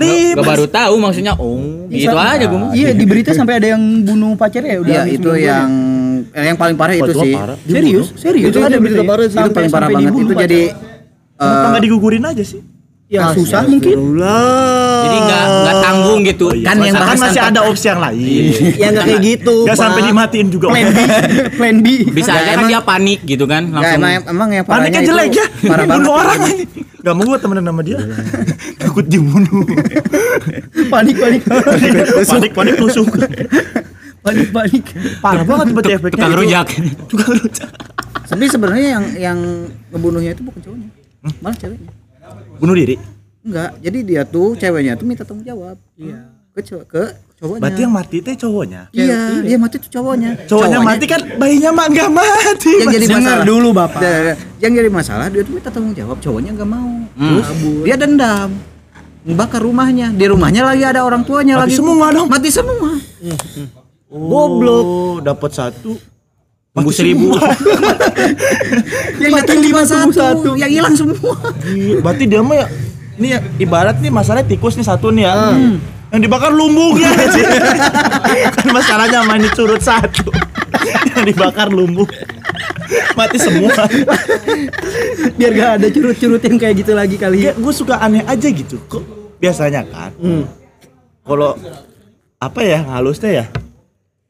Gue 0.00 0.32
libas 0.32 0.46
baru 0.46 0.64
tahu 0.64 0.94
maksudnya. 0.96 1.34
Oh, 1.36 1.84
gitu 1.92 2.16
aja 2.16 2.46
gue. 2.48 2.58
Iya, 2.72 2.96
di 2.96 3.04
berita 3.04 3.36
sampai 3.36 3.60
ada 3.60 3.76
yang 3.76 3.82
bunuh 4.00 4.32
pacarnya 4.32 4.78
ya 4.78 4.80
udah 4.80 4.94
Ya 4.96 5.02
itu 5.04 5.30
yang 5.36 5.68
eh, 6.32 6.44
yang 6.48 6.56
paling 6.56 6.76
parah 6.78 6.96
itu 6.96 7.12
sih. 7.12 7.34
parah. 7.36 7.58
ya. 7.60 7.72
Serius? 7.76 8.06
Serius. 8.16 8.48
Itu 8.48 8.64
ada 8.64 8.80
berita 8.80 9.02
parah 9.04 9.26
sih. 9.28 9.36
Itu 9.36 9.50
paling 9.52 9.68
parah 9.68 9.88
banget 9.92 10.12
itu 10.14 10.32
pacar. 10.32 10.42
jadi 10.48 10.60
kenapa 11.36 11.60
eh, 11.60 11.68
nggak 11.68 11.82
digugurin 11.84 12.24
aja 12.24 12.44
sih 12.46 12.60
ya 13.10 13.34
susah 13.34 13.66
mungkin. 13.66 13.94
Ulah. 13.98 14.89
Jadi 15.00 15.18
nggak 15.20 15.44
nggak 15.56 15.76
tanggung 15.80 16.20
gitu. 16.22 16.46
Kan 16.60 16.76
yang 16.78 16.92
kan 16.92 17.02
bahas 17.02 17.18
masih 17.18 17.32
tentang- 17.36 17.52
ada 17.52 17.60
opsi 17.64 17.86
yang 17.86 18.00
lain 18.00 18.42
ya 18.82 18.86
nggak 18.90 19.06
kayak 19.06 19.22
gitu 19.22 19.56
nggak 19.62 19.76
sampai 19.76 20.00
dimatiin 20.02 20.48
juga 20.48 20.66
Plan 20.68 20.86
B. 20.86 20.98
Plan 21.58 21.76
B. 21.78 21.86
Bisa 22.10 22.30
aja 22.32 22.50
kan 22.54 22.64
dia 22.66 22.80
panik 22.80 23.20
gitu 23.22 23.44
kan 23.44 23.62
langsung. 23.68 23.98
emang 23.98 24.10
emang 24.24 24.48
yang 24.50 24.64
Panik 24.64 24.70
parahnya 24.70 24.92
kan 24.92 25.02
itu 25.02 25.10
jelek 25.10 25.30
ya 25.30 25.46
parah 25.64 25.84
banget. 25.84 25.94
bunuh 25.96 26.12
orang 26.14 26.40
Gak 27.00 27.14
mau 27.16 27.24
gua 27.24 27.38
temenan 27.38 27.64
sama 27.64 27.80
dia 27.80 27.96
Takut 28.82 29.04
dibunuh 29.04 29.64
Panik 30.86 31.16
panik. 31.16 31.42
Panik 32.22 32.52
panik 32.52 32.74
tusuk 32.76 33.08
Panik 34.20 34.48
panik. 34.50 34.84
Parah 35.18 35.40
banget 35.42 35.66
berarti 35.72 35.92
efeknya 35.94 36.12
Tukang 36.18 36.34
rujak. 36.36 36.66
Tukang 37.08 37.30
rujak 37.34 37.70
Tapi 38.22 38.44
sebenarnya 38.46 38.88
yang 38.94 39.04
yang 39.16 39.38
ngebunuhnya 39.90 40.30
itu 40.30 40.44
bukan 40.44 40.60
cowoknya, 40.60 40.88
malah 41.40 41.56
ceweknya. 41.56 41.90
Bunuh 42.56 42.76
diri 42.76 42.94
Enggak, 43.40 43.70
jadi 43.80 43.98
dia 44.04 44.22
tuh 44.22 44.52
ceweknya 44.52 44.92
tuh 44.94 45.06
minta 45.06 45.24
tanggung 45.24 45.42
jawab. 45.42 45.76
Iya. 45.96 46.28
Ke 46.50 46.60
cowok 46.60 46.84
ke 46.84 47.02
cowoknya. 47.38 47.60
Berarti 47.62 47.80
yang 47.80 47.94
mati 47.94 48.16
teh 48.20 48.34
cowoknya? 48.36 48.80
Iya, 48.90 49.40
dia 49.40 49.56
mati 49.56 49.76
tuh 49.78 49.90
cowoknya. 49.90 50.30
Cowoknya 50.44 50.78
mati 50.82 51.04
kan 51.06 51.20
bayinya 51.38 51.70
mah 51.72 51.86
gak 51.88 52.10
mati. 52.10 52.72
Yang 52.84 52.90
jadi 53.00 53.06
Dengar 53.06 53.22
masalah. 53.40 53.46
dulu, 53.46 53.68
Bapak. 53.72 54.00
Da- 54.02 54.36
yang 54.58 54.72
jadi 54.74 54.90
masalah 54.90 55.26
dia 55.28 55.40
tuh 55.40 55.52
minta 55.54 55.70
tanggung 55.70 55.94
jawab. 55.94 56.16
Cowoknya 56.18 56.50
nggak 56.52 56.68
mau. 56.68 56.90
Terus 57.16 57.48
dia 57.80 57.96
dendam. 57.96 58.50
Membakar 59.20 59.60
rumahnya. 59.60 60.12
Di 60.12 60.26
rumahnya 60.26 60.62
lagi 60.64 60.84
ada 60.84 61.00
orang 61.00 61.22
tuanya 61.22 61.56
Mati 61.56 61.72
lagi. 61.72 61.76
semua 61.76 62.06
dong. 62.12 62.28
mati 62.28 62.48
semua. 62.50 62.90
Goblok. 64.10 64.84
Dapat 65.22 65.50
satu. 65.54 65.92
Tembus 66.70 66.94
seribu. 66.94 67.34
yang 69.22 69.32
mati 69.32 69.54
lima 69.56 69.82
satu. 69.82 70.54
yang 70.54 70.70
hilang 70.70 70.94
semua. 70.94 71.34
Berarti 72.00 72.24
dia 72.26 72.42
mah 72.42 72.56
ya 72.58 72.66
Ini 73.20 73.28
ya 73.36 73.38
ibarat 73.60 74.00
nih 74.00 74.08
masalahnya 74.08 74.48
tikus 74.48 74.80
nih 74.80 74.86
satu 74.88 75.12
nih 75.12 75.28
ya. 75.28 75.52
Yang 76.10 76.20
dibakar 76.26 76.50
lumbungnya 76.50 77.12
Kan 78.56 78.66
masalahnya 78.72 79.22
main 79.28 79.44
curut 79.52 79.84
satu. 79.84 80.32
Yang 81.14 81.36
dibakar 81.36 81.68
lumbung. 81.68 82.08
Mati 83.14 83.36
semua. 83.38 83.86
Biar 85.36 85.52
gak 85.54 85.70
ada 85.78 85.86
curut-curut 85.92 86.42
yang 86.42 86.56
kayak 86.58 86.74
gitu 86.82 86.92
lagi 86.96 87.14
kali. 87.20 87.46
ya. 87.46 87.52
Gue 87.54 87.70
suka 87.76 88.00
aneh 88.00 88.24
aja 88.24 88.48
gitu. 88.48 88.80
Kok 88.88 89.04
biasanya 89.40 89.84
kan 89.88 90.12
kalau 91.24 91.56
apa 92.40 92.60
ya 92.64 92.80
halusnya 92.88 93.30
ya 93.30 93.44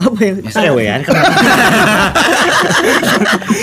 Apa 0.01 0.17
yang 0.19 0.37
cewek 0.43 0.85
ya 0.89 0.95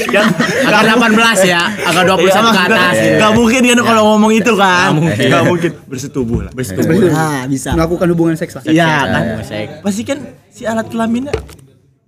yang 0.08 0.28
Agak 0.67 0.84
18 0.86 1.43
ya, 1.43 1.62
agak 1.82 2.04
21 2.06 2.30
ke 2.47 2.62
atas. 2.62 2.93
Gak 3.17 3.32
mungkin 3.34 3.62
kan 3.65 3.80
kalau 3.82 4.02
ngomong 4.13 4.32
itu 4.32 4.54
kan. 4.54 4.93
Nggak 4.93 4.95
mungkin. 4.95 5.28
Gak 5.28 5.43
mungkin. 5.43 5.71
Bersetubuh 5.88 6.39
lah 6.45 6.52
Bersetubuh. 6.54 7.10
nah 7.10 7.43
bisa. 7.45 7.73
Melakukan 7.73 8.08
hubungan 8.13 8.36
seks 8.36 8.54
lah. 8.54 8.63
Iya 8.63 8.86
kan? 9.08 9.23
Seks. 9.41 9.71
Pasti 9.82 10.02
kan 10.04 10.17
si 10.47 10.63
alat 10.63 10.86
kelaminnya 10.88 11.34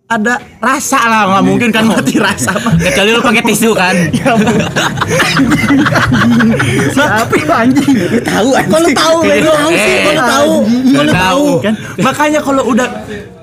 Ada 0.09 0.41
rasa 0.57 0.97
lah 1.05 1.37
Gak 1.37 1.43
mungkin 1.45 1.69
kan 1.69 1.85
mati 1.85 2.17
rasa. 2.27 2.53
Kecuali 2.57 3.09
lu 3.09 3.21
pakai 3.21 3.43
tisu 3.45 3.71
kan. 3.73 3.93
Siapa 6.89 7.33
itu 7.35 7.49
anjing? 7.51 7.93
tahu 8.21 8.49
kok 8.53 8.79
lu 8.79 8.89
tahu 8.91 9.17
Eh, 9.23 9.37
lu 9.39 9.49
tahu 9.51 9.69
sih 9.71 9.93
kok 9.99 10.13
lu 10.13 10.21
tahu. 10.23 10.53
Kok 10.65 11.03
lu 11.03 11.13
tahu? 11.13 11.45
kan? 11.61 11.73
Makanya 11.99 12.39
kalau 12.41 12.63
udah 12.67 12.87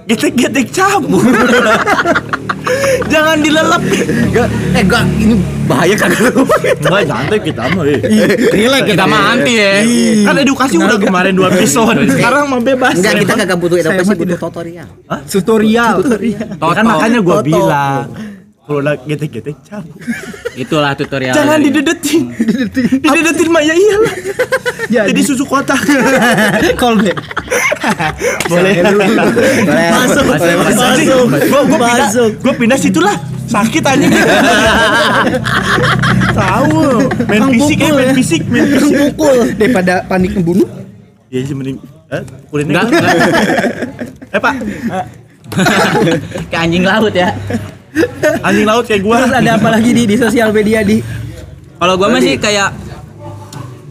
getek-getek 0.06 0.66
cabut 0.70 1.22
jangan 3.12 3.38
dilelep 3.42 3.82
Enggak, 4.26 4.48
eh 4.74 4.82
enggak. 4.82 5.02
Ini 5.16 5.34
bahaya 5.70 5.94
kagak 5.96 6.20
lu. 6.28 6.42
Enggak 6.44 7.02
nyantai 7.06 7.38
kita 7.40 7.62
mah 7.72 7.84
eh. 7.86 8.00
Relax 8.52 8.82
kita 8.90 9.04
mah 9.06 9.20
anti 9.32 9.54
ya. 9.54 9.72
kan 10.26 10.34
edukasi 10.36 10.74
udah 10.76 10.98
kemarin 10.98 11.32
dua 11.32 11.48
episode. 11.54 11.98
Sekarang 12.10 12.50
mah 12.50 12.60
bebas. 12.60 12.98
Enggak 12.98 13.14
kita 13.22 13.32
kagak 13.38 13.58
butuh 13.58 13.76
edukasi 13.80 14.14
butuh 14.18 14.38
tutorial. 14.38 14.88
Tutorial. 15.30 15.96
kan 16.58 16.84
makanya 16.84 17.18
gua 17.22 17.40
bilang 17.40 18.35
kalau 18.66 18.82
udah 18.82 18.98
getek-getek 19.00 19.54
cabut 19.62 19.94
Itulah 20.52 20.92
tutorial. 20.92 21.30
jangan 21.32 21.56
dari- 21.56 21.70
didedetin. 21.70 22.34
Didedetin. 22.98 23.48
Mah 23.48 23.60
ya 23.60 23.70
iyalah. 23.72 24.14
Jadi 24.86 25.06
jadi 25.06 25.20
susu 25.22 25.44
kotak. 25.44 25.78
Callback. 26.80 27.14
boleh. 28.48 28.72
Masuk, 29.92 30.24
masuk. 30.26 30.48
Masuk, 30.66 31.22
gua 31.46 31.60
gua 31.62 31.78
pindah 31.78 31.94
masuk. 32.02 32.30
gua 32.42 32.52
pindah 32.56 32.78
situ 32.80 32.98
lah 32.98 33.14
sakit 33.46 33.84
aja 33.84 34.06
tahu. 36.34 37.06
Main 37.28 37.42
fisik 37.52 37.78
ya 37.78 37.86
pukul 37.86 37.94
main 37.94 38.08
ya. 38.08 38.14
fisik 38.16 38.42
main 38.48 38.66
fisik. 38.66 38.94
Pukul 38.98 39.36
daripada 39.54 39.94
panik 40.04 40.34
ngebunuh 40.34 40.68
ya 41.28 41.38
sih 41.42 41.54
mending 41.54 41.78
eh 42.06 42.22
Enggak, 42.50 42.86
enggak. 42.86 43.14
eh 44.30 44.40
pak. 44.40 44.54
Kayak 46.50 46.62
anjing 46.64 46.82
laut 46.82 47.14
ya. 47.14 47.30
Anjing 48.46 48.66
laut 48.68 48.84
kayak 48.84 49.02
gua 49.02 49.24
terus 49.24 49.34
ada 49.34 49.50
apa 49.56 49.68
lagi 49.72 49.90
di 49.92 50.02
di 50.04 50.16
sosial 50.16 50.52
media 50.52 50.84
di 50.84 51.00
Kalau 51.76 52.00
gua 52.00 52.08
mah 52.08 52.24
sih 52.24 52.40
kayak 52.40 52.72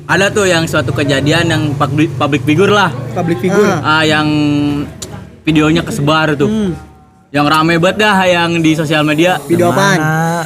ada 0.06 0.30
tuh 0.30 0.46
yang 0.46 0.66
suatu 0.70 0.94
kejadian 0.94 1.50
yang 1.50 1.64
public, 1.78 2.14
public 2.18 2.42
figure 2.46 2.70
lah. 2.70 2.94
public 3.14 3.42
figure 3.42 3.82
Ah, 3.82 4.06
yang 4.06 4.26
videonya 5.46 5.82
kesebar 5.82 6.34
tuh. 6.38 6.74
Yang 7.34 7.46
rame 7.46 7.76
banget 7.82 8.06
dah 8.06 8.18
yang 8.26 8.62
di 8.62 8.74
sosial 8.74 9.06
media. 9.06 9.38
Video 9.46 9.70
apaan? 9.70 10.00
Ah, 10.02 10.44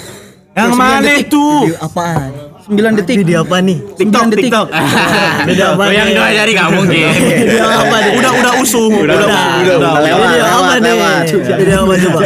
yang 0.55 0.76
mana 0.76 1.12
itu 1.16 1.43
Video 1.68 1.80
apaan? 1.80 2.49
9 2.70 2.99
detik 3.01 3.26
Video 3.26 3.41
apa 3.41 3.65
nih? 3.65 3.78
TikTok 3.97 4.24
detik. 4.30 4.45
TikTok 4.53 4.67
Video 5.49 5.65
apa? 5.74 5.84
Yang 5.89 6.05
nih? 6.05 6.15
dua 6.15 6.28
jari 6.30 6.51
nggak 6.53 6.70
mungkin. 6.70 7.09
Video 7.17 7.65
apa 7.65 7.95
nih? 7.97 8.11
udah 8.13 8.32
udah 8.38 8.53
usung 8.61 8.93
udah 8.93 9.15
udah 9.17 9.26
udah, 9.26 9.74
udah, 9.74 9.91
lewat, 10.05 10.28
Video 10.30 10.45
apa 10.45 10.53
lewat, 10.53 10.78
nih? 10.78 10.86
lewat. 10.86 11.24
Video 11.57 11.78
apa 11.82 11.93
coba? 11.97 12.20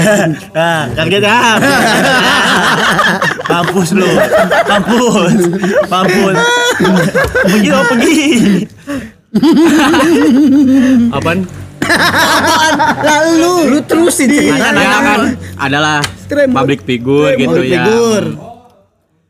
Nah, 0.51 0.81
kaget 0.93 1.23
ya. 1.23 1.37
Mampus 3.47 3.89
lu. 3.95 4.09
Mampus. 4.67 5.39
Mampus. 5.87 6.35
Pergi 7.47 7.67
dong, 7.69 7.85
pergi. 7.87 8.19
Apaan? 11.09 11.39
Lalu 12.99 13.53
lu 13.69 13.79
terusin 13.83 14.27
Ada 14.31 14.71
ya 14.71 14.99
kan 14.99 15.19
adalah 15.57 15.97
Tremor. 16.27 16.63
public 16.63 16.83
figure 16.83 17.31
gitu 17.35 17.47
Public 17.49 17.71
ya. 17.71 17.83
figure. 17.87 18.27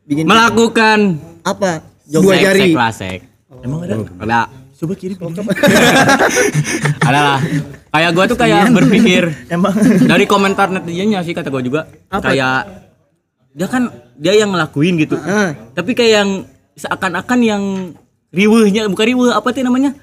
Bikin 0.04 0.28
Melakukan 0.28 0.99
apa? 1.43 1.84
Dua 2.04 2.36
sek- 2.36 2.43
jari. 2.43 2.60
sek 2.60 2.76
lah, 2.76 2.91
sek. 2.91 3.20
Emang 3.64 3.80
ada? 3.88 3.95
Ada 4.20 4.39
Coba 4.74 4.99
kiri 4.99 5.16
ada 7.08 7.20
lah. 7.24 7.39
Kayak 7.88 8.12
gua 8.12 8.26
tuh 8.28 8.36
kayak 8.36 8.74
berpikir 8.74 9.32
Emang 9.47 9.72
dari 10.04 10.28
komentar 10.28 10.68
netizennya 10.68 11.24
sih 11.24 11.32
kata 11.32 11.47
gua 11.47 11.64
juga 11.64 11.88
kayak 12.12 12.68
dia 13.54 13.68
kan 13.70 13.88
dia 14.20 14.34
yang 14.36 14.51
ngelakuin 14.51 14.99
gitu. 14.99 15.16
Ah. 15.16 15.56
Tapi 15.72 15.95
kayak 15.95 16.12
yang 16.20 16.30
seakan-akan 16.76 17.39
yang 17.39 17.64
riwehnya 18.34 18.89
bukan 18.89 19.06
riweh 19.08 19.32
apa 19.32 19.56
tuh 19.56 19.64
namanya? 19.64 19.93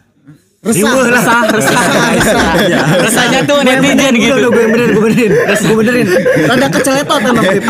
Resah. 0.61 0.93
resah, 1.09 1.41
resah, 1.57 1.83
resah. 2.21 2.53
Resahnya 3.01 3.41
tuh 3.49 3.65
netizen 3.65 4.13
gitu. 4.13 4.37
udah 4.37 4.51
gue 4.53 4.65
benerin, 4.69 4.89
gue 4.93 5.03
benerin. 5.09 5.33
Gue 5.57 5.77
benerin. 5.81 6.07
Rada 6.45 6.69
keceletot 6.69 7.21
emang 7.25 7.47
Pip. 7.49 7.65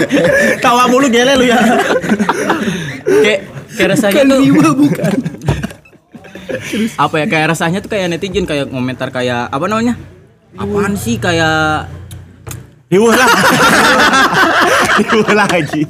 tawa 0.59 0.91
mulu 0.91 1.07
gele 1.07 1.38
lu 1.38 1.47
ya. 1.47 1.59
Kayak 3.07 3.41
kayak 3.78 3.88
rasanya 3.95 4.22
tuh 4.26 4.74
bukan 4.74 5.14
apa 6.99 7.14
ya 7.22 7.26
kayak 7.30 7.47
rasanya 7.55 7.78
tuh 7.78 7.91
kayak 7.95 8.11
netizen 8.11 8.43
kayak 8.43 8.66
komentar 8.66 9.14
kayak 9.14 9.47
apa 9.47 9.64
namanya? 9.70 9.95
Apaan 10.59 10.99
sih 10.99 11.14
kayak 11.22 11.86
Riwuh 12.91 13.14
lah. 13.14 13.30
Riwuh 15.01 15.32
lagi. 15.32 15.82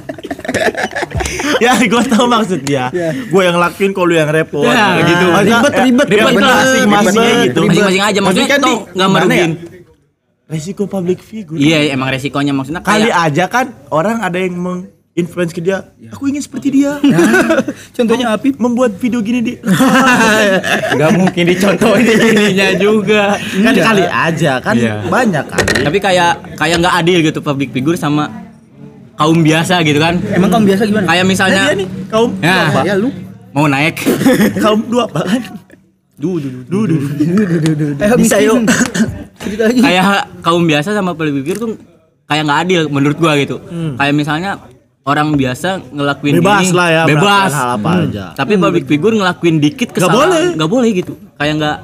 ya, 1.57 1.73
gue 1.77 2.03
tau 2.07 2.25
maksud 2.25 2.59
dia. 2.61 2.89
Gue 3.27 3.41
yang 3.43 3.57
lakuin, 3.57 3.91
kalau 3.91 4.07
lu 4.07 4.15
yang 4.15 4.29
repot. 4.29 4.63
Ya, 4.63 4.99
gitu. 4.99 5.25
ribet, 5.27 5.73
ribet, 5.75 6.07
ribet 6.07 6.07
ribet 6.07 6.43
masing-masing 6.43 7.19
ribet, 7.21 7.45
gitu. 7.45 7.59
masing-masing 7.63 8.03
aja 8.03 8.19
maksudnya 8.19 8.49
kan 8.49 8.59
di- 8.61 8.81
nggak 8.89 9.07
gimana 9.07 9.11
merugiin. 9.21 9.51
ya? 9.51 9.69
Resiko 10.49 10.83
public 10.85 11.19
figure. 11.21 11.55
Iya 11.55 11.91
emang 11.91 12.09
resikonya 12.09 12.51
maksudnya 12.51 12.81
Kali 12.81 13.07
aja 13.07 13.47
kan 13.47 13.71
orang 13.87 14.19
ada 14.19 14.35
yang 14.35 14.51
menginfluence 14.53 15.49
ke 15.49 15.63
dia. 15.63 15.87
Aku 16.11 16.27
ingin 16.27 16.43
seperti 16.43 16.67
dia. 16.73 16.99
contohnya 17.93 18.35
Apip 18.35 18.59
Membuat 18.59 18.91
video 18.93 19.19
gini 19.21 19.39
di 19.39 19.53
nggak 20.95 21.11
mungkin 21.15 21.43
dicontohin 21.47 22.03
ininya 22.03 22.67
juga. 22.75 23.39
kan 23.39 23.73
kali 23.73 24.03
aja 24.03 24.59
kan 24.59 24.75
Iya. 24.75 25.07
banyak 25.07 25.45
kan. 25.45 25.63
Tapi 25.81 25.97
kayak 25.97 26.31
kayak 26.59 26.75
nggak 26.77 26.95
adil 26.97 27.17
gitu 27.23 27.39
public 27.39 27.71
figure 27.71 27.95
sama 27.95 28.50
kaum 29.21 29.37
biasa 29.39 29.75
gitu 29.81 29.99
kan. 29.99 30.17
emang 30.27 30.49
kamu 30.49 30.63
biasa 30.65 30.81
gimana 30.83 31.05
Kayak 31.05 31.25
misalnya 31.27 31.61
Nah, 31.63 31.75
nih 31.75 31.87
kaum 32.07 32.29
Ya. 32.35 32.49
dua 32.51 32.65
apa? 32.67 32.81
ya 32.83 32.95
lu 32.97 33.09
mau 33.51 33.65
naik 33.67 33.95
kaum 34.57 34.81
dua 34.85 35.03
apa 35.05 35.21
kan? 35.23 35.41
Du 36.15 36.37
du 36.37 36.49
du 36.49 36.61
du 36.63 36.79
du. 36.87 36.95
eh 37.95 38.09
Bisa 38.15 38.37
yuk. 38.39 38.65
cerita 39.37 39.63
lagi 39.65 39.79
kayak 39.79 40.03
kaum 40.41 40.63
biasa 40.63 40.89
sama 40.91 41.11
public 41.11 41.37
figure 41.39 41.59
tuh 41.59 41.69
kayak 42.25 42.43
nggak 42.43 42.59
adil 42.59 42.81
menurut 42.87 43.17
gua 43.17 43.33
gitu. 43.35 43.57
Kayak 43.95 44.13
misalnya 44.15 44.51
orang 45.01 45.33
biasa 45.33 45.81
ngelakuin 45.89 46.33
Bebas 46.37 46.61
ini, 46.63 46.71
lah 46.71 46.87
ya. 46.91 47.03
bebas. 47.05 47.49
hal 47.51 47.69
apa 47.75 47.89
aja. 48.05 48.25
Tapi 48.31 48.53
public 48.55 48.85
figure 48.85 49.13
ngelakuin 49.13 49.57
dikit 49.57 49.89
kesalahan 49.91 50.29
boleh. 50.29 50.45
nggak 50.55 50.69
boleh 50.69 50.89
gitu. 50.93 51.13
Kayak 51.35 51.53
nggak 51.57 51.77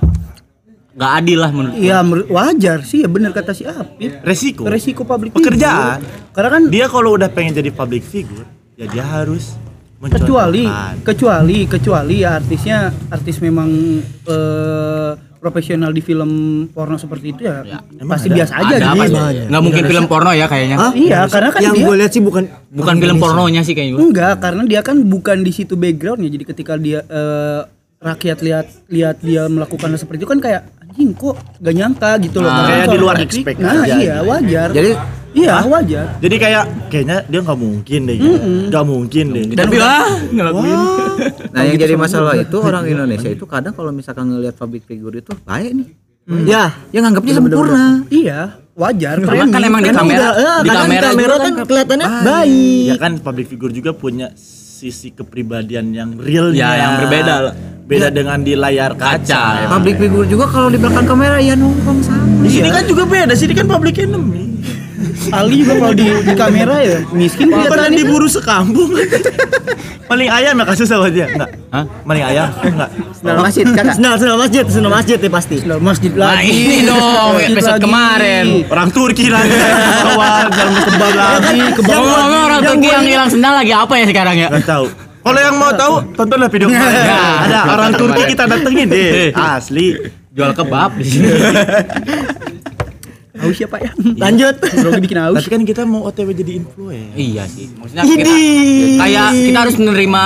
nggak 0.97 1.11
adil 1.15 1.37
lah 1.37 1.51
menurut. 1.51 1.77
Iya 1.77 1.97
menurut- 2.01 2.25
wajar 2.27 2.81
sih 2.81 2.99
ya 2.99 3.07
bener 3.07 3.29
kata 3.29 3.53
si 3.53 3.63
Apip 3.63 4.17
Resiko. 4.19 4.65
resiko 4.65 5.01
public 5.03 5.29
Pekerjaan. 5.31 6.01
figure. 6.01 6.33
karena 6.33 6.49
kan 6.51 6.61
Dia 6.67 6.85
kalau 6.87 7.13
udah 7.13 7.29
pengen 7.29 7.53
jadi 7.55 7.69
public 7.69 8.01
figure, 8.03 8.45
ya 8.73 8.85
dia 8.87 9.05
harus 9.05 9.53
kecuali 9.99 10.65
mencontohkan. 10.65 11.01
kecuali 11.03 11.57
kecuali 11.65 12.15
ya 12.19 12.29
artisnya 12.35 12.77
artis 13.07 13.37
memang 13.37 13.69
eh, 14.23 15.11
profesional 15.37 15.89
di 15.89 16.01
film 16.01 16.31
porno 16.67 16.97
seperti 16.97 17.31
itu 17.31 17.41
ya, 17.43 17.61
emang 17.95 18.09
pasti 18.11 18.27
ada? 18.27 18.35
biasa 18.35 18.53
aja 18.55 18.73
Ada 18.75 18.87
gitu. 18.99 19.17
Nggak 19.47 19.63
mungkin 19.63 19.83
film 19.85 20.05
porno 20.05 20.31
ya 20.31 20.45
kayaknya. 20.45 20.75
Hah? 20.75 20.91
Iya, 20.91 21.19
karena 21.27 21.49
kan 21.51 21.61
Yang 21.61 21.75
dia 21.75 21.85
gue 21.85 21.95
lihat 21.95 22.11
sih 22.11 22.21
bukan 22.21 22.43
Bukan 22.71 22.95
film 22.97 23.17
pornonya 23.17 23.61
sih 23.61 23.73
kayaknya. 23.73 23.97
enggak, 23.97 24.33
karena 24.39 24.61
dia 24.65 24.81
kan 24.81 24.97
bukan 24.99 25.37
di 25.39 25.51
situ 25.51 25.73
backgroundnya. 25.73 26.27
Jadi 26.27 26.43
ketika 26.43 26.73
dia 26.75 27.01
eh, 27.03 27.61
rakyat 27.97 28.37
lihat 28.39 28.65
lihat 28.87 29.17
dia 29.19 29.45
melakukan 29.47 29.89
hal 29.89 29.97
seperti 29.97 30.21
itu 30.21 30.29
kan 30.29 30.37
kayak 30.37 30.69
anjing 30.97 31.13
kok 31.13 31.37
gak 31.61 31.73
nyangka 31.77 32.09
gitu 32.25 32.37
loh. 32.41 32.49
Ah. 32.49 32.57
Karena 32.57 32.73
Kayak 32.73 32.87
di 32.89 32.97
luar 32.97 33.15
expect 33.21 33.57
Nah, 33.61 33.69
aja 33.69 33.85
iya 33.85 33.93
gitu. 34.17 34.25
wajar. 34.25 34.67
Jadi 34.73 34.91
iya 35.37 35.55
wajar. 35.61 36.05
Jadi 36.17 36.35
kayak 36.41 36.63
kayaknya 36.89 37.17
dia 37.29 37.39
nggak 37.45 37.59
mungkin 37.61 37.99
deh, 38.09 38.17
nggak 38.73 38.85
mungkin 38.89 39.25
deh. 39.29 39.43
Tapi 39.53 39.75
lah 39.77 40.05
ngelakuin. 40.33 40.79
Nah 41.53 41.61
yang 41.61 41.77
jadi 41.77 41.93
masalah 41.93 42.33
itu 42.33 42.57
orang 42.57 42.83
Indonesia 42.89 43.29
itu 43.29 43.45
kadang 43.45 43.77
kalau 43.77 43.93
misalkan 43.93 44.25
ngelihat 44.25 44.57
public 44.57 44.89
figure 44.89 45.13
itu 45.13 45.29
baik 45.45 45.71
nih. 45.75 45.89
Ya, 46.43 46.75
Yang 46.91 47.03
nganggapnya 47.07 47.33
sempurna. 47.39 47.85
Iya, 48.11 48.39
wajar. 48.75 49.15
Karena 49.15 49.47
kan 49.47 49.61
emang 49.63 49.79
di 49.79 49.91
kamera, 49.95 50.27
udah, 50.27 50.31
eh, 50.35 50.59
di 50.59 50.69
kamera, 50.75 51.07
kamera 51.07 51.35
kan 51.39 51.39
kan 51.39 51.53
kelihatannya 51.63 52.07
baik. 52.19 52.83
Ya 52.83 52.95
kan 52.99 53.11
public 53.23 53.47
figure 53.47 53.71
juga 53.71 53.95
punya 53.95 54.27
sisi 54.35 55.15
kepribadian 55.15 55.95
yang 55.95 56.19
real 56.19 56.51
Ya, 56.51 56.75
yang 56.75 56.91
berbeda 56.99 57.33
lah. 57.47 57.53
Beda 57.87 58.11
dengan 58.11 58.43
di 58.43 58.51
layar 58.51 58.91
kaca. 58.93 59.15
Kaca. 59.17 59.43
ya. 59.57 59.67
Public 59.69 59.95
figure 59.97 60.27
juga 60.27 60.45
kalau 60.45 60.67
di 60.67 60.75
belakang 60.75 61.07
kamera 61.07 61.39
ya 61.39 61.55
nongkrong 61.55 62.03
sama. 62.03 62.43
Di 62.43 62.49
sini 62.51 62.67
kan 62.67 62.83
juga 62.83 63.03
beda, 63.03 63.31
sini 63.31 63.53
kan 63.53 63.63
public 63.65 63.95
enemy. 63.97 64.43
Ali 65.27 65.59
juga 65.59 65.75
kalau 65.77 65.93
di, 65.93 66.03
di 66.03 66.33
kamera 66.35 66.75
ya 66.79 66.99
miskin 67.09 67.47
Bukan 67.47 67.63
kelihatan 67.63 67.91
itu. 67.91 67.99
diburu 68.01 68.27
sekampung. 68.27 68.91
Maling 70.07 70.29
ayam 70.29 70.55
ya 70.55 70.63
kasus 70.63 70.87
sama 70.87 71.07
dia? 71.07 71.27
Enggak. 71.27 71.49
Hah? 71.67 71.83
Maling 72.03 72.25
ayam? 72.25 72.47
Enggak. 72.61 72.89
Senal 73.13 73.35
masjid 73.39 73.63
kakak. 73.65 73.95
Senal, 73.95 74.13
senal 74.15 74.37
masjid, 74.37 74.63
senal 74.67 74.91
masjid 74.91 75.17
ya 75.17 75.29
pasti. 75.29 75.55
Sudah 75.59 75.79
masjid 75.79 76.11
Nah, 76.11 76.31
lagi. 76.35 76.47
ini 76.47 76.77
dong 76.83 77.33
episode 77.39 77.75
lagi. 77.75 77.83
kemarin. 77.83 78.45
Orang 78.67 78.89
Turki 78.91 79.25
lagi. 79.27 79.51
Awal 80.11 80.43
jangan 80.49 80.81
kebal 80.83 81.11
lagi. 81.13 81.59
Ngomong-ngomong 81.75 82.41
orang 82.45 82.61
Turki 82.63 82.87
yang 82.87 83.03
hilang 83.05 83.29
sendal 83.31 83.53
lagi 83.55 83.71
apa 83.71 83.93
ya 83.95 84.05
sekarang 84.05 84.35
ya? 84.35 84.47
Enggak 84.47 84.67
tahu. 84.67 84.85
Kalau 85.27 85.39
yang 85.43 85.55
mau 85.59 85.71
tahu, 85.75 85.95
tontonlah 86.15 86.47
video 86.47 86.71
kemarin. 86.71 87.03
Ya. 87.03 87.19
Ada 87.43 87.59
orang 87.67 87.91
Turki 87.99 88.23
kita 88.31 88.43
datengin 88.47 88.87
deh. 88.87 89.35
Asli. 89.35 89.87
Jual 90.31 90.55
kebab 90.55 90.95
di 90.95 91.03
sini. 91.03 91.27
Aus 93.37 93.53
ya 93.61 93.67
Pak 93.69 93.79
ya. 93.85 93.91
Lanjut. 94.17 94.55
Bro 94.57 94.97
bikin 94.97 95.17
aus. 95.21 95.37
Tapi 95.37 95.49
kan 95.53 95.61
kita 95.61 95.85
mau 95.85 96.09
OTW 96.09 96.33
jadi 96.33 96.57
influencer. 96.57 97.13
Iya 97.13 97.43
sih. 97.45 97.69
Maksudnya 97.77 98.03
kita 98.09 98.33
kayak 98.97 99.27
kita 99.29 99.59
harus 99.61 99.75
menerima 99.77 100.23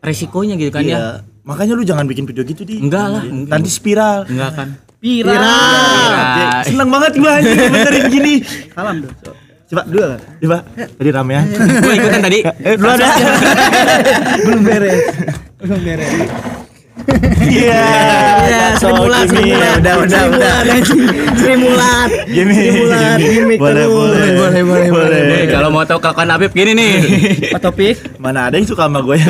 resikonya 0.00 0.54
gitu 0.56 0.72
kan 0.72 0.80
ya. 0.80 0.88
Iya. 0.88 1.04
Makanya 1.44 1.76
lu 1.76 1.84
jangan 1.84 2.08
bikin 2.08 2.24
video 2.24 2.40
gitu 2.48 2.64
di. 2.64 2.80
Enggak 2.80 3.06
lah. 3.12 3.22
Nanti 3.28 3.68
spiral. 3.68 4.24
Enggak 4.32 4.50
kan? 4.56 4.68
Viral. 5.04 5.44
Iya. 5.44 6.72
Seneng 6.72 6.88
banget 6.88 7.12
gua 7.20 7.30
anjing 7.36 7.58
benerin 7.68 8.04
gini. 8.08 8.34
Salam 8.72 8.96
dong. 9.04 9.36
Coba 9.72 9.88
dua 9.88 10.04
lah. 10.04 10.18
Coba. 10.36 10.58
Tadi 10.76 11.08
ramean. 11.08 11.44
Gue 11.80 11.92
ikutan 11.96 12.20
tadi. 12.20 12.38
Eh, 12.68 12.74
dulu 12.76 12.90
ada. 12.92 13.08
Belum 14.44 14.60
beres. 14.62 15.00
Belum 15.56 15.80
beres. 15.80 16.10
Iya. 17.42 17.84
Ya, 18.44 18.64
Sri 18.76 18.92
Mulat, 18.92 19.24
Sri 19.26 19.42
Mulat. 19.42 19.76
Udah, 19.80 19.94
udah, 19.96 20.04
udah. 20.04 20.22
Mulat, 20.28 20.64
anjing. 20.68 21.00
Sri 21.34 21.54
Mulat. 21.56 22.10
Gini. 22.28 22.52
Sri 22.52 22.68
Mulat, 22.76 23.16
gimmick 23.16 23.58
Boleh, 23.58 23.86
boleh. 23.88 24.28
boleh, 24.36 24.62
boleh, 24.62 24.88
boleh. 24.92 25.20
Kalau 25.48 25.68
mau 25.72 25.88
tahu 25.88 25.98
kawan 25.98 26.28
Habib 26.28 26.52
gini 26.52 26.76
nih. 26.76 26.92
Pak 27.50 27.60
Topik. 27.64 27.96
Mana 28.20 28.52
ada 28.52 28.60
yang 28.60 28.68
suka 28.68 28.84
sama 28.86 29.00
gue 29.00 29.16
ya? 29.16 29.24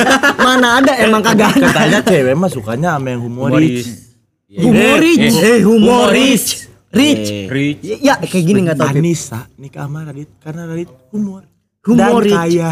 Mana 0.46 0.84
ada 0.84 0.92
emang 1.00 1.24
kagak. 1.24 1.56
Katanya 1.56 2.04
cewek 2.04 2.36
mah 2.36 2.52
sukanya 2.52 3.00
sama 3.00 3.08
yang 3.10 3.24
humoris. 3.24 4.12
Humoris. 4.46 5.32
Eh, 5.34 5.56
Eh, 5.56 5.58
humoris. 5.64 6.68
Rich. 6.96 7.28
Rich. 7.46 7.80
Ya, 7.82 7.96
ya, 8.00 8.14
kayak 8.18 8.44
gini 8.44 8.58
enggak 8.60 8.78
tahu. 8.78 8.88
Anissa 8.90 9.40
nikah 9.54 9.84
sama 9.84 10.02
Radit 10.02 10.30
karena 10.40 10.62
Radit 10.64 10.88
humor. 11.10 11.44
Humoris. 11.84 12.34
Dan 12.34 12.40
kaya. 12.42 12.68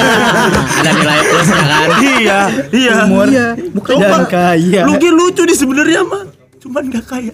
Ada 0.80 0.90
nilai 0.90 1.20
plus 1.20 1.48
ya 1.48 1.60
kan. 1.60 1.88
iya, 2.00 2.38
iya. 2.72 2.96
Iya, 3.04 3.46
bukan 3.70 3.94
dan 3.98 4.24
kaya. 4.24 4.82
Lu 4.82 4.96
ki 4.96 5.10
lucu 5.10 5.42
di 5.44 5.52
sebenarnya 5.52 6.00
mah. 6.00 6.24
Cuman 6.56 6.82
gak 6.88 7.04
kaya. 7.06 7.32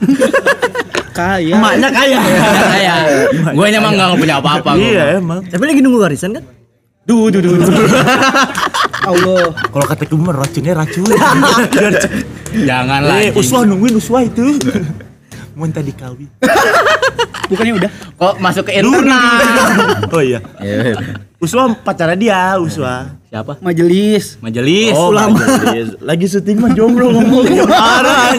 Kaya. 1.15 1.55
Emaknya 1.55 1.89
kaya. 1.89 2.19
Kayak 2.19 2.97
gue 3.31 3.67
emang 3.71 3.93
nggak 3.95 4.19
punya 4.19 4.35
apa-apa. 4.43 4.71
gua. 4.75 4.83
iya 4.83 5.05
emang. 5.17 5.39
Tapi 5.47 5.63
lagi 5.63 5.81
nunggu 5.81 6.03
warisan 6.03 6.35
kan? 6.35 6.45
Duh, 7.05 7.31
duh, 7.31 7.39
duh, 7.39 7.53
duh. 7.57 7.69
Allah. 9.13 9.53
Kalau 9.55 9.87
kata 9.87 10.03
gue 10.05 10.19
mah 10.19 10.35
racunnya 10.35 10.73
racun. 10.75 11.07
Biar 11.73 11.95
cepet. 11.95 12.27
Jangan 12.65 13.01
Eh, 13.05 13.31
lagi. 13.31 13.39
uswah 13.39 13.63
nungguin 13.63 13.95
uswah 13.95 14.27
itu. 14.27 14.57
Mau 15.55 15.71
tadi 15.71 15.95
kawin. 15.95 16.27
Bukannya 17.51 17.73
udah? 17.79 17.91
Kok 18.19 18.35
masuk 18.43 18.67
ke 18.67 18.83
internal? 18.83 19.39
Oh 20.15 20.23
iya. 20.23 20.39
Iya. 20.63 20.95
Uswah 21.43 21.75
pacarnya 21.75 22.17
dia, 22.17 22.43
Uswah. 22.59 23.15
Siapa? 23.29 23.59
Majelis. 23.59 24.39
Majelis. 24.39 24.95
Oh, 24.95 25.11
majelis. 25.11 25.99
Lagi 25.99 26.27
syuting 26.31 26.63
mah 26.63 26.71
jomblo 26.71 27.11
ngomongnya 27.11 27.67
parah. 27.83 28.31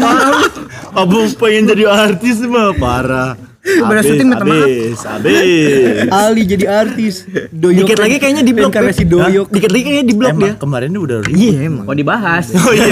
Abang 0.95 1.27
pengen 1.35 1.67
jadi 1.67 1.83
artis 1.87 2.39
mah 2.47 2.71
parah. 2.79 3.35
Beres 3.65 4.03
syuting 4.05 4.27
minta 4.29 4.45
maaf. 4.45 4.61
Habis, 4.61 4.99
habis. 5.09 6.05
Ali 6.13 6.41
jadi 6.45 6.65
artis. 6.69 7.15
Doyok. 7.49 7.81
Dikit 7.81 7.97
lagi 7.97 8.15
kayaknya 8.21 8.43
di 8.45 8.53
blok. 8.53 8.69
Karena 8.69 8.93
Pip. 8.93 8.99
si 9.01 9.03
Doyok. 9.09 9.47
Dikit 9.49 9.71
lagi 9.73 9.83
kayaknya 9.83 10.05
di 10.05 10.15
blok 10.15 10.35
dia. 10.37 10.53
kemarin 10.53 10.87
dia 10.93 11.01
udah 11.01 11.17
ribut. 11.25 11.41
Iya 11.41 11.53
emang. 11.65 11.85
Kok 11.89 11.97
dibahas? 11.97 12.45
Oh 12.53 12.73
iya, 12.73 12.85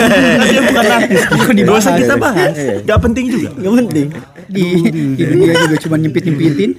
dia 0.50 0.62
bukan 0.66 0.86
artis. 0.90 1.22
Gak 1.30 1.56
dibahas? 1.56 1.82
usah 1.86 1.94
kita 1.94 2.16
bahas. 2.18 2.54
Gak 2.84 3.00
penting 3.06 3.26
juga. 3.30 3.50
Gak 3.54 3.74
penting. 3.86 4.08
Di, 4.50 4.66
di 5.14 5.24
dunia 5.24 5.54
juga 5.56 5.78
cuma 5.86 5.96
nyempit-nyempitin. 6.02 6.72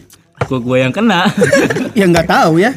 Kok 0.42 0.60
gue 0.60 0.76
yang 0.82 0.92
kena? 0.92 1.30
Ya 1.98 2.10
nggak 2.10 2.26
tahu 2.26 2.58
ya. 2.58 2.74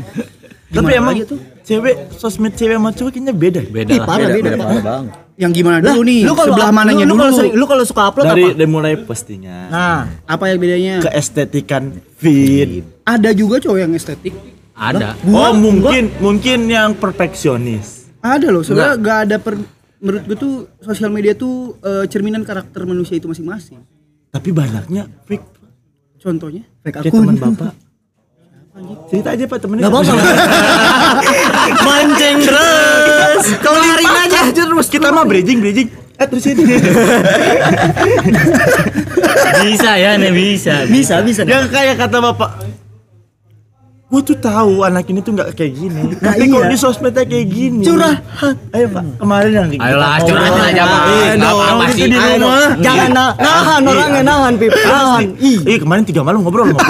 Tapi 0.69 0.91
emang 0.93 1.17
cewek 1.65 2.13
sosmed 2.13 2.53
cewek 2.53 2.77
sama 2.77 2.93
cowok 2.93 3.11
kayaknya 3.17 3.33
beda. 3.33 3.61
Beda 3.65 3.89
Ih, 3.89 3.99
lah. 3.99 4.05
parah 4.05 4.27
beda. 4.29 4.49
Beda 4.53 4.57
parah 4.61 4.83
bang. 4.85 5.05
Yang 5.37 5.51
gimana 5.55 5.77
Lah, 5.77 5.93
dulu 5.93 6.01
nih? 6.01 6.21
lu 6.23 6.33
kalau 6.33 6.49
Sebelah 6.51 6.71
mananya 6.71 6.97
lu, 6.99 7.05
lu 7.05 7.11
dulu? 7.11 7.21
kalau 7.21 7.33
sering- 7.35 7.53
lu 7.53 7.65
kalau 7.65 7.83
suka 7.83 8.01
upload 8.03 8.25
Dari, 8.25 8.41
apa? 8.43 8.57
dari 8.57 8.67
mulai 8.67 8.93
postingan, 8.97 9.69
Nah, 9.69 9.99
Apa 10.25 10.43
yang 10.47 10.57
bedanya? 10.57 10.95
keestetikan 10.99 11.83
feed. 12.15 12.81
Ada 13.03 13.29
juga 13.31 13.55
cowok 13.59 13.77
yang 13.77 13.93
estetik. 13.93 14.33
Ada. 14.73 15.13
oh 15.23 15.53
mungkin 15.53 16.09
mungkin 16.17 16.65
yang 16.67 16.93
perfeksionis. 16.93 18.09
Ada 18.19 18.49
loh. 18.49 18.61
Sebenarnya 18.61 18.93
nggak 18.95 19.17
ada 19.23 19.35
per, 19.37 19.53
menurut 19.97 20.21
gue 20.23 20.37
tuh 20.37 20.53
sosial 20.79 21.09
media 21.09 21.33
tuh 21.33 21.77
eh, 21.79 22.05
cerminan 22.05 22.41
karakter 22.41 22.81
manusia 22.83 23.13
itu 23.13 23.25
masing-masing. 23.25 23.81
Tapi 24.27 24.49
banyaknya 24.49 25.05
fake. 25.23 25.45
Contohnya? 26.17 26.65
fake 26.81 26.97
Kayak 26.99 27.09
akun. 27.09 27.21
teman 27.23 27.37
bapak. 27.37 27.73
Cerita 29.09 29.33
aja 29.33 29.43
pak 29.43 29.57
temennya. 29.59 29.83
Gak 29.83 29.91
apa-apa. 29.91 30.13
Mancing 31.87 32.37
terus. 32.39 33.06
Kelarin 33.63 34.13
aja 34.27 34.39
terus. 34.51 34.87
Kita 34.89 35.13
mah 35.13 35.23
bridging 35.23 35.59
bridging. 35.61 35.89
Eh 36.17 36.25
terusin. 36.25 36.57
Bisa 39.57 39.91
ya 39.97 40.17
nih 40.17 40.33
bisa. 40.33 40.85
Bisa, 40.89 41.21
bisa. 41.21 41.41
yang 41.45 41.69
kayak 41.69 41.95
kata 42.01 42.17
bapak. 42.21 42.66
Gue 44.07 44.23
tuh 44.23 44.39
tahu 44.39 44.87
anak 44.87 45.03
ini 45.11 45.19
tuh 45.19 45.35
nggak 45.35 45.51
kayak 45.51 45.73
gini. 45.75 45.99
Nah, 46.17 46.33
Tapi 46.33 46.47
kok 46.47 46.63
iya. 46.63 46.71
di 46.71 46.77
sosmednya 46.79 47.23
kayak 47.27 47.47
gini. 47.51 47.83
Curhat. 47.83 48.23
Ayo 48.71 48.87
pak. 48.89 49.03
Kemarin 49.19 49.51
yang 49.51 49.67
kita 49.69 49.83
Ayolah 49.83 50.07
ngobrol. 50.15 50.27
curhatin 50.31 50.63
aja 50.63 50.83
pak. 50.83 51.01
Eh, 51.03 51.31
Nggak 51.37 51.53
itu 51.53 51.91
sih. 51.91 52.07
di 52.07 52.17
Ayo, 52.17 52.35
rumah. 52.39 52.69
Jangan 52.79 53.09
na 53.11 53.25
nahan 53.35 53.81
orangnya 53.83 54.21
nahan 54.23 54.53
Pip. 54.55 54.71
Nahan. 54.71 55.23
Ih. 55.37 55.77
Kemarin 55.77 56.03
tiga 56.07 56.21
malam 56.23 56.39
ngobrol 56.39 56.63
ngobrol. 56.65 56.87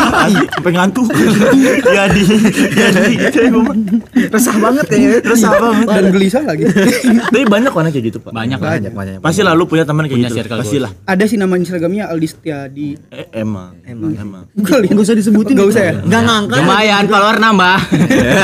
Sampai 0.56 0.72
ngantuk. 0.72 1.06
Jadi 1.96 2.22
jadi 2.74 3.12
gitu 3.12 3.38
ya. 3.38 3.50
Resah 4.32 4.56
banget 4.56 4.84
kayaknya. 4.88 5.18
Resah 5.22 5.52
banget. 5.52 5.86
Dan 5.86 6.04
gelisah 6.10 6.42
lagi. 6.42 6.64
Tapi 6.64 7.44
banyak 7.44 7.72
orang 7.72 7.92
kayak 7.92 8.04
gitu 8.08 8.18
pak. 8.24 8.32
Banyak 8.32 8.58
lah. 8.58 8.70
Banyak 8.80 8.92
banyak. 8.92 9.14
Pasti 9.20 9.40
lah 9.44 9.52
lu 9.52 9.68
punya 9.68 9.84
teman 9.84 10.08
kayak 10.08 10.32
gitu. 10.32 10.48
Pasti 10.48 10.78
lah. 10.80 10.90
ada 11.04 11.24
sih 11.28 11.36
nama 11.36 11.54
Instagramnya 11.54 12.08
Aldi 12.08 12.28
Setiadi. 12.28 12.88
Emang. 13.30 13.76
Emang. 13.84 14.12
Emang. 14.16 14.44
Gak 14.56 14.96
usah 14.96 15.12
disebutin. 15.12 15.54
Gak 15.54 15.68
usah 15.70 15.82
ya? 15.84 15.94
Gak 16.00 16.22
ngangkat. 16.24 16.53
Lumayan 16.60 17.04
follower 17.10 17.36
nambah. 17.40 17.76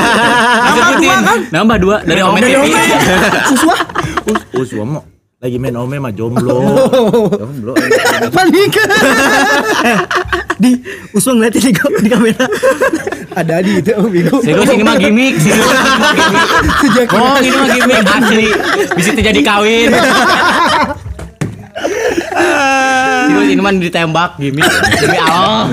Sebutin. 0.75 1.19
Nambah 1.51 1.77
dua 1.79 1.97
dari 2.03 2.21
Omen 2.23 2.41
TV. 2.43 2.63
Suswa. 3.51 3.75
Oh, 4.55 4.65
semua 4.67 4.85
mau 4.85 5.03
lagi 5.41 5.57
main 5.57 5.73
ome 5.73 5.97
mah 5.97 6.13
jomblo. 6.13 6.85
Jomblo. 7.33 7.73
Panik. 8.29 8.77
Di 10.61 10.77
usung 11.17 11.41
ngeliatin 11.41 11.73
di, 11.73 11.73
di 12.05 12.09
kamera. 12.13 12.45
ada 13.33 13.63
di 13.65 13.81
itu 13.81 13.89
Bego. 14.11 14.37
Serius 14.45 14.69
ini 14.69 14.83
mah 14.85 15.01
gimmick, 15.01 15.41
serius 15.41 15.65
ini 15.65 15.97
mah 15.97 16.13
gimmick. 16.13 17.09
Oh, 17.17 17.35
ini 17.41 17.57
mah 17.57 17.69
gimmick 17.73 18.05
asli. 18.05 18.47
Bisa 18.93 19.09
terjadi 19.17 19.41
kawin. 19.41 19.89
Serius 23.21 23.47
ini 23.49 23.61
mah 23.61 23.73
ditembak 23.73 24.31
gimmick. 24.37 24.65
Demi 24.97 25.19
Allah. 25.19 25.71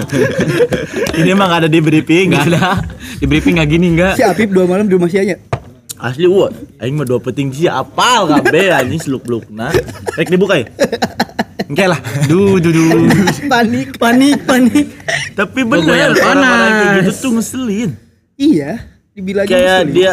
Ini 1.16 1.28
emang 1.32 1.48
gak 1.48 1.60
ada 1.66 1.70
di 1.70 1.80
briefing. 1.80 2.30
Enggak 2.30 2.46
ada. 2.54 2.86
Di 3.18 3.24
briefing 3.26 3.58
enggak 3.58 3.70
gini 3.70 3.86
enggak. 3.92 4.14
Si 4.14 4.22
Apip 4.22 4.50
dua 4.50 4.64
malam 4.64 4.86
di 4.86 4.94
rumah 4.94 5.10
sianya. 5.10 5.36
Asli 5.98 6.30
wah, 6.30 6.46
aing 6.78 6.94
mah 6.94 7.02
dua 7.02 7.18
peting 7.18 7.50
sih 7.50 7.66
apal 7.66 8.30
kabeh 8.30 8.70
anjing 8.70 9.02
seluk-belukna. 9.02 9.74
Rek 10.14 10.30
dibuka 10.30 10.54
ya? 10.54 10.70
Engke 11.66 11.90
lah. 11.90 11.98
Duh, 12.30 12.62
duh, 12.62 12.70
duh. 12.70 13.10
Panik. 13.50 13.98
Panik, 13.98 14.46
panik. 14.46 14.86
Tapi 15.34 15.66
bener 15.66 15.90
yang 15.90 16.14
orang-orang 16.14 16.38
kayak 16.70 16.78
panas. 16.78 16.98
gitu 17.02 17.12
tuh 17.18 17.30
ngeselin. 17.34 17.90
Iya. 18.38 18.70
Dibilangin 19.10 19.50
Kayak 19.50 19.78
ngeselin. 19.82 19.96
dia 19.98 20.12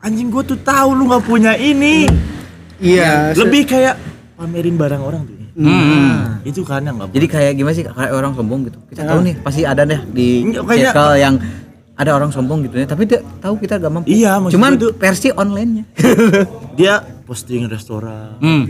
anjing 0.00 0.28
gua 0.32 0.42
tuh 0.42 0.56
tahu 0.56 0.88
lu 0.96 1.04
nggak 1.04 1.24
punya 1.28 1.52
ini. 1.60 2.08
Iya. 2.80 3.36
Lebih 3.36 3.68
kayak 3.68 3.94
pamerin 4.34 4.80
barang 4.80 5.02
orang 5.04 5.22
tuh. 5.28 5.41
Hmm. 5.52 6.40
Itu 6.42 6.62
kan 6.62 6.80
yang 6.80 6.96
nggak 6.96 7.12
Jadi 7.12 7.26
kayak 7.28 7.52
gimana 7.54 7.74
sih 7.74 7.84
kayak 7.84 8.10
orang 8.10 8.32
sombong 8.32 8.60
gitu. 8.64 8.78
Kita 8.88 9.02
tahu 9.04 9.20
nih 9.22 9.34
pasti 9.38 9.62
ada 9.62 9.82
deh 9.82 10.00
di 10.06 10.48
kayaknya- 10.48 10.90
circle 10.90 11.14
yang 11.14 11.34
ada 11.92 12.10
orang 12.10 12.30
sombong 12.30 12.64
gitu 12.64 12.76
ya, 12.76 12.86
tapi 12.86 13.04
dia 13.04 13.20
tahu 13.38 13.54
kita 13.56 13.76
gak 13.76 13.92
mampu. 13.92 14.08
Iya, 14.08 14.40
Cuman 14.48 14.74
tuh- 14.74 14.96
versi 14.96 15.28
online-nya. 15.30 15.84
dia 16.78 16.98
posting 17.22 17.68
restoran. 17.68 18.40
Hmm. 18.40 18.64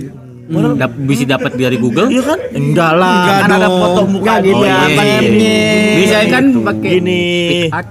Dap- 0.74 0.98
bisa 0.98 1.24
dapat 1.24 1.54
dari 1.54 1.78
Google. 1.78 2.10
Iya 2.10 2.22
kan? 2.26 2.38
Enggak 2.52 2.92
lah. 2.92 3.14
Enggak 3.16 3.36
kan 3.38 3.50
ada 3.54 3.68
foto 3.70 4.02
muka 4.04 4.34
gitu 4.42 4.58
dia. 4.58 4.66
ya, 4.66 4.76
iya, 4.84 4.90
iya. 4.90 5.16
Epnya. 5.22 5.60
Bisa 5.96 6.16
kan 6.28 6.44
pakai 6.60 6.90
Gini. 6.92 7.24
art. 7.70 7.88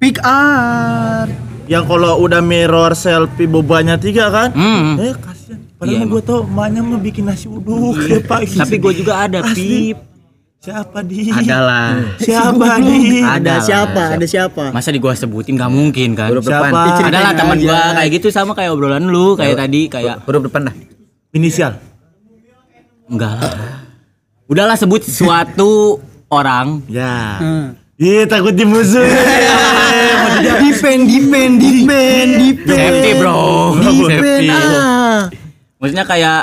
Pick 0.00 0.16
art. 0.18 1.30
Yang 1.62 1.84
kalau 1.86 2.12
udah 2.18 2.40
mirror 2.42 2.90
selfie 2.92 3.46
bobanya 3.46 3.94
tiga 3.94 4.32
kan? 4.32 4.50
Hmm. 4.50 4.98
Eh. 4.98 5.14
Padahal 5.82 5.98
Iya, 5.98 6.06
gue 6.06 6.22
tau 6.22 6.46
emaknya 6.46 6.80
mah 6.80 7.00
bikin 7.02 7.26
nasi 7.26 7.50
uduk 7.50 7.98
ya 8.00 8.22
pak. 8.22 8.46
Tapi 8.46 8.76
gue 8.78 8.92
juga 8.94 9.12
ada 9.18 9.42
Asli. 9.42 9.90
pip. 9.90 9.98
Siapa 10.62 11.02
di? 11.02 11.26
Adalah. 11.26 12.14
Siapa 12.22 12.78
di? 12.78 13.18
Ada 13.18 13.34
Ada 13.34 13.54
siapa? 13.58 14.02
Ada 14.14 14.26
siapa? 14.30 14.64
Masa 14.70 14.94
di 14.94 15.02
gua 15.02 15.10
sebutin 15.10 15.58
gak 15.58 15.66
mungkin 15.66 16.14
kan? 16.14 16.30
Huruf 16.30 16.46
Siapa? 16.46 16.70
depan. 16.70 17.02
Ada 17.02 17.18
lah 17.18 17.32
teman 17.34 17.58
gua 17.58 17.98
kayak 17.98 18.10
gitu 18.14 18.30
sama 18.30 18.54
kayak 18.54 18.70
obrolan 18.70 19.10
lu 19.10 19.34
kayak 19.34 19.58
tadi 19.58 19.90
kayak 19.90 20.22
Huruf 20.22 20.46
depan 20.46 20.70
dah. 20.70 20.74
Inisial. 21.34 21.82
enggak 23.10 23.42
lah. 23.42 23.50
Udahlah 24.46 24.78
sebut 24.78 25.02
suatu 25.02 25.98
orang 26.30 26.86
Ya. 26.86 27.42
Hmm. 27.42 27.66
Iya 27.98 28.30
takut 28.30 28.54
dimusuh. 28.54 29.02
Dipen, 30.62 31.06
dipen, 31.06 31.50
dipen, 31.58 32.26
dipen. 32.38 32.70
Safety, 32.70 33.10
bro. 33.14 33.38
Dipen. 33.78 34.10
Safety. 34.10 34.46
Ah. 34.48 35.20
Maksudnya 35.82 36.06
kayak 36.06 36.42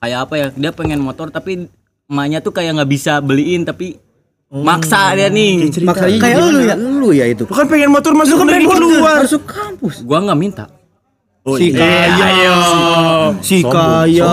kayak 0.00 0.18
apa 0.24 0.34
ya? 0.40 0.46
Dia 0.56 0.72
pengen 0.72 1.04
motor 1.04 1.28
tapi 1.28 1.68
emaknya 2.08 2.40
tuh 2.40 2.56
kayak 2.56 2.80
nggak 2.80 2.88
bisa 2.88 3.20
beliin 3.20 3.68
tapi 3.68 4.00
maksa 4.48 5.12
dia 5.12 5.28
nih. 5.28 5.68
Makanya 5.84 6.16
Kayak 6.16 6.38
lu 6.40 6.58
ya. 6.64 6.74
Lu 6.80 7.08
ya 7.12 7.28
itu. 7.28 7.44
Bukan 7.44 7.68
pengen 7.68 7.92
motor 7.92 8.16
masuk 8.16 8.40
ke 8.40 8.44
negeri 8.48 8.66
keluar. 8.72 9.20
Masuk 9.20 9.44
kampus. 9.44 10.00
Gua 10.00 10.24
nggak 10.24 10.40
minta. 10.40 10.64
Oh, 11.42 11.58
Si 11.58 11.74
iya. 11.74 12.08
kaya. 12.14 12.56
Si 13.44 13.58
kaya. 13.60 14.32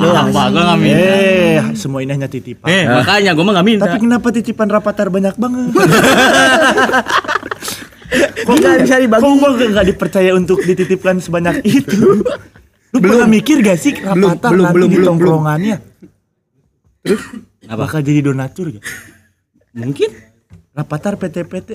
Apa 0.00 0.42
gua 0.48 0.62
nggak 0.72 0.80
minta. 0.80 1.04
Eh, 1.04 1.60
semua 1.76 2.00
ini 2.00 2.16
hanya 2.16 2.30
titipan. 2.32 2.72
Eh, 2.72 2.88
makanya 2.88 3.36
gua 3.36 3.44
mah 3.44 3.52
nggak 3.60 3.68
minta. 3.68 3.84
Tapi 3.84 4.00
kenapa 4.00 4.32
titipan 4.32 4.72
rapatar 4.72 5.12
banyak 5.12 5.36
banget? 5.36 5.76
Kok 8.48 8.54
nggak 8.56 8.76
bisa 8.84 8.96
dibagi? 8.96 9.20
Kok 9.20 9.32
gua 9.36 9.50
nggak 9.60 9.86
dipercaya 9.92 10.30
untuk 10.32 10.64
dititipkan 10.64 11.20
sebanyak 11.20 11.60
itu? 11.68 12.00
Lu 12.92 12.98
pernah 13.00 13.28
mikir 13.28 13.64
gak 13.64 13.78
sih 13.80 13.96
rapatar 13.96 14.52
belum, 14.52 14.64
nanti 14.68 14.76
belum, 14.76 14.88
di 14.88 14.96
belum, 15.00 15.06
tongkrongannya? 15.08 15.76
Apa? 17.66 17.88
Bakal 17.88 18.00
jadi 18.04 18.20
donatur 18.20 18.66
gak? 18.76 18.84
Mungkin. 19.72 20.10
Rapatar 20.76 21.16
PT-PT? 21.16 21.70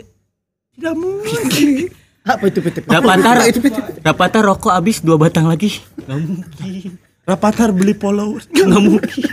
Tidak 0.77 0.93
mungkin. 0.93 1.89
Apa 2.31 2.43
itu 2.51 2.59
PT? 2.59 2.83
Rapatar, 2.91 3.39
Itu 3.47 3.63
PT. 3.63 4.03
rapatar 4.03 4.43
rokok 4.43 4.75
habis 4.75 4.99
dua 4.99 5.15
batang 5.15 5.47
lagi. 5.47 5.79
Nggak 6.03 6.19
mungkin. 6.27 6.91
Rapatar 7.27 7.75
beli 7.75 7.91
followers 7.91 8.47
nggak 8.55 8.81
mungkin 8.87 9.23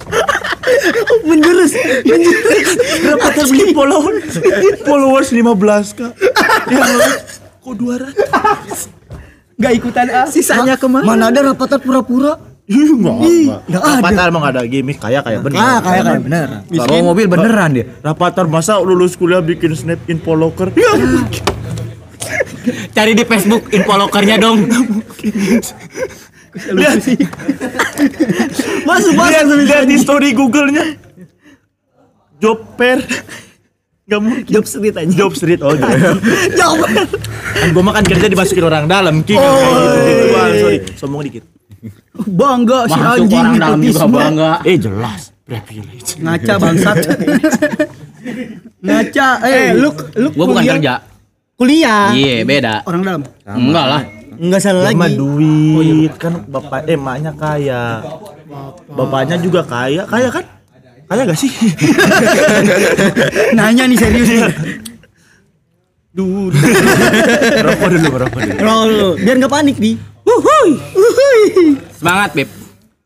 menjurus 1.28 1.72
Rapatar 3.00 3.48
beli 3.48 3.72
followers 3.72 4.36
followers 4.84 5.28
15 5.32 5.96
kak 5.96 6.12
yang 6.72 6.84
lain 6.84 7.16
kok 7.64 7.74
200 7.80 8.99
Gak 9.60 9.72
ikutan 9.76 10.06
ah. 10.08 10.24
sisanya 10.24 10.74
ke 10.80 10.86
mana 10.88 11.04
mana 11.04 11.24
ada 11.28 11.52
rapatar 11.52 11.78
pura-pura 11.84 12.40
Ih, 12.70 12.86
enggak, 12.86 13.18
enggak. 13.18 13.60
nggak 13.66 13.82
ada. 13.82 13.98
Rapatar 13.98 14.24
emang 14.30 14.44
ada 14.46 14.62
gimmick 14.62 15.02
kayak 15.02 15.26
kayak 15.26 15.42
bener. 15.42 15.58
ah 15.58 15.82
kayak 15.82 16.02
kayak 16.06 16.22
bener 16.22 16.48
Bawa 16.70 17.02
mobil 17.02 17.26
beneran 17.26 17.70
dia. 17.74 17.84
Rapatar 17.98 18.46
masa 18.46 18.78
lulus 18.78 19.18
kuliah 19.18 19.42
bikin 19.42 19.74
snap 19.74 19.98
info 20.06 20.38
locker? 20.38 20.70
Cari 22.94 23.12
di 23.18 23.24
Facebook 23.26 23.74
info 23.74 23.94
lokernya 23.98 24.38
dong. 24.38 24.70
lihat 26.78 27.02
masuk 28.86 29.14
lihat, 29.18 29.46
lihat 29.50 29.84
di 29.90 29.96
story 29.98 30.30
Google-nya. 30.30 30.94
Job 32.38 32.78
fair. 32.78 33.02
Gak 34.10 34.20
mungkin. 34.20 34.44
job 34.44 34.64
street 34.64 34.92
aja 34.92 35.12
Job 35.14 35.32
street 35.32 35.60
oh 35.60 35.70
job. 35.70 36.18
job 36.52 36.76
kan 37.52 37.68
gue 37.68 37.84
makan 37.84 38.02
kerja 38.04 38.26
dimasukin 38.26 38.64
orang 38.64 38.84
dalam 38.84 39.22
Ki 39.22 39.32
Oh, 39.32 39.40
kayak 39.40 39.62
gitu 39.62 39.86
iya, 39.86 40.14
gituan 40.18 40.50
sorry 40.56 40.78
sombong 40.94 41.22
dikit 41.22 41.44
Bangga 42.20 42.78
si 42.84 42.92
Masuk 42.92 43.06
anjing 43.16 43.40
orang 43.40 43.56
dalam 43.56 43.78
juga 43.80 44.04
bangga. 44.04 44.52
eh 44.62 44.76
jelas 44.76 45.20
privilege 45.46 46.10
Ngaca 46.16 46.52
bangsat. 46.56 46.96
Ngaca 48.80 49.28
eh 49.44 49.66
lu 49.72 49.88
lu 50.14 50.28
Gua 50.30 50.46
bukan 50.46 50.64
kerja. 50.66 50.94
kuliah 51.54 52.10
Iya, 52.10 52.42
beda. 52.42 52.74
orang 52.84 53.02
dalam. 53.02 53.22
Enggak 53.46 53.86
lah. 53.86 54.02
nggak 54.32 54.56
salah 54.58 54.88
Lagi. 54.88 54.96
lagi 54.96 55.16
duit 55.16 56.12
kan 56.16 56.40
bapak 56.42 56.86
eh 56.86 56.96
emaknya 56.96 57.28
kaya 57.30 58.00
bapaknya 58.88 59.36
juga 59.36 59.60
kaya 59.60 60.02
kaya 60.02 60.28
kan 60.30 60.44
kaya 61.10 61.26
gak 61.26 61.38
sih 61.38 61.50
Nanya 63.58 63.90
nih 63.90 63.98
serius 63.98 64.30
nih. 64.30 64.42
Duh, 66.10 66.50
merokok 66.50 67.88
dulu, 67.90 68.06
merokok 68.10 68.38
dulu. 68.42 68.54
Roll 68.58 68.88
lu, 68.90 69.08
biar 69.18 69.34
nggak 69.38 69.50
panik 69.50 69.76
di 69.78 69.94
Semangat, 71.94 72.30
Beb. 72.34 72.48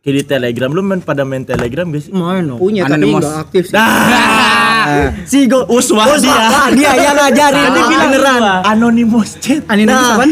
Di 0.01 0.21
Telegram, 0.21 0.69
lu 0.69 0.85
main 0.85 1.01
pada 1.01 1.25
main 1.25 1.45
Telegram 1.45 1.89
gak 1.89 2.01
sih? 2.01 2.13
main 2.13 2.45
dong 2.45 2.61
Punya 2.61 2.85
tapi 2.85 3.01
Anonymous. 3.01 3.25
enggak 3.25 3.37
aktif 3.41 3.63
sih. 3.69 3.77
Nah, 3.77 5.09
si 5.33 5.49
go 5.49 5.65
Uswah 5.65 6.13
dia. 6.21 6.45
Dia 6.77 6.93
yang 6.93 7.17
ngajarin 7.17 7.69
Dia 7.73 7.85
bilang 7.89 8.09
beneran 8.13 8.41
Anonymous 8.69 9.41
chat. 9.41 9.65
Aneh 9.65 9.89
Nah. 9.89 9.97
nah. 9.97 10.13
apaan? 10.21 10.31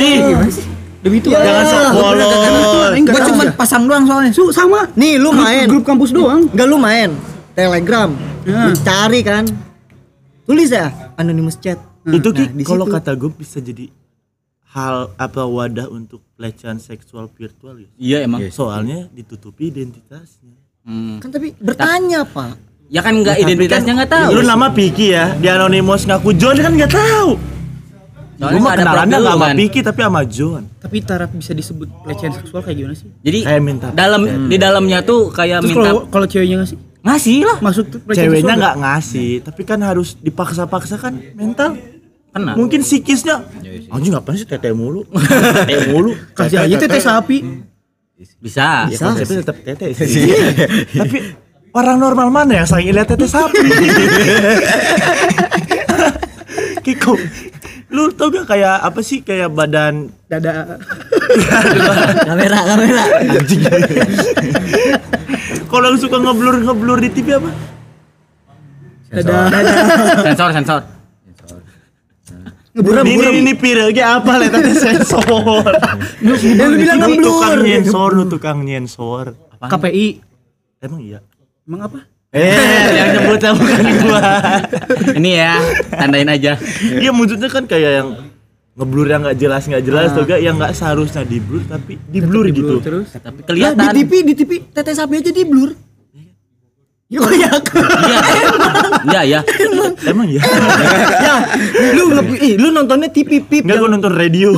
Ih, 0.00 0.20
Demi 1.04 1.20
itu. 1.20 1.28
jangan 1.28 1.64
sok 1.68 1.82
polos. 1.92 2.32
Gua 3.04 3.20
cuma 3.22 3.42
pasang 3.52 3.84
doang 3.84 4.04
soalnya. 4.08 4.32
Su 4.32 4.48
sama. 4.50 4.88
nih 4.96 5.20
lu 5.20 5.30
Grup- 5.30 5.44
main 5.44 5.66
Grup 5.68 5.84
kampus 5.84 6.10
doang. 6.10 6.48
nggak 6.48 6.64
lu 6.64 6.80
main 6.80 7.12
Telegram 7.52 8.08
Nah. 8.44 8.68
Lu 8.68 8.76
cari 8.76 9.20
kan 9.20 9.44
tulis 10.44 10.68
ya 10.68 10.92
anonymous 11.16 11.56
chat 11.56 11.80
Itu 12.04 12.28
Nah, 12.30 12.52
kalau 12.60 12.84
kata 12.84 13.16
gue 13.16 13.32
bisa 13.32 13.56
jadi 13.56 13.88
hal 14.68 15.16
apa 15.16 15.44
wadah 15.44 15.88
untuk 15.88 16.20
pelecehan 16.34 16.76
seksual 16.76 17.30
virtual 17.30 17.78
ya. 17.78 17.88
Iya 17.96 18.18
emang. 18.24 18.44
Soalnya 18.48 19.08
ditutupi 19.08 19.68
identitasnya. 19.68 20.56
Hmm. 20.84 21.16
kan 21.16 21.32
tapi 21.32 21.56
bertanya 21.56 22.28
pak 22.28 22.60
Ya 22.92 23.00
kan 23.00 23.16
enggak 23.16 23.40
identitasnya 23.40 23.96
enggak 23.96 24.12
tahu. 24.12 24.28
Lu 24.36 24.42
nama 24.44 24.68
Piki 24.68 25.16
ya, 25.16 25.32
di 25.32 25.48
Anonymous 25.48 26.04
ngaku 26.04 26.36
John 26.36 26.60
kan 26.60 26.76
nggak 26.76 26.92
tahu. 26.92 27.53
Soalnya 28.34 28.50
Gue 28.50 28.60
mah 28.60 28.74
kenalannya 28.74 29.18
lu, 29.18 29.28
sama 29.28 29.46
kan. 29.46 29.54
Piki 29.56 29.80
tapi 29.80 30.00
sama 30.02 30.20
John. 30.26 30.62
Tapi 30.76 30.96
taraf 31.00 31.30
bisa 31.30 31.52
disebut 31.52 31.88
pelecehan 32.02 32.32
seksual 32.34 32.60
kayak 32.60 32.76
gimana 32.76 32.94
sih? 32.94 33.08
Jadi 33.20 33.38
Kayak 33.46 33.62
minta. 33.62 33.88
dalam 33.90 34.20
di 34.46 34.56
dalamnya 34.56 34.98
tuh 35.00 35.30
kayak 35.30 35.62
Terus 35.62 35.70
minta 35.70 35.86
kalau 35.86 36.00
kalau 36.10 36.26
ceweknya 36.26 36.56
nggak 36.58 36.70
sih? 36.70 36.78
ngasih 37.04 37.38
lah. 37.44 37.56
Masuk 37.60 37.84
tuh 37.86 37.98
pelecehan 38.00 38.32
Ceweknya 38.32 38.54
nggak 38.56 38.76
ngasih, 38.80 39.30
tapi 39.44 39.62
kan 39.62 39.78
harus 39.80 40.16
dipaksa-paksa 40.18 40.96
kan 40.96 41.14
mental. 41.34 41.76
Kenal. 42.34 42.58
Mungkin 42.58 42.82
psikisnya. 42.82 43.46
Anjing 43.94 44.10
ngapain 44.10 44.34
sih 44.34 44.42
tete 44.42 44.74
mulu? 44.74 45.06
Tete 45.06 45.86
mulu. 45.86 46.18
Kasih 46.38 46.66
aja 46.66 46.74
teteh 46.74 46.98
sapi. 46.98 47.38
Bisa. 48.42 48.90
Ya 48.90 48.98
konsepnya 48.98 49.46
tetap 49.46 49.62
tete 49.62 49.94
sih. 49.94 50.34
Tapi 50.98 51.18
orang 51.70 51.94
normal 51.94 52.34
mana 52.34 52.58
yang 52.58 52.66
sayang 52.66 52.90
lihat 52.90 53.06
tete 53.06 53.30
sapi? 53.30 53.54
Kiko, 56.84 57.16
lu 57.94 58.10
tau 58.10 58.26
gak 58.26 58.50
kayak 58.50 58.82
apa 58.82 59.00
sih 59.06 59.22
kayak 59.22 59.54
badan 59.54 60.10
Dada. 60.26 60.82
kamera 62.26 62.58
kamera 62.66 63.02
anjing? 63.22 63.62
Kalau 65.70 65.94
suka 65.94 66.18
ngeblur 66.18 66.66
ngeblur 66.66 66.98
di 66.98 67.10
TV 67.14 67.38
apa? 67.38 67.50
Dada. 69.14 69.46
Sensor 70.26 70.50
sensor. 70.50 70.80
ngeburam 72.74 73.06
Ini 73.06 73.14
ini, 73.14 73.38
ini 73.46 73.52
pirege 73.54 74.02
apa 74.02 74.42
lah 74.42 74.50
tadi 74.50 74.74
sensor. 74.74 75.62
yang 76.42 76.74
lu 76.74 76.76
bilang 76.82 76.98
Lu 76.98 77.06
ngeblur 77.06 77.22
tukang 77.30 77.58
nyensor, 77.62 78.10
lu 78.10 78.24
tukang 78.26 78.58
nyensor. 78.66 79.24
KPI. 79.62 80.06
Emang 80.82 80.98
iya? 80.98 81.22
Emang 81.62 81.86
apa? 81.86 81.98
Eh, 82.34 82.86
yang 82.98 83.08
nyebut 83.14 83.38
bukan 83.38 83.84
gua. 84.02 84.22
Ini 85.14 85.30
ya, 85.38 85.54
tandain 85.94 86.26
aja. 86.26 86.58
Iya 86.82 87.14
maksudnya 87.14 87.46
kan 87.46 87.64
kayak 87.70 87.90
yang 88.02 88.08
ngeblur 88.74 89.06
yang 89.06 89.22
nggak 89.22 89.38
jelas 89.38 89.62
nggak 89.70 89.84
jelas 89.86 90.10
tuh 90.10 90.26
gak 90.26 90.42
yang 90.42 90.58
nggak 90.58 90.74
seharusnya 90.74 91.22
di 91.22 91.38
blur 91.38 91.62
tapi 91.62 91.94
di 92.10 92.18
blur 92.18 92.50
gitu. 92.50 92.82
Terus 92.82 93.06
Tapi 93.14 93.46
Lah, 93.46 93.70
kelihatan. 93.70 93.86
di 93.94 94.02
TV 94.02 94.12
di 94.26 94.34
TV 94.34 94.50
tete 94.66 94.92
sapi 94.98 95.22
aja 95.22 95.30
di 95.30 95.44
blur 95.46 95.70
ya 97.06 97.20
ya 97.30 97.50
Iya, 99.04 99.20
iya. 99.22 99.40
Emang 100.02 100.24
ya? 100.26 100.40
ya 101.20 101.34
lu 101.92 102.08
ih, 102.34 102.56
lu 102.56 102.68
nontonnya 102.70 103.06
TV 103.06 103.38
pip 103.38 103.62
Enggak 103.62 103.76
gua 103.78 103.90
nonton 103.90 104.10
radio. 104.10 104.56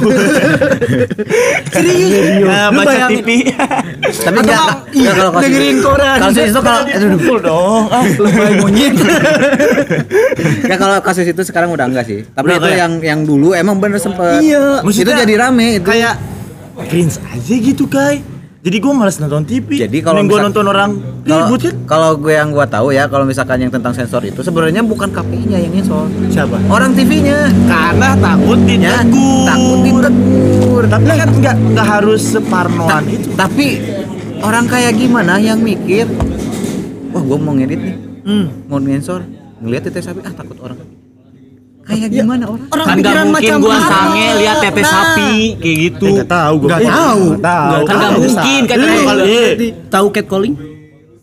serius 1.69 2.47
Nah, 2.47 2.71
Lu 2.71 2.79
baca 2.79 2.87
bayangin- 2.89 3.19
TV. 3.21 3.31
Tapi 4.17 4.39
enggak 4.39 4.63
enggak 4.89 5.15
kalau 5.17 5.31
kasus 5.33 5.45
dengerin 5.45 5.77
koran 5.81 6.17
Kasus 6.23 6.45
itu 6.47 6.61
kalau 6.63 6.81
Betul 7.17 7.39
dong. 7.43 7.85
Ah, 7.91 8.03
monyet 8.57 8.93
enggak 10.63 10.79
kalau 10.79 10.97
kasus 11.03 11.27
itu 11.27 11.43
sekarang 11.43 11.69
udah 11.71 11.87
enggak 11.87 12.07
sih. 12.07 12.21
Tapi 12.25 12.47
Udah 12.47 12.57
itu 12.57 12.67
kayak- 12.69 12.79
yang 12.79 12.93
yang 13.03 13.21
dulu 13.23 13.53
emang 13.53 13.77
bener 13.77 13.99
sempet 13.99 14.39
Iya. 14.41 14.87
itu 14.87 15.03
jadi 15.05 15.35
rame 15.37 15.77
itu. 15.77 15.85
kayak 15.85 16.15
cringe 16.87 17.19
aja 17.27 17.55
gitu, 17.57 17.85
Kai. 17.87 18.23
Jadi 18.67 18.83
gua 18.83 18.93
malas 18.99 19.23
nonton 19.23 19.47
TV. 19.47 19.79
Jadi 19.79 20.03
kalau 20.03 20.27
misal- 20.27 20.51
nonton 20.51 20.67
orang 20.67 20.91
ribut 21.23 21.61
kan. 21.63 21.75
kalau 21.87 22.19
gue 22.19 22.35
yang 22.35 22.51
gua 22.51 22.67
tahu 22.67 22.91
ya 22.91 23.07
kalau 23.07 23.23
misalkan 23.23 23.63
yang 23.63 23.71
tentang 23.71 23.95
sensor 23.95 24.27
itu 24.27 24.43
sebenarnya 24.43 24.83
bukan 24.83 25.07
KPI-nya 25.15 25.63
yang 25.63 25.71
sensor. 25.79 26.11
Siapa? 26.35 26.59
Orang 26.67 26.99
TV-nya. 26.99 27.47
Karena 27.71 28.19
takut 28.19 28.59
Ya, 28.67 28.75
ditegur. 29.07 29.47
takut 29.47 29.79
ditegur. 29.87 30.83
Tapi 30.91 31.05
kan 31.07 31.31
nggak 31.31 31.57
nggak 31.79 31.87
harus 31.87 32.23
separnoan 32.27 33.07
itu. 33.07 33.31
Tapi 33.39 33.67
orang 34.43 34.67
kayak 34.67 34.93
gimana 34.99 35.39
yang 35.39 35.63
mikir 35.63 36.11
wah 37.13 37.23
gua 37.25 37.39
mau 37.41 37.55
ngedit 37.57 37.81
nih 37.81 37.97
hmm. 38.27 38.69
mau 38.69 38.77
ngensor 38.77 39.25
ngeliat 39.63 39.89
tete 39.89 40.05
sapi 40.05 40.21
ah 40.21 40.33
takut 40.35 40.59
orang 40.61 40.77
kayak 41.87 42.11
gimana 42.11 42.45
orang 42.45 42.67
orang 42.67 42.85
Kan 42.85 42.93
gak 42.93 42.99
pikiran 43.01 43.25
mungkin 43.25 43.43
macam 43.47 43.57
gua 43.63 43.77
apa? 43.77 43.89
sange 43.89 44.27
lihat 44.37 44.57
tete 44.59 44.81
Nah. 44.81 44.91
sapi 44.91 45.33
kayak 45.57 45.77
gitu. 45.81 46.07
Enggak 46.09 46.29
tahu 46.29 46.55
gua. 46.57 46.69
Nggak 46.69 46.81
tahu. 46.85 47.23
Tahu. 47.41 47.81
Kan 47.81 47.95
nggak 47.97 48.13
mungkin 48.13 48.63
kan 48.63 48.77
Eh, 48.77 49.01
kalau 49.01 49.25
eh, 49.25 49.51
tahu 49.87 50.07
catcalling? 50.11 50.55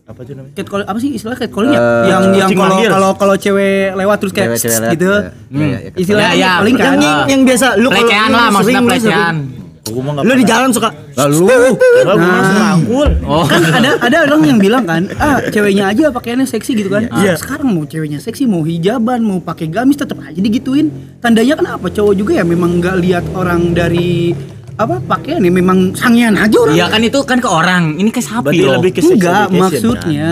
apa 0.03 0.19
tuh 0.19 0.33
namanya? 0.33 0.53
Catcalling 0.53 0.87
apa 0.87 0.97
sih 0.99 1.09
istilah 1.11 1.37
catcalling 1.37 1.71
ya? 1.71 1.79
Eh, 1.79 2.03
yang 2.05 2.23
yang 2.33 2.49
kalau 2.53 2.77
kalau 2.85 3.09
kalau 3.15 3.35
cewek 3.35 3.91
lewat 3.93 4.17
terus 4.19 4.31
kayak 4.31 4.49
lewat, 4.51 4.91
gitu. 4.91 5.07
ya. 5.07 5.19
Iya, 5.49 5.63
iya, 5.63 5.77
iya. 5.79 5.89
Istilahnya 5.95 6.27
Ya, 6.27 6.33
ya, 6.33 6.47
catcalling 6.49 6.75
kan? 6.75 6.83
yang, 6.85 6.95
yang, 6.99 7.19
yang 7.25 7.41
biasa 7.43 7.67
lu 7.73 7.87
kalau 7.87 7.91
pelecehan 7.97 8.29
lah 8.29 8.47
maksudnya 8.49 8.81
pelecehan. 8.81 9.35
Lu 9.85 10.33
di 10.33 10.43
jalan 10.43 10.71
suka 10.71 10.89
lalu 11.13 11.43
Gua 11.43 12.15
mah 12.15 12.29
langsung 12.31 12.57
rangkul. 12.57 13.09
Oh. 13.21 13.43
kan 13.43 13.59
ada 13.69 13.99
ada 13.99 14.17
orang 14.25 14.41
yang 14.45 14.57
bilang 14.57 14.83
kan 14.83 15.03
ah 15.17 15.43
ceweknya 15.43 15.91
aja 15.91 16.07
pakaiannya 16.09 16.45
seksi 16.45 16.71
gitu 16.73 16.87
kan 16.87 17.03
Iya. 17.13 17.33
Ah, 17.33 17.37
sekarang 17.37 17.67
mau 17.67 17.83
ceweknya 17.83 18.17
seksi 18.17 18.43
mau 18.45 18.61
hijaban 18.61 19.19
mau 19.21 19.37
pakai 19.37 19.67
gamis 19.67 19.99
tetap 19.99 20.17
aja 20.19 20.35
digituin 20.35 20.87
tandanya 21.19 21.53
kan 21.53 21.67
apa 21.69 21.87
cowok 21.87 22.13
juga 22.13 22.31
ya 22.33 22.43
memang 22.43 22.79
nggak 22.79 22.95
lihat 22.97 23.25
orang 23.33 23.71
dari 23.71 24.31
apa 24.73 24.97
pakaian 24.99 25.37
ya 25.37 25.51
memang 25.51 25.91
sangean 25.91 26.33
aja 26.33 26.57
orang 26.57 26.73
Iya 26.73 26.85
kan 26.87 27.01
itu 27.01 27.19
kan 27.21 27.37
ke 27.37 27.45
orang. 27.45 27.83
Ini 27.93 28.09
ke 28.09 28.21
sapi 28.21 28.41
Berarti 28.49 28.63
loh. 28.63 28.73
lebih 28.79 28.91
ke 28.91 29.01
enggak 29.03 29.47
maksudnya 29.51 30.31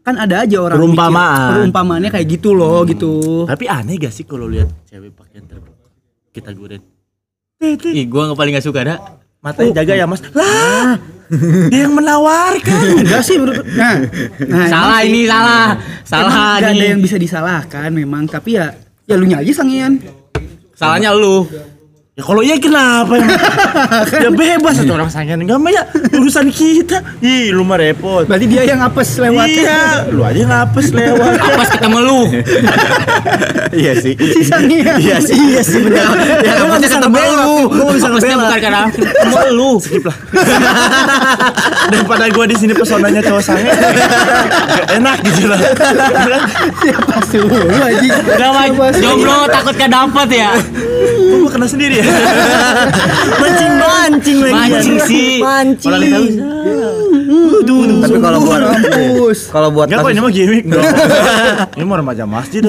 kan 0.00 0.14
ada 0.16 0.36
aja 0.40 0.56
orang 0.60 0.78
Perumpamaan. 0.78 1.34
mikir, 1.34 1.52
perumpamaannya 1.58 2.10
kayak 2.10 2.26
gitu 2.30 2.52
loh 2.52 2.84
gitu 2.84 3.42
Tapi 3.44 3.64
aneh 3.66 3.98
gak 3.98 4.12
sih 4.12 4.22
kalau 4.22 4.46
lihat 4.46 4.70
cewek 4.84 5.10
pakaian 5.10 5.44
terbuka? 5.44 5.88
Kita 6.30 6.52
guren. 6.52 6.93
Ih, 7.72 8.06
gua 8.06 8.30
nggak 8.30 8.38
paling 8.38 8.52
gak 8.56 8.66
suka 8.66 8.80
dah. 8.84 8.98
Matanya 9.44 9.84
jaga 9.84 9.92
ya, 9.96 10.06
Mas. 10.08 10.20
Lah. 10.32 10.96
Dia 11.72 11.88
yang 11.88 11.96
menawarkan. 11.96 13.00
enggak 13.00 13.24
sih 13.24 13.40
menurut 13.40 13.64
nah, 13.64 13.96
nah 14.44 14.66
salah 14.68 14.98
ini 15.02 15.24
salah. 15.24 15.80
Salah 16.04 16.28
Emang 16.28 16.60
nggak 16.60 16.72
ada 16.76 16.84
yang 16.84 17.00
bisa 17.00 17.16
disalahkan 17.16 17.88
memang 17.90 18.28
tapi 18.28 18.60
ya 18.60 18.76
ya 19.08 19.16
lu 19.16 19.24
nya 19.24 19.40
aja 19.40 19.64
sangean 19.64 20.04
Salahnya 20.74 21.14
lu. 21.14 21.46
Ya 22.14 22.22
kalau 22.22 22.46
iya 22.46 22.54
kenapa 22.62 23.18
ya? 23.18 23.26
ya 24.22 24.30
bebas 24.30 24.78
atau 24.78 24.94
orang 24.94 25.10
sangen 25.10 25.42
enggak 25.42 25.58
mah 25.58 25.74
ya 25.74 25.82
urusan 26.14 26.46
kita. 26.46 27.02
Ih, 27.18 27.50
lu 27.50 27.66
mah 27.66 27.74
repot. 27.74 28.22
Berarti 28.30 28.46
dia 28.46 28.62
yang 28.62 28.78
apes 28.86 29.18
lewat. 29.18 29.50
Iya, 29.50 30.06
lu 30.14 30.22
aja 30.22 30.46
ngapes 30.46 30.94
lewat. 30.94 31.42
Pas 31.58 31.68
ketemu 31.74 31.98
lu. 32.06 32.20
Iya 33.74 33.98
sih. 33.98 34.14
Sisanya. 34.14 35.02
Iya 35.02 35.18
sih. 35.18 35.34
Iya 35.34 35.58
sih 35.66 35.82
benar. 35.82 36.14
Ya 36.46 36.62
Lu 36.62 36.70
nggak 36.70 36.82
bisa 36.86 37.02
ngebela 37.02 37.42
lu 37.42 37.66
nggak 37.66 37.96
bisa 37.98 38.06
ngebela 38.06 38.42
bukan 38.46 38.60
karena 38.62 38.82
ketemu 38.94 39.36
lu. 39.50 39.70
Skip 39.82 40.04
lah. 40.06 40.16
Daripada 41.90 42.30
gua 42.30 42.46
di 42.46 42.54
sini 42.54 42.70
pesonanya 42.70 43.18
cowok 43.26 43.42
sange. 43.42 43.66
Enak 44.94 45.18
gitu 45.26 45.50
lah. 45.50 45.58
Siapa 46.78 47.18
suruh 47.26 47.62
lu 47.66 47.78
anjing? 47.82 48.14
Gak 48.14 48.38
Siapa 48.38 48.86
suruh? 48.94 49.02
jomblo 49.02 49.38
takut 49.50 49.74
gak 49.74 49.90
dapet 49.90 50.28
ya. 50.38 50.50
Gua 51.42 51.50
kena 51.50 51.66
sendiri 51.66 51.98
ya? 51.98 52.03
Mancing 53.40 53.72
mancing 53.80 54.38
lagi 54.42 54.54
Mancing 54.54 54.98
sih. 55.08 55.40
Mancing 55.40 55.92
Orang 55.92 56.02
tahu. 56.10 56.26
Tapi 58.04 58.18
kalau 58.20 58.38
buat 58.44 58.60
Mampus. 58.60 59.38
kalau 59.48 59.68
buat 59.72 59.86
Enggak 59.88 60.04
kok 60.04 60.10
ini 60.12 60.20
mah 60.20 60.32
gimmick 60.32 60.64
dong. 60.68 60.84
Ini 61.78 61.84
mah 61.84 61.96
remaja 62.00 62.24
masjid. 62.28 62.62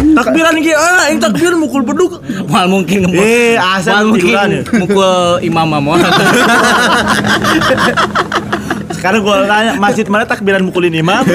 Takbiran 0.00 0.58
ki, 0.58 0.72
ah, 0.74 1.06
yang 1.12 1.20
takbir 1.22 1.52
mukul 1.54 1.86
beduk. 1.86 2.18
Mal 2.50 2.66
mungkin. 2.66 3.08
Eh, 3.14 3.54
asal 3.56 4.10
mungkin 4.10 4.34
ya. 4.34 4.60
mukul 4.74 5.38
imam 5.44 5.66
mamon. 5.68 6.00
Sekarang 9.00 9.24
gua 9.24 9.48
tanya, 9.48 9.80
masjid 9.80 10.04
mana 10.04 10.28
takbiran 10.28 10.60
mukulin 10.60 10.92
imam? 10.92 11.24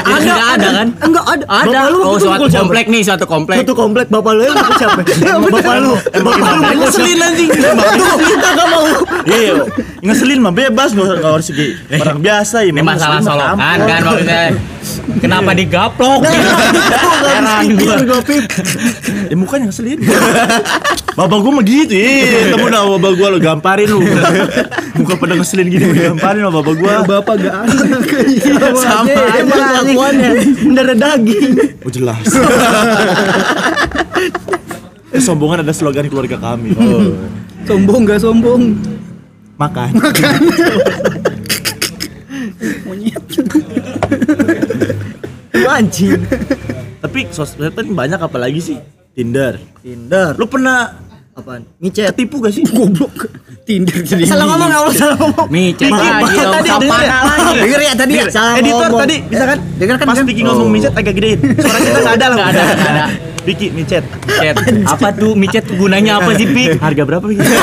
Eh, 0.00 0.16
ada, 0.16 0.58
ada 0.58 0.68
kan? 0.74 0.88
Enggak 1.06 1.24
ada 1.28 1.44
Ada. 1.46 1.66
Bapak 1.70 1.86
lu 1.92 1.98
Oh, 2.02 2.16
suatu 2.18 2.46
komplek 2.50 2.86
nih, 2.90 3.02
suatu 3.04 3.26
komplek. 3.26 3.62
Satu 3.62 3.74
komplek 3.78 4.06
bapak 4.10 4.32
lu 4.34 4.42
yang 4.42 4.58
mukul 4.58 4.74
siapa? 4.74 5.00
Bapak 5.54 5.76
lu 5.78 5.92
Emang 6.10 6.34
imam 6.34 6.56
ngeselin 6.82 7.18
anjing. 7.20 7.50
Kita 7.50 8.48
gak 8.50 8.66
mau 8.70 8.84
Iya, 9.22 9.54
ngeselin 10.02 10.38
mah 10.40 10.50
bebas 10.50 10.90
nggak 10.90 11.06
nggak 11.20 11.30
harus 11.30 11.46
segi 11.46 11.78
orang 11.94 12.18
biasa 12.18 12.56
ini. 12.66 12.80
Masalah 12.82 13.20
solokan 13.22 13.78
kan 13.78 14.00
maksudnya. 14.02 14.40
Kenapa 15.20 15.50
digaplok? 15.52 16.20
Heran 17.30 17.66
gua. 17.76 17.96
Ya 19.30 19.36
mukanya 19.36 19.64
ngeselin. 19.70 19.98
Bapak 21.10 21.38
gua 21.42 21.52
mah 21.58 21.64
gitu, 21.66 21.94
eh, 21.96 22.54
temu 22.54 22.70
dah 22.70 22.86
bapak 22.86 23.12
gua 23.18 23.28
lo 23.34 23.38
gamparin 23.42 23.86
lu. 23.90 23.98
Muka 24.94 25.14
pada 25.18 25.34
ngeselin 25.34 25.66
gini 25.66 25.86
gamparin 25.90 26.46
sama 26.46 26.62
bapak 26.62 26.74
gua. 26.78 26.92
Bapak 27.02 27.34
gak 27.40 27.54
ada 27.66 28.74
Sama 28.84 29.10
aja. 29.10 29.42
Emang 29.42 29.58
kelakuannya 29.58 30.30
Mendarah 30.64 30.96
daging 30.96 31.52
Oh 31.82 31.90
jelas. 31.90 32.24
Kesombongan 35.10 35.66
ada 35.66 35.74
slogan 35.74 36.06
keluarga 36.06 36.38
kami. 36.38 36.72
Oh, 36.80 37.12
Sombong 37.68 38.08
gak 38.08 38.24
sombong? 38.24 38.72
makan. 39.60 39.92
Monyet. 42.88 43.20
Mancing 45.52 46.24
Tapi 47.04 47.28
sosmed 47.28 47.76
kan 47.76 47.86
banyak 47.92 48.16
apalagi 48.16 48.60
sih? 48.64 48.78
Tinder. 49.12 49.58
Tinder 49.80 50.32
Lu 50.34 50.46
pernah 50.46 51.08
Apaan? 51.30 51.62
Micet 51.78 52.10
ketipu 52.10 52.38
gak 52.38 52.52
sih? 52.52 52.66
Goblok. 52.66 53.30
Tinder 53.66 54.02
jadi. 54.02 54.26
Salah 54.26 54.44
ngomong 54.46 54.66
Allah 54.68 54.92
salah 54.92 55.16
ngomong 55.16 55.46
Micet 55.46 55.88
lagi 55.88 56.10
Tadi 56.42 56.68
denger 56.76 57.00
ya? 57.00 57.18
lagi. 57.22 57.54
Denger 57.56 57.80
ya 57.80 57.92
tadi 57.94 58.12
ya 58.12 58.24
Salah 58.28 58.52
Editor 58.58 58.76
ngomong. 58.84 59.00
tadi 59.00 59.16
bisa 59.24 59.44
kan? 59.46 59.58
Denger 59.78 59.96
kan 59.96 60.06
Pas 60.06 60.16
kan? 60.16 60.24
Vicky 60.26 60.42
ngomong 60.42 60.68
micet 60.68 60.92
agak 60.92 61.14
gedein. 61.14 61.38
Suara 61.54 61.78
kita 61.78 61.98
nggak 61.98 62.14
ada 62.14 62.26
lah. 62.26 62.36
Nggak 62.36 62.50
ada, 62.50 62.62
nggak 62.66 62.90
ada. 62.90 63.04
Vicky 63.40 63.66
micet. 63.70 64.04
Micet. 64.26 64.54
Apa 64.84 65.08
tuh 65.12 65.32
micet 65.32 65.64
gunanya 65.70 66.18
apa 66.18 66.30
sih, 66.34 66.46
Pik? 66.46 66.76
Harga 66.78 67.02
berapa 67.04 67.24
Vicky? 67.24 67.46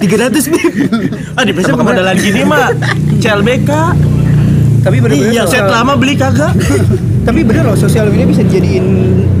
300 0.00 0.06
nih 0.48 0.62
ah 1.34 1.44
di 1.44 1.52
PC 1.52 1.68
pemodalan 1.70 2.16
gini 2.16 2.42
mah 2.42 2.72
CLBK. 3.20 3.70
Tapi 4.80 4.96
bener-bener 4.96 5.28
Iya, 5.30 5.42
set 5.44 5.60
lama 5.62 5.92
beli 5.92 6.16
kagak. 6.16 6.56
Tapi 7.20 7.40
bener 7.42 7.62
loh 7.62 7.76
sosial 7.76 8.08
media 8.08 8.26
bisa 8.26 8.42
dijadiin 8.42 8.86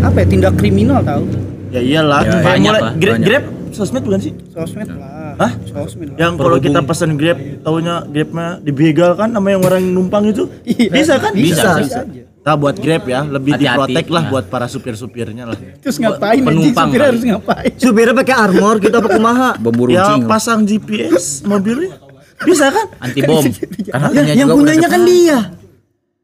apa 0.00 0.16
ya 0.18 0.26
tindak 0.28 0.54
kriminal 0.54 1.00
tau? 1.00 1.24
Ya 1.70 1.80
iyalah. 1.80 2.20
Ya, 2.20 2.30
Kayak 2.30 2.44
banyak 2.44 2.60
mulai- 2.68 2.82
lah, 2.82 2.92
Grab, 2.94 3.14
banyak. 3.14 3.26
Grab 3.26 3.44
sosmed 3.70 4.02
bukan 4.02 4.20
sih? 4.20 4.32
Sosmed 4.48 4.88
lah. 4.90 5.32
Hah? 5.38 5.52
Sosmed. 5.64 6.08
lah. 6.08 6.18
Yang 6.18 6.32
kalau 6.36 6.56
kita 6.58 6.80
pesan 6.82 7.10
Grab, 7.14 7.38
taunya 7.60 7.94
Grabnya 8.04 8.46
dibegal 8.60 9.10
kan 9.14 9.28
sama 9.30 9.48
yang 9.48 9.62
orang 9.62 9.82
numpang 9.86 10.24
itu? 10.26 10.44
Iya. 10.62 10.90
Bisa 10.90 11.14
kan? 11.16 11.32
Bisa. 11.32 11.70
Bisa 11.78 11.98
aja. 12.02 12.22
Kita 12.40 12.52
buat 12.54 12.72
Grab 12.74 13.04
ya, 13.04 13.20
lebih 13.22 13.52
Hati-hati. 13.54 13.76
diprotek 13.92 14.06
lah 14.08 14.22
Nah. 14.22 14.30
buat 14.30 14.44
para 14.46 14.66
supir-supirnya 14.66 15.44
lah. 15.44 15.56
Terus 15.78 15.96
ngapain 15.96 16.36
anjing 16.36 16.46
Penumpang 16.46 16.88
supir 16.88 17.00
harus 17.02 17.22
ngapain? 17.22 17.70
Supirnya 17.76 18.14
pakai 18.14 18.34
armor 18.34 18.76
kita 18.76 18.96
pakai 18.98 19.14
kumaha 19.14 19.50
Bambu 19.56 19.84
Ya 19.86 20.04
runcing. 20.08 20.22
pasang 20.26 20.60
GPS 20.62 21.44
mobilnya. 21.44 21.96
Bisa 22.40 22.68
kan? 22.68 22.86
Anti 22.98 23.20
bom. 23.22 23.44
Kan 23.86 24.10
Ya, 24.16 24.32
yang 24.34 24.48
punyanya 24.48 24.88
kan 24.88 25.04
dia 25.04 25.38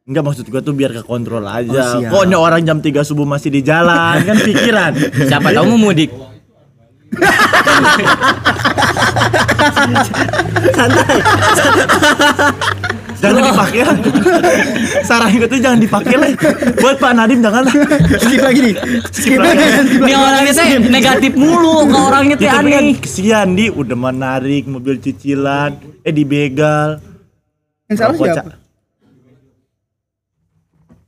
Enggak 0.06 0.22
maksud 0.22 0.46
gua 0.46 0.62
tuh 0.62 0.70
biar 0.70 0.94
ke 0.94 1.02
kontrol 1.02 1.42
Oh, 1.42 1.50
aja. 1.50 1.98
siap. 1.98 2.14
Koknya 2.14 2.38
orang 2.38 2.62
jam 2.62 2.78
3 2.78 3.02
subuh 3.02 3.26
masih 3.26 3.50
di 3.50 3.58
jalan 3.58 4.22
kan 4.22 4.38
pikiran. 4.38 4.94
Siapa 5.26 5.50
tahu 5.50 5.74
mau 5.74 5.90
mudik. 5.90 6.14
Santai 10.76 11.18
jangan 13.16 13.42
dipakai 13.50 13.80
lah. 13.82 13.96
Saran 15.02 15.30
gue 15.34 15.48
tuh 15.48 15.58
jangan 15.58 15.80
dipakai 15.80 16.14
lah. 16.20 16.28
Buat 16.78 16.96
Pak 17.00 17.12
Nadim 17.16 17.40
jangan 17.42 17.66
lah. 17.66 17.74
Skip 18.20 18.40
lagi 18.44 18.60
nih. 18.62 18.74
Skip 19.10 19.40
lagi. 19.40 19.64
Ini 20.06 20.14
orangnya 20.14 20.52
teh 20.54 20.68
negatif 20.86 21.32
mulu, 21.34 21.88
ke 21.90 21.96
orangnya 21.98 22.36
kan 22.38 22.62
aneh. 22.62 22.94
kesian 23.00 23.56
di 23.56 23.72
udah 23.72 23.96
menarik 23.96 24.68
mobil 24.68 25.00
cicilan, 25.00 25.74
eh 26.04 26.12
dibegal. 26.14 27.00
Yang 27.90 27.96
salah 27.98 28.14
siapa? 28.14 28.65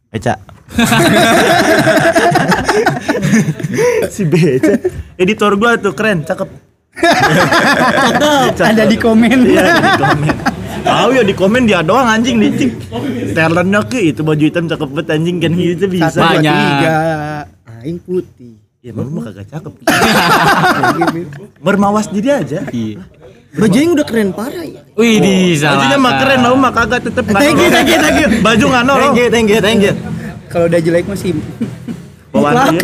Eca. 0.08 0.40
si 4.14 4.24
Beca. 4.24 4.72
Editor 5.20 5.52
gua 5.60 5.76
tuh 5.76 5.92
keren, 5.92 6.24
cakep. 6.24 6.48
Cakep. 6.96 8.56
Ada 8.56 8.88
di 8.88 8.96
komen. 8.96 9.44
Iya, 9.44 9.62
di 9.68 9.92
komen. 10.00 10.36
Tahu 10.78 11.08
ya 11.12 11.22
di 11.26 11.34
komen 11.36 11.68
dia 11.68 11.84
doang 11.84 12.08
anjing 12.08 12.40
di 12.40 12.48
talentnya 13.36 13.84
ke 13.84 14.00
itu 14.14 14.24
baju 14.24 14.40
hitam 14.40 14.64
cakep 14.64 14.88
banget 14.88 15.08
anjing 15.12 15.36
kan 15.42 15.52
gitu 15.52 15.84
Satu, 15.84 15.92
bisa. 15.92 16.16
dua, 16.16 16.28
Banyak. 16.38 16.56
tiga. 16.56 16.96
Aing 17.82 17.98
putih. 18.00 18.54
Ya 18.78 18.94
mau 18.94 19.04
mah 19.04 19.28
kagak 19.28 19.46
cakep. 19.50 19.72
Bermawas 21.66 22.08
diri 22.08 22.30
aja. 22.32 22.64
Bajunya 23.58 23.90
udah 23.90 24.06
keren 24.06 24.30
parah 24.30 24.62
ya 24.62 24.80
Wih, 24.94 25.18
di 25.18 25.34
salah. 25.54 25.82
Bajunya 25.82 25.98
mah 25.98 26.12
keren, 26.16 26.38
mau 26.40 26.54
mah 26.54 26.72
kagak 26.72 27.00
tetep 27.02 27.24
Thank 27.28 27.58
you, 27.58 27.68
thank 27.68 27.88
you, 27.88 27.98
thank 27.98 28.18
you. 28.18 28.28
Baju 28.38 28.64
nggak 28.64 28.84
nolong. 28.84 29.12
Thank 29.12 29.18
you, 29.18 29.28
thank 29.28 29.48
you, 29.50 29.60
thank 29.60 29.80
you 29.82 29.94
Kalau 30.48 30.64
udah 30.66 30.80
jelek 30.80 31.04
masih 31.04 31.34
Bawa 32.28 32.48
aja. 32.52 32.78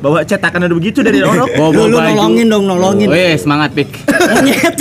Bawa 0.00 0.18
cetakan 0.24 0.64
ada 0.64 0.74
begitu 0.74 1.04
dari 1.04 1.20
orang. 1.20 1.44
Bawa 1.60 1.70
bawa 1.70 1.86
Lu 1.86 1.96
baju. 1.96 2.08
nolongin 2.08 2.46
dong, 2.48 2.64
nolongin 2.66 3.08
Wih, 3.08 3.36
semangat 3.36 3.70
pik. 3.72 3.90
Monyet 4.32 4.74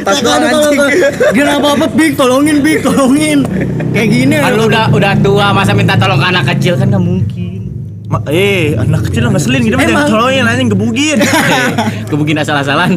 tas 0.00 0.18
doang 0.20 0.42
Kalau- 0.42 0.64
anjing. 0.64 0.78
kalau- 0.80 1.32
Dia 1.34 1.42
nggak 1.44 1.60
apa-apa, 1.60 1.86
Big, 1.92 2.12
tolongin, 2.16 2.56
Big, 2.60 2.78
tolongin 2.80 3.38
Kayak 3.90 4.08
gini 4.08 4.34
Kan 4.36 4.52
lu 4.54 4.64
udah 4.66 4.84
udah 4.90 5.12
tua, 5.18 5.46
masa 5.52 5.72
minta 5.72 5.94
tolong 5.94 6.18
ke 6.18 6.26
anak 6.26 6.44
kecil 6.56 6.74
kan 6.74 6.86
nggak 6.88 7.04
mungkin. 7.04 7.57
Ma 8.08 8.24
eh, 8.32 8.72
anak 8.72 9.12
kecil 9.12 9.28
ngeselin 9.28 9.68
gitu 9.68 9.76
mah 9.76 10.08
tolongin 10.08 10.48
anjing 10.48 10.72
gebugin. 10.72 11.20
Kemungkin 12.08 12.36
asal-asalan. 12.42 12.96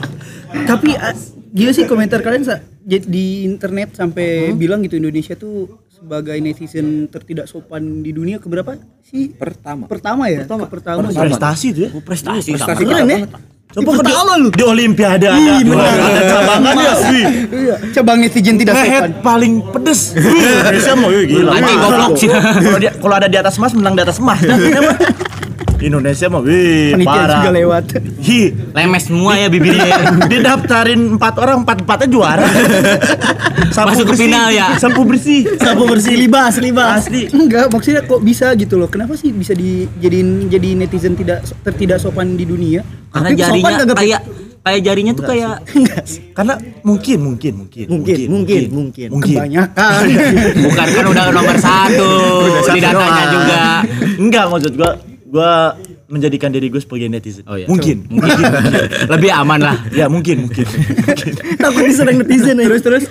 Tapi 0.70 0.94
ah, 0.94 1.10
gila 1.50 1.74
sih 1.74 1.90
komentar 1.90 2.22
kalian 2.22 2.46
di- 2.86 3.42
internet 3.42 3.98
sampai 3.98 4.54
bilang 4.54 4.86
gitu 4.86 4.94
Indonesia 4.94 5.34
tuh 5.34 5.82
sebagai 5.90 6.38
netizen 6.38 7.10
tertidak 7.10 7.50
sopan 7.50 8.06
di 8.06 8.14
dunia 8.14 8.38
keberapa 8.38 8.78
sih? 9.02 9.34
Pertama. 9.34 9.90
Pertama 9.90 10.30
ya? 10.30 10.46
Pertama. 10.46 10.70
Pertama. 10.70 11.10
Prestasi 11.10 11.66
tuh 11.74 11.82
ya. 11.82 11.90
Prestasi 11.98 12.50
Prestasi 12.54 12.82
Keren 12.86 13.10
ya 13.10 13.26
Coba 13.74 13.90
Di 13.90 13.90
ke 13.90 14.00
pertama 14.06 14.32
lu. 14.38 14.48
di 14.54 14.62
Olimpiade 14.62 15.26
ada, 15.26 15.34
ada 15.34 16.22
cabangan 16.30 16.74
ya. 16.78 16.94
Iya, 17.50 17.74
cabang 17.90 18.18
netizen 18.22 18.54
tidak 18.54 18.78
sopan. 18.78 18.86
Ngehead 18.86 19.12
paling 19.18 19.52
pedes. 19.74 20.00
Wih, 20.14 20.62
Indonesia 20.62 20.92
mau 20.94 21.10
wih, 21.10 21.26
gila. 21.26 21.50
Anjing 21.58 21.78
goblok 21.82 22.12
sih. 22.14 22.28
Kalau 22.30 22.78
dia 22.78 22.92
kalau 22.94 23.14
ada 23.18 23.26
di 23.26 23.34
atas 23.34 23.58
emas 23.58 23.74
menang 23.74 23.98
di 23.98 24.02
atas 24.06 24.22
emas. 24.22 24.38
Indonesia 25.84 26.26
mah 26.26 26.40
wih 26.40 26.92
Panitia 26.92 27.12
parah. 27.12 27.36
juga 27.38 27.50
lewat. 27.52 27.84
Hi, 28.18 28.40
Lemes 28.72 29.02
semua 29.04 29.32
ya 29.36 29.46
bibirnya. 29.46 29.92
didaftarin 30.32 31.00
empat 31.14 31.34
orang 31.36 31.60
empat 31.60 31.76
empatnya 31.84 32.08
juara. 32.08 32.46
Sapu 33.74 33.90
Masuk 33.90 34.04
ke 34.04 34.10
bersih, 34.10 34.24
final 34.24 34.46
ya? 34.48 34.66
Sapu 34.76 35.00
bersih. 35.02 35.40
Sapu 35.56 35.84
bersih, 35.84 36.14
libas, 36.14 36.54
libas 36.56 37.04
Asli. 37.04 37.26
Enggak, 37.28 37.68
maksudnya 37.68 38.02
kok 38.02 38.20
bisa 38.20 38.54
gitu 38.54 38.74
loh. 38.74 38.86
Kenapa 38.86 39.14
sih 39.14 39.28
bisa 39.28 39.52
dijadiin 39.52 40.46
jadi 40.46 40.68
netizen 40.74 41.14
tidak 41.14 41.42
tidak 41.74 41.98
sopan 41.98 42.34
di 42.34 42.44
dunia? 42.44 42.80
Karena 43.10 43.28
Tapi 43.28 43.36
sopan 43.36 43.50
jarinya 43.50 43.74
kagak, 43.74 43.86
Pik? 43.88 43.98
kayak 43.98 44.20
kayak 44.64 44.80
jarinya 44.80 45.12
tuh 45.12 45.24
kayak 45.24 45.54
Karena 46.32 46.54
mungkin 46.80 47.18
mungkin 47.20 47.52
mungkin 47.60 47.86
Mungkin, 47.90 48.18
mungkin, 48.26 48.62
mungkin. 48.72 49.08
mungkin. 49.12 49.34
Kebanyakan. 49.36 50.00
bukan 50.62 50.86
kan 50.88 51.04
udah 51.04 51.24
nomor 51.30 51.56
satu 51.58 52.10
di 52.70 52.80
datanya 52.80 52.94
doang. 52.94 53.32
juga 53.34 53.62
Enggak 54.16 54.44
maksud 54.48 54.72
gua 54.74 54.90
gua 55.34 55.74
menjadikan 56.06 56.48
diri 56.48 56.70
gue 56.70 56.78
sebagai 56.78 57.10
netizen. 57.10 57.42
Oh, 57.44 57.58
iya. 57.58 57.66
Mungkin. 57.66 58.06
mungkin 58.06 58.38
lebih 59.12 59.30
aman 59.34 59.58
lah 59.58 59.76
ya 59.90 60.06
mungkin 60.06 60.46
mungkin. 60.46 60.62
mungkin. 60.62 61.32
Takut 61.62 61.82
diserang 61.82 62.22
netizen 62.22 62.54
ya. 62.54 62.64
terus 62.64 62.82
terus 62.82 63.04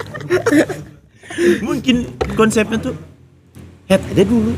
mungkin 1.60 2.08
konsepnya 2.34 2.80
tuh 2.82 2.96
head 3.86 4.00
aja 4.08 4.24
dulu. 4.24 4.56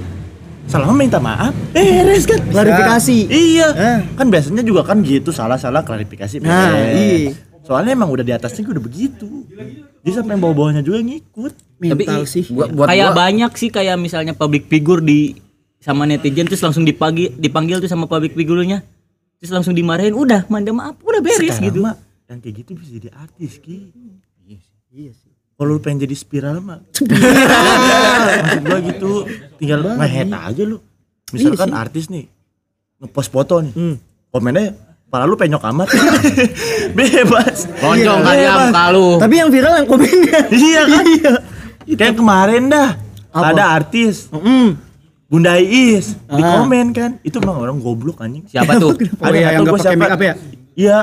Salah 0.66 0.90
minta 0.92 1.22
maaf, 1.22 1.54
beres 1.72 2.26
kan? 2.26 2.42
Klarifikasi. 2.42 3.30
Iya. 3.30 3.68
Kan 4.14 4.34
biasanya 4.34 4.66
juga 4.66 4.82
kan 4.82 5.02
gitu 5.02 5.30
salah-salah 5.30 5.82
klarifikasi 5.82 6.42
beres. 6.42 6.50
Nah, 6.50 6.74
iya. 6.90 7.34
Soalnya 7.62 7.94
emang 7.94 8.10
udah 8.10 8.22
di 8.22 8.30
atasnya 8.30 8.62
gue 8.62 8.74
udah 8.74 8.86
begitu. 8.86 9.30
Jadi 10.02 10.12
sampai 10.12 10.38
yang 10.38 10.42
bawah-bawahnya 10.42 10.82
juga 10.82 11.02
ngikut. 11.02 11.54
mental 11.76 12.24
i- 12.24 12.30
sih. 12.30 12.46
Buat 12.50 12.72
buat 12.72 12.88
kayak 12.88 13.10
gua- 13.10 13.18
banyak 13.20 13.52
sih 13.58 13.70
kayak 13.70 13.98
misalnya 13.98 14.34
public 14.34 14.66
figure 14.66 15.02
di 15.02 15.38
sama 15.86 16.10
netizen 16.10 16.50
terus 16.50 16.66
langsung 16.66 16.82
dipagi 16.82 17.30
dipanggil 17.38 17.78
tuh 17.78 17.86
sama 17.86 18.10
public 18.10 18.34
figurnya 18.34 18.82
terus 19.38 19.54
langsung 19.54 19.78
dimarahin 19.78 20.18
udah 20.18 20.50
manda 20.50 20.74
maaf 20.74 20.98
udah 21.06 21.22
beres 21.22 21.62
Sekarang 21.62 21.70
gitu 21.70 21.80
mah 21.86 21.96
yang 22.26 22.42
kayak 22.42 22.66
gitu 22.66 22.72
bisa 22.74 22.90
jadi 22.98 23.10
artis 23.14 23.62
ki. 23.62 23.94
Iya 24.96 25.12
sih. 25.12 25.30
Kalau 25.60 25.76
lu 25.76 25.80
pengen 25.84 26.08
jadi 26.08 26.16
spiral 26.16 26.64
mah. 26.64 26.80
Maksud 26.88 28.64
gua 28.64 28.80
gitu, 28.80 29.12
tinggal 29.60 29.84
ngehead 29.84 30.32
aja 30.32 30.64
lu. 30.64 30.80
Misalkan 31.36 31.76
artis 31.76 32.10
nih 32.10 32.26
ngepost 32.98 33.30
foto 33.30 33.62
nih. 33.62 33.76
Komennya 34.34 34.74
Pala 35.06 35.30
lu 35.30 35.38
penyok 35.38 35.62
amat. 35.70 35.88
Bebas. 36.98 37.70
loncong 37.78 38.20
kali 38.26 38.42
Bebas. 38.42 38.58
am 38.58 38.74
kalu 38.74 39.08
Tapi 39.22 39.34
yang 39.38 39.50
viral 39.54 39.74
yang 39.78 39.88
komennya. 39.88 40.40
Iya 40.50 40.82
kan? 40.90 41.04
Kayak 41.94 42.16
kemarin 42.18 42.64
dah. 42.74 42.90
Apa? 43.36 43.52
Ada 43.54 43.64
artis 43.70 44.32
Mm. 44.32 44.80
Bunda 45.26 45.58
Iis 45.58 46.14
di 46.24 46.38
Ah. 46.38 46.62
komen 46.62 46.88
kan. 46.92 47.12
Itu 47.20 47.40
emang 47.40 47.58
orang 47.60 47.78
goblok 47.78 48.20
anjing. 48.20 48.46
siapa 48.46 48.78
tuh 48.82 48.94
Oh 48.94 49.30
iya, 49.30 49.54
yang 49.54 49.64
gua 49.64 49.76
pakai 49.76 49.86
siapa. 49.90 50.00
make 50.00 50.12
up 50.12 50.22
ya? 50.22 50.34
Iya. 50.76 50.98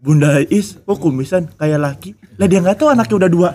Bunda 0.00 0.40
Is, 0.40 0.80
kok 0.80 0.96
kumisan 0.96 1.44
kayak 1.54 1.76
laki. 1.76 2.16
Lah 2.34 2.48
dia 2.48 2.56
nggak 2.58 2.72
tahu 2.74 2.88
anaknya 2.88 3.20
udah 3.20 3.30
dua. 3.30 3.48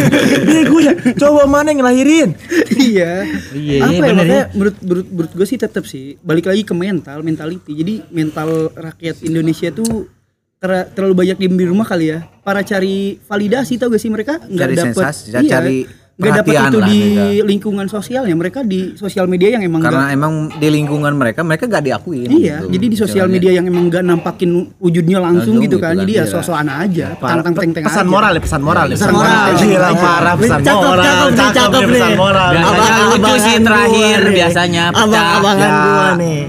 Bego 0.50 0.82
ya. 0.82 0.98
Coba 1.14 1.46
mana 1.46 1.70
yang 1.70 1.78
ngelahirin? 1.78 2.34
iya. 2.74 3.22
Iya, 3.54 3.78
Apa 3.78 3.92
ya 3.92 4.00
bener 4.02 4.14
makanya 4.16 4.42
menurut 4.50 4.76
menurut, 4.82 5.06
menurut 5.06 5.32
gue 5.32 5.46
sih 5.46 5.54
tetap 5.56 5.86
sih 5.86 6.18
balik 6.18 6.44
lagi 6.44 6.66
ke 6.66 6.74
mental, 6.74 7.22
mentality. 7.22 7.70
Jadi 7.72 8.02
mental 8.10 8.74
rakyat 8.74 9.22
Indonesia 9.22 9.70
tuh 9.70 10.10
ter- 10.58 10.90
terlalu 10.90 11.14
banyak 11.16 11.36
diem 11.38 11.54
di 11.54 11.66
rumah 11.66 11.86
kali 11.86 12.10
ya. 12.10 12.26
Para 12.42 12.60
cari 12.62 13.22
validasi 13.22 13.78
tau 13.78 13.86
gak 13.86 14.02
sih 14.02 14.10
mereka 14.10 14.42
nggak 14.42 14.58
Cari 14.66 14.74
dapat 14.74 14.94
sensasi, 15.06 15.46
cari 15.46 15.78
nggak 16.24 16.38
dapat 16.38 16.54
itu 16.54 16.78
lah 16.78 16.88
di 16.88 16.98
mereka. 17.02 17.44
lingkungan 17.44 17.86
sosialnya. 17.86 18.34
Mereka 18.34 18.60
di 18.62 18.80
sosial 18.94 19.26
media 19.26 19.48
yang 19.50 19.62
emang 19.62 19.80
karena 19.80 19.98
nggak 19.98 20.10
emang 20.14 20.32
di 20.54 20.68
lingkungan 20.68 21.12
mereka 21.12 21.40
mereka 21.42 21.64
gak 21.66 21.82
diakuin 21.82 22.28
Iya, 22.28 22.62
gitu. 22.62 22.66
jadi 22.72 22.86
di 22.86 22.96
sosial 22.96 23.26
media 23.26 23.50
yang 23.52 23.66
emang 23.66 23.90
nggak 23.90 24.02
nampakin 24.02 24.50
wujudnya 24.76 25.18
langsung 25.18 25.32
Langsung 25.42 25.56
gitu 25.60 25.76
gitu 25.76 25.76
kan. 25.78 25.92
kan, 25.92 26.02
Jadi 26.02 26.12
ya 26.12 26.18
iya. 26.18 26.30
sok-sokan 26.30 26.68
aja, 26.68 27.06
tang 27.14 27.40
tang 27.42 27.54
teng 27.54 27.70
pesan 27.74 28.06
moral 28.06 28.32
ya, 28.32 28.40
pesan 28.40 28.60
moral 28.60 28.86
ya. 28.86 28.94
Pesan 28.94 29.12
moral. 29.12 29.46
Gila 29.52 29.90
parah 29.94 30.34
pesan 30.34 30.60
moral. 30.62 31.04
cakep 31.34 31.82
pesan 31.84 32.12
moral. 32.14 32.50
Biasanya 32.52 32.92
Abang- 32.92 33.10
lucu 33.12 33.34
sih 33.36 33.56
terakhir, 33.58 34.18
biasanya. 34.30 34.84
Abang-abangan 34.90 35.58
Ya. 35.64 35.82
gua 35.82 36.08
nih. 36.16 36.40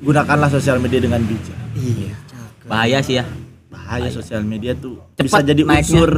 Gunakanlah 0.00 0.48
sosial 0.48 0.76
media 0.78 1.00
dengan 1.00 1.20
bijak. 1.22 1.56
bahaya 2.64 3.00
sih 3.00 3.16
ya 3.16 3.24
Bahaya 3.66 4.08
sosial 4.08 4.40
media 4.40 4.72
tuh 4.72 4.96
Cepat 5.14 5.22
bisa 5.22 5.40
jadi 5.44 5.62
naiknya. 5.62 5.80
unsur 5.84 6.10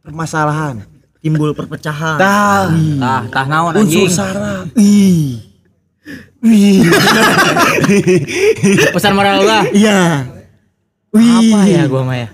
permasalahan. 0.00 0.74
Timbul 1.20 1.52
perpecahan. 1.52 2.16
Dah, 2.16 2.72
tah 2.96 3.22
tah 3.28 3.44
naon 3.44 3.76
unsur 3.76 3.84
anjing 3.84 4.08
sara. 4.08 4.64
Ih. 4.74 5.44
pesan 8.90 9.12
moral 9.12 9.38
gua 9.38 9.62
Iya. 9.70 10.26
apa 11.12 11.60
ya 11.66 11.82
gua 11.84 12.02
mah 12.02 12.16
ya 12.16 12.28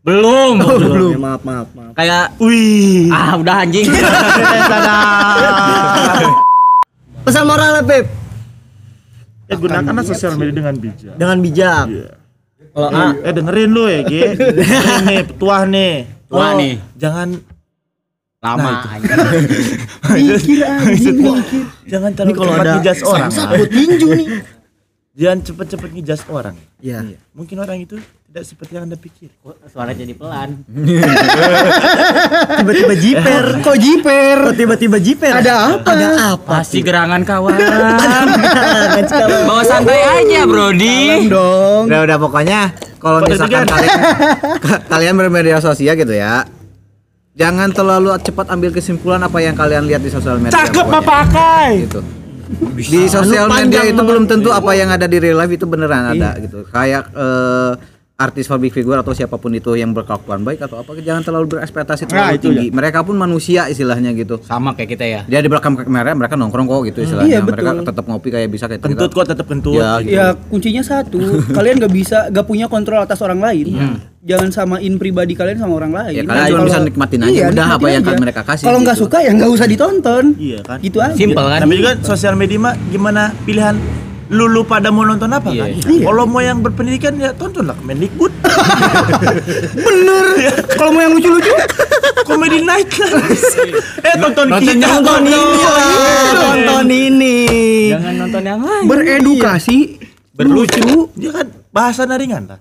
belum 0.00 0.60
Belum. 0.60 1.10
Ya, 1.10 1.18
maaf, 1.18 1.40
maaf, 1.42 1.66
maaf. 1.72 1.92
kayak 1.92 2.36
Wih. 2.38 3.08
ah 3.08 3.32
udah 3.34 3.56
anjing 3.58 3.84
Pesan 7.24 7.42
moral 7.42 7.80
Beb 7.82 8.06
Ya 9.44 9.54
gunakanlah 9.56 10.02
sosial 10.02 10.34
media 10.34 10.54
dengan 10.54 10.74
bijak. 10.74 11.14
dengan 11.16 11.36
bijak. 11.38 11.84
Iya. 11.86 12.06
Kalau 12.70 12.88
A, 12.90 13.06
Eh 13.18 13.30
dengerin 13.30 13.68
lu 13.68 13.84
ya, 13.84 14.00
Ge. 14.02 14.22
Dengerin 14.56 15.00
nih, 15.04 15.20
petuah 15.26 15.62
nih. 15.64 15.94
Tua 16.24 16.38
Oh, 16.40 16.50
nih. 16.56 16.72
Jangan 16.96 17.28
lama 18.44 18.70
anjing. 18.84 19.08
mikir 20.12 20.58
anjing 20.62 21.16
mikir. 21.16 21.62
jangan 21.88 22.10
ini 22.10 22.16
terlalu 22.16 22.36
kalau 22.36 22.52
cepat 22.52 22.60
ada 22.60 22.72
ngejudge 22.76 23.02
orang. 23.02 23.30
buat 23.32 23.70
tinju 23.70 24.08
nih. 24.12 24.28
Jangan 25.14 25.38
cepet-cepet 25.46 25.90
ngejudge 25.94 26.24
orang. 26.26 26.56
Iya. 26.82 26.98
Mungkin 27.30 27.56
orang 27.56 27.78
itu 27.78 27.94
tidak 28.26 28.44
seperti 28.44 28.74
yang 28.74 28.90
Anda 28.90 28.98
pikir. 28.98 29.30
suara 29.70 29.94
jadi 29.94 30.10
pelan 30.10 30.66
Tiba-tiba 32.58 32.94
jiper. 32.98 33.44
Kok 33.62 33.76
jiper? 33.78 34.36
Kok 34.42 34.54
tiba-tiba 34.58 34.96
jiper? 34.98 35.32
Ada 35.32 35.52
apa? 35.78 35.88
Ada 35.88 36.06
apa? 36.34 36.52
pasti 36.58 36.82
gerangan 36.82 37.22
kawan 37.22 37.54
bawa 39.46 39.62
santai 39.62 40.02
aja 40.02 40.42
Brody 40.44 41.30
dong. 41.30 41.86
udah 41.86 42.00
udah 42.02 42.18
pokoknya 42.18 42.60
kalau 42.98 43.22
misalkan 43.22 43.70
kalian 43.70 43.98
ka- 44.58 44.82
kalian 44.90 45.14
bermedia 45.14 45.62
sosial 45.62 45.94
gitu 45.94 46.10
ya 46.10 46.42
jangan 47.34 47.68
terlalu 47.74 48.14
cepat 48.22 48.46
ambil 48.50 48.70
kesimpulan 48.70 49.18
apa 49.22 49.38
yang 49.42 49.58
kalian 49.58 49.84
lihat 49.90 50.02
di 50.02 50.10
sosial 50.10 50.38
media 50.38 50.54
Cakep 50.54 50.86
pokoknya. 50.86 51.02
pakai. 51.02 51.68
gitu 51.86 52.00
di 52.76 53.08
sosial 53.08 53.48
Anu 53.48 53.56
media 53.56 53.82
itu 53.88 54.02
belum 54.04 54.24
tentu 54.30 54.52
apa 54.52 54.70
yang 54.76 54.92
ada 54.92 55.08
di 55.08 55.16
real 55.18 55.40
life 55.40 55.50
itu 55.50 55.66
beneran 55.66 56.14
ada 56.14 56.38
gitu 56.38 56.62
kayak 56.70 57.10
eh, 57.10 57.72
artis 58.14 58.46
public 58.46 58.70
figure 58.70 58.94
atau 58.94 59.10
siapa 59.10 59.34
pun 59.34 59.50
itu 59.50 59.74
yang 59.74 59.90
berkelakuan 59.90 60.40
baik 60.40 60.62
atau 60.62 60.78
apa 60.78 60.94
jangan 60.96 61.20
terlalu 61.20 61.46
berekspektasi 61.50 62.06
terlalu 62.06 62.38
tinggi 62.38 62.66
mereka 62.70 63.02
pun 63.02 63.14
manusia 63.14 63.66
istilahnya 63.66 64.14
gitu 64.14 64.38
sama 64.40 64.70
kayak 64.70 64.86
kita 64.88 65.02
ya 65.04 65.20
dia 65.26 65.42
di 65.42 65.50
belakang 65.50 65.74
kamera 65.74 66.14
mereka 66.14 66.38
nongkrong 66.38 66.62
kok 66.64 66.80
gitu 66.86 66.98
istilahnya 67.02 67.26
Iya, 67.26 67.40
mereka 67.42 67.74
tetap 67.82 68.04
ngopi 68.06 68.28
kayak 68.30 68.48
bisa 68.48 68.64
kayak 68.64 68.80
Kentut 68.80 69.10
kita. 69.10 69.16
kok 69.16 69.26
tetap 69.28 69.46
kentut. 69.46 69.74
ya, 69.76 69.98
gitu. 69.98 70.14
Ya 70.14 70.26
kuncinya 70.46 70.82
satu, 70.84 71.18
kalian 71.50 71.74
nggak 71.76 71.90
bisa, 71.92 72.18
nggak 72.30 72.44
punya 72.44 72.66
kontrol 72.66 73.02
atas 73.02 73.18
orang 73.18 73.42
lain. 73.42 73.66
Jangan 74.22 74.48
samain 74.52 74.94
pribadi 74.94 75.34
kalian 75.34 75.58
sama 75.58 75.74
orang 75.74 75.92
lain. 75.92 76.14
Ya, 76.14 76.22
kalian 76.22 76.44
cuma 76.46 76.54
Kalau- 76.54 76.68
bisa 76.70 76.80
nikmatin 76.80 77.20
aja, 77.20 77.28
udah 77.28 77.50
nikmatin 77.50 77.74
apa 77.74 77.86
yang 77.90 78.02
aja. 78.06 78.16
mereka 78.16 78.40
kasih 78.44 78.64
Kalau 78.64 78.78
nggak 78.78 78.94
gitu. 78.94 79.04
suka 79.04 79.18
ya 79.20 79.30
nggak 79.32 79.50
usah 79.50 79.66
ditonton. 79.66 80.24
Iya 80.38 80.58
kan? 80.62 80.78
Gitu 80.78 80.98
aja. 80.98 81.14
Simple 81.14 81.44
kan? 81.44 81.60
Tapi 81.60 81.74
juga 81.74 81.92
sosial 82.00 82.34
media 82.34 82.58
mah 82.60 82.74
gimana 82.88 83.22
pilihan 83.42 83.74
lu, 84.34 84.44
lu 84.46 84.62
pada 84.62 84.90
mau 84.90 85.02
nonton 85.02 85.30
apa 85.30 85.48
Iya. 85.48 85.62
kan? 85.64 85.70
Iya. 85.86 86.04
Kalau 86.04 86.24
mau 86.26 86.40
yang 86.40 86.58
berpendidikan 86.58 87.14
ya 87.16 87.30
tontonlah 87.32 87.78
Kemendikbud. 87.78 88.32
Bener. 89.76 90.24
Kalau 90.74 90.90
mau 90.90 91.00
yang 91.00 91.14
lucu-lucu, 91.14 91.52
Comedy 92.24 92.60
Night 92.60 92.90
lah. 92.90 93.22
eh 94.08 94.14
tonton 94.16 94.46
Nonton 94.48 94.60
kita. 94.60 94.72
yang 94.74 95.00
Tonton 95.00 95.22
ini 95.22 95.40
lah, 95.62 96.32
tonton 96.34 96.86
ini. 96.90 97.36
jangan 97.90 98.14
nonton 98.18 98.42
yang 98.42 98.60
lain 98.60 98.84
beredukasi, 98.84 99.76
berlucu. 100.32 101.08
Dia 101.14 101.30
kan 101.32 101.46
bahasa 101.70 102.02
ringan 102.06 102.44
lah. 102.46 102.60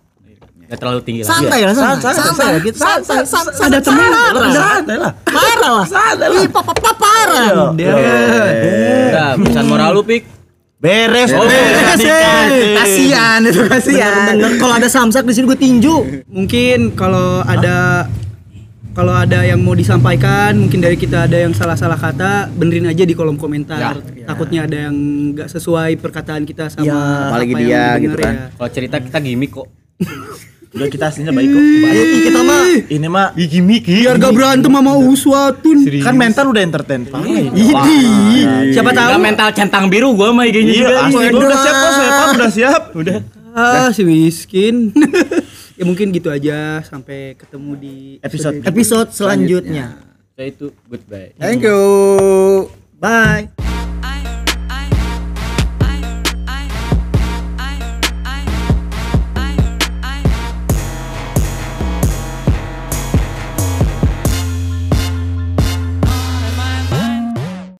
Gak 0.63 0.79
terlalu 0.79 1.01
tinggi 1.03 1.21
lah 1.21 1.27
Santai 1.29 1.59
lah, 1.61 1.75
santai. 1.75 2.13
Santai 2.15 2.47
lah 2.49 2.61
gitu. 2.63 2.77
Santai, 2.79 3.21
Santai. 3.21 3.53
santai. 3.53 3.67
Ada 3.67 3.79
temen. 3.83 4.09
Santai 4.49 4.95
lah. 4.97 5.11
Parah 5.21 5.71
lah. 5.75 5.85
Santai 5.85 6.27
lah. 6.31 6.39
Ih, 6.39 6.47
papa 6.49 6.71
papa 6.71 6.91
parah. 6.97 7.45
Iya. 7.75 7.93
udah 9.05 9.29
pesan 9.37 9.65
moral 9.67 9.89
lu 9.93 10.01
pik 10.01 10.23
Beres. 10.83 11.31
Oh, 11.31 11.47
beres. 11.47 11.95
beres. 11.95 12.75
kasihan 12.75 13.39
itu 13.39 13.61
kasihan 13.71 14.35
kalau 14.59 14.75
ada 14.75 14.91
samsak 14.91 15.23
di 15.23 15.31
sini 15.31 15.47
gue 15.47 15.55
tinju. 15.55 15.95
Mungkin 16.27 16.91
kalau 16.91 17.39
ada 17.39 18.03
kalau 18.91 19.15
ada 19.15 19.41
yang 19.41 19.57
mau 19.63 19.73
disampaikan, 19.73 20.53
mungkin 20.53 20.77
dari 20.77 20.93
kita 20.93 21.25
ada 21.25 21.33
yang 21.33 21.49
salah-salah 21.49 21.97
kata, 21.97 22.53
benerin 22.53 22.85
aja 22.85 23.07
di 23.07 23.15
kolom 23.15 23.39
komentar. 23.39 23.97
Takutnya 24.27 24.69
ada 24.69 24.91
yang 24.91 24.95
nggak 25.33 25.49
sesuai 25.49 25.97
perkataan 25.97 26.43
kita 26.43 26.69
sama 26.69 26.85
Ya, 26.85 26.99
apalagi 27.31 27.53
apa 27.55 27.61
dia 27.63 27.85
gitu 27.97 28.17
kan. 28.19 28.33
ya. 28.35 28.45
kalau 28.53 28.69
cerita 28.69 28.95
kita 28.99 29.17
gimmick 29.17 29.51
kok 29.55 29.67
Udah 30.73 30.87
kita 30.89 31.05
aslinya 31.13 31.29
baik 31.29 31.53
kok. 31.53 31.61
Ih, 31.61 32.21
kita 32.25 32.41
mah 32.41 32.61
Ini 32.89 33.07
mah 33.07 33.27
Biar 33.37 34.15
gak 34.17 34.33
berantem 34.33 34.71
sama 34.73 34.93
Uswatun. 34.97 35.77
kan 36.01 36.15
mental 36.17 36.49
udah 36.49 36.63
entertain. 36.65 37.05
Parah 37.05 37.29
ini. 37.29 37.61
Siapa 38.73 38.89
tahu? 38.89 39.09
Gak 39.13 39.21
mental 39.21 39.49
centang 39.53 39.85
biru 39.85 40.17
gua 40.17 40.33
mah 40.33 40.49
IG-nya 40.49 40.73
Iya, 40.73 40.81
juga 40.81 40.95
asli 41.05 41.25
gua 41.29 41.41
udah 41.45 41.59
siap 41.61 41.75
kok, 41.77 41.91
saya 41.93 42.09
Pak, 42.09 42.27
udah 42.33 42.49
siap. 42.49 42.81
Udah. 42.97 43.17
Ah, 43.53 43.87
si 43.93 44.01
miskin. 44.01 44.89
ya 45.77 45.83
mungkin 45.85 46.09
gitu 46.13 46.29
aja 46.29 46.81
sampai 46.85 47.37
ketemu 47.37 47.71
di 47.77 47.95
Episode 48.21 48.61
episode 48.65 49.09
selanjutnya. 49.13 49.97
Saya 50.33 50.49
itu 50.49 50.73
goodbye 50.89 51.37
thank 51.37 51.61
you 51.61 51.77
Bye. 52.97 53.72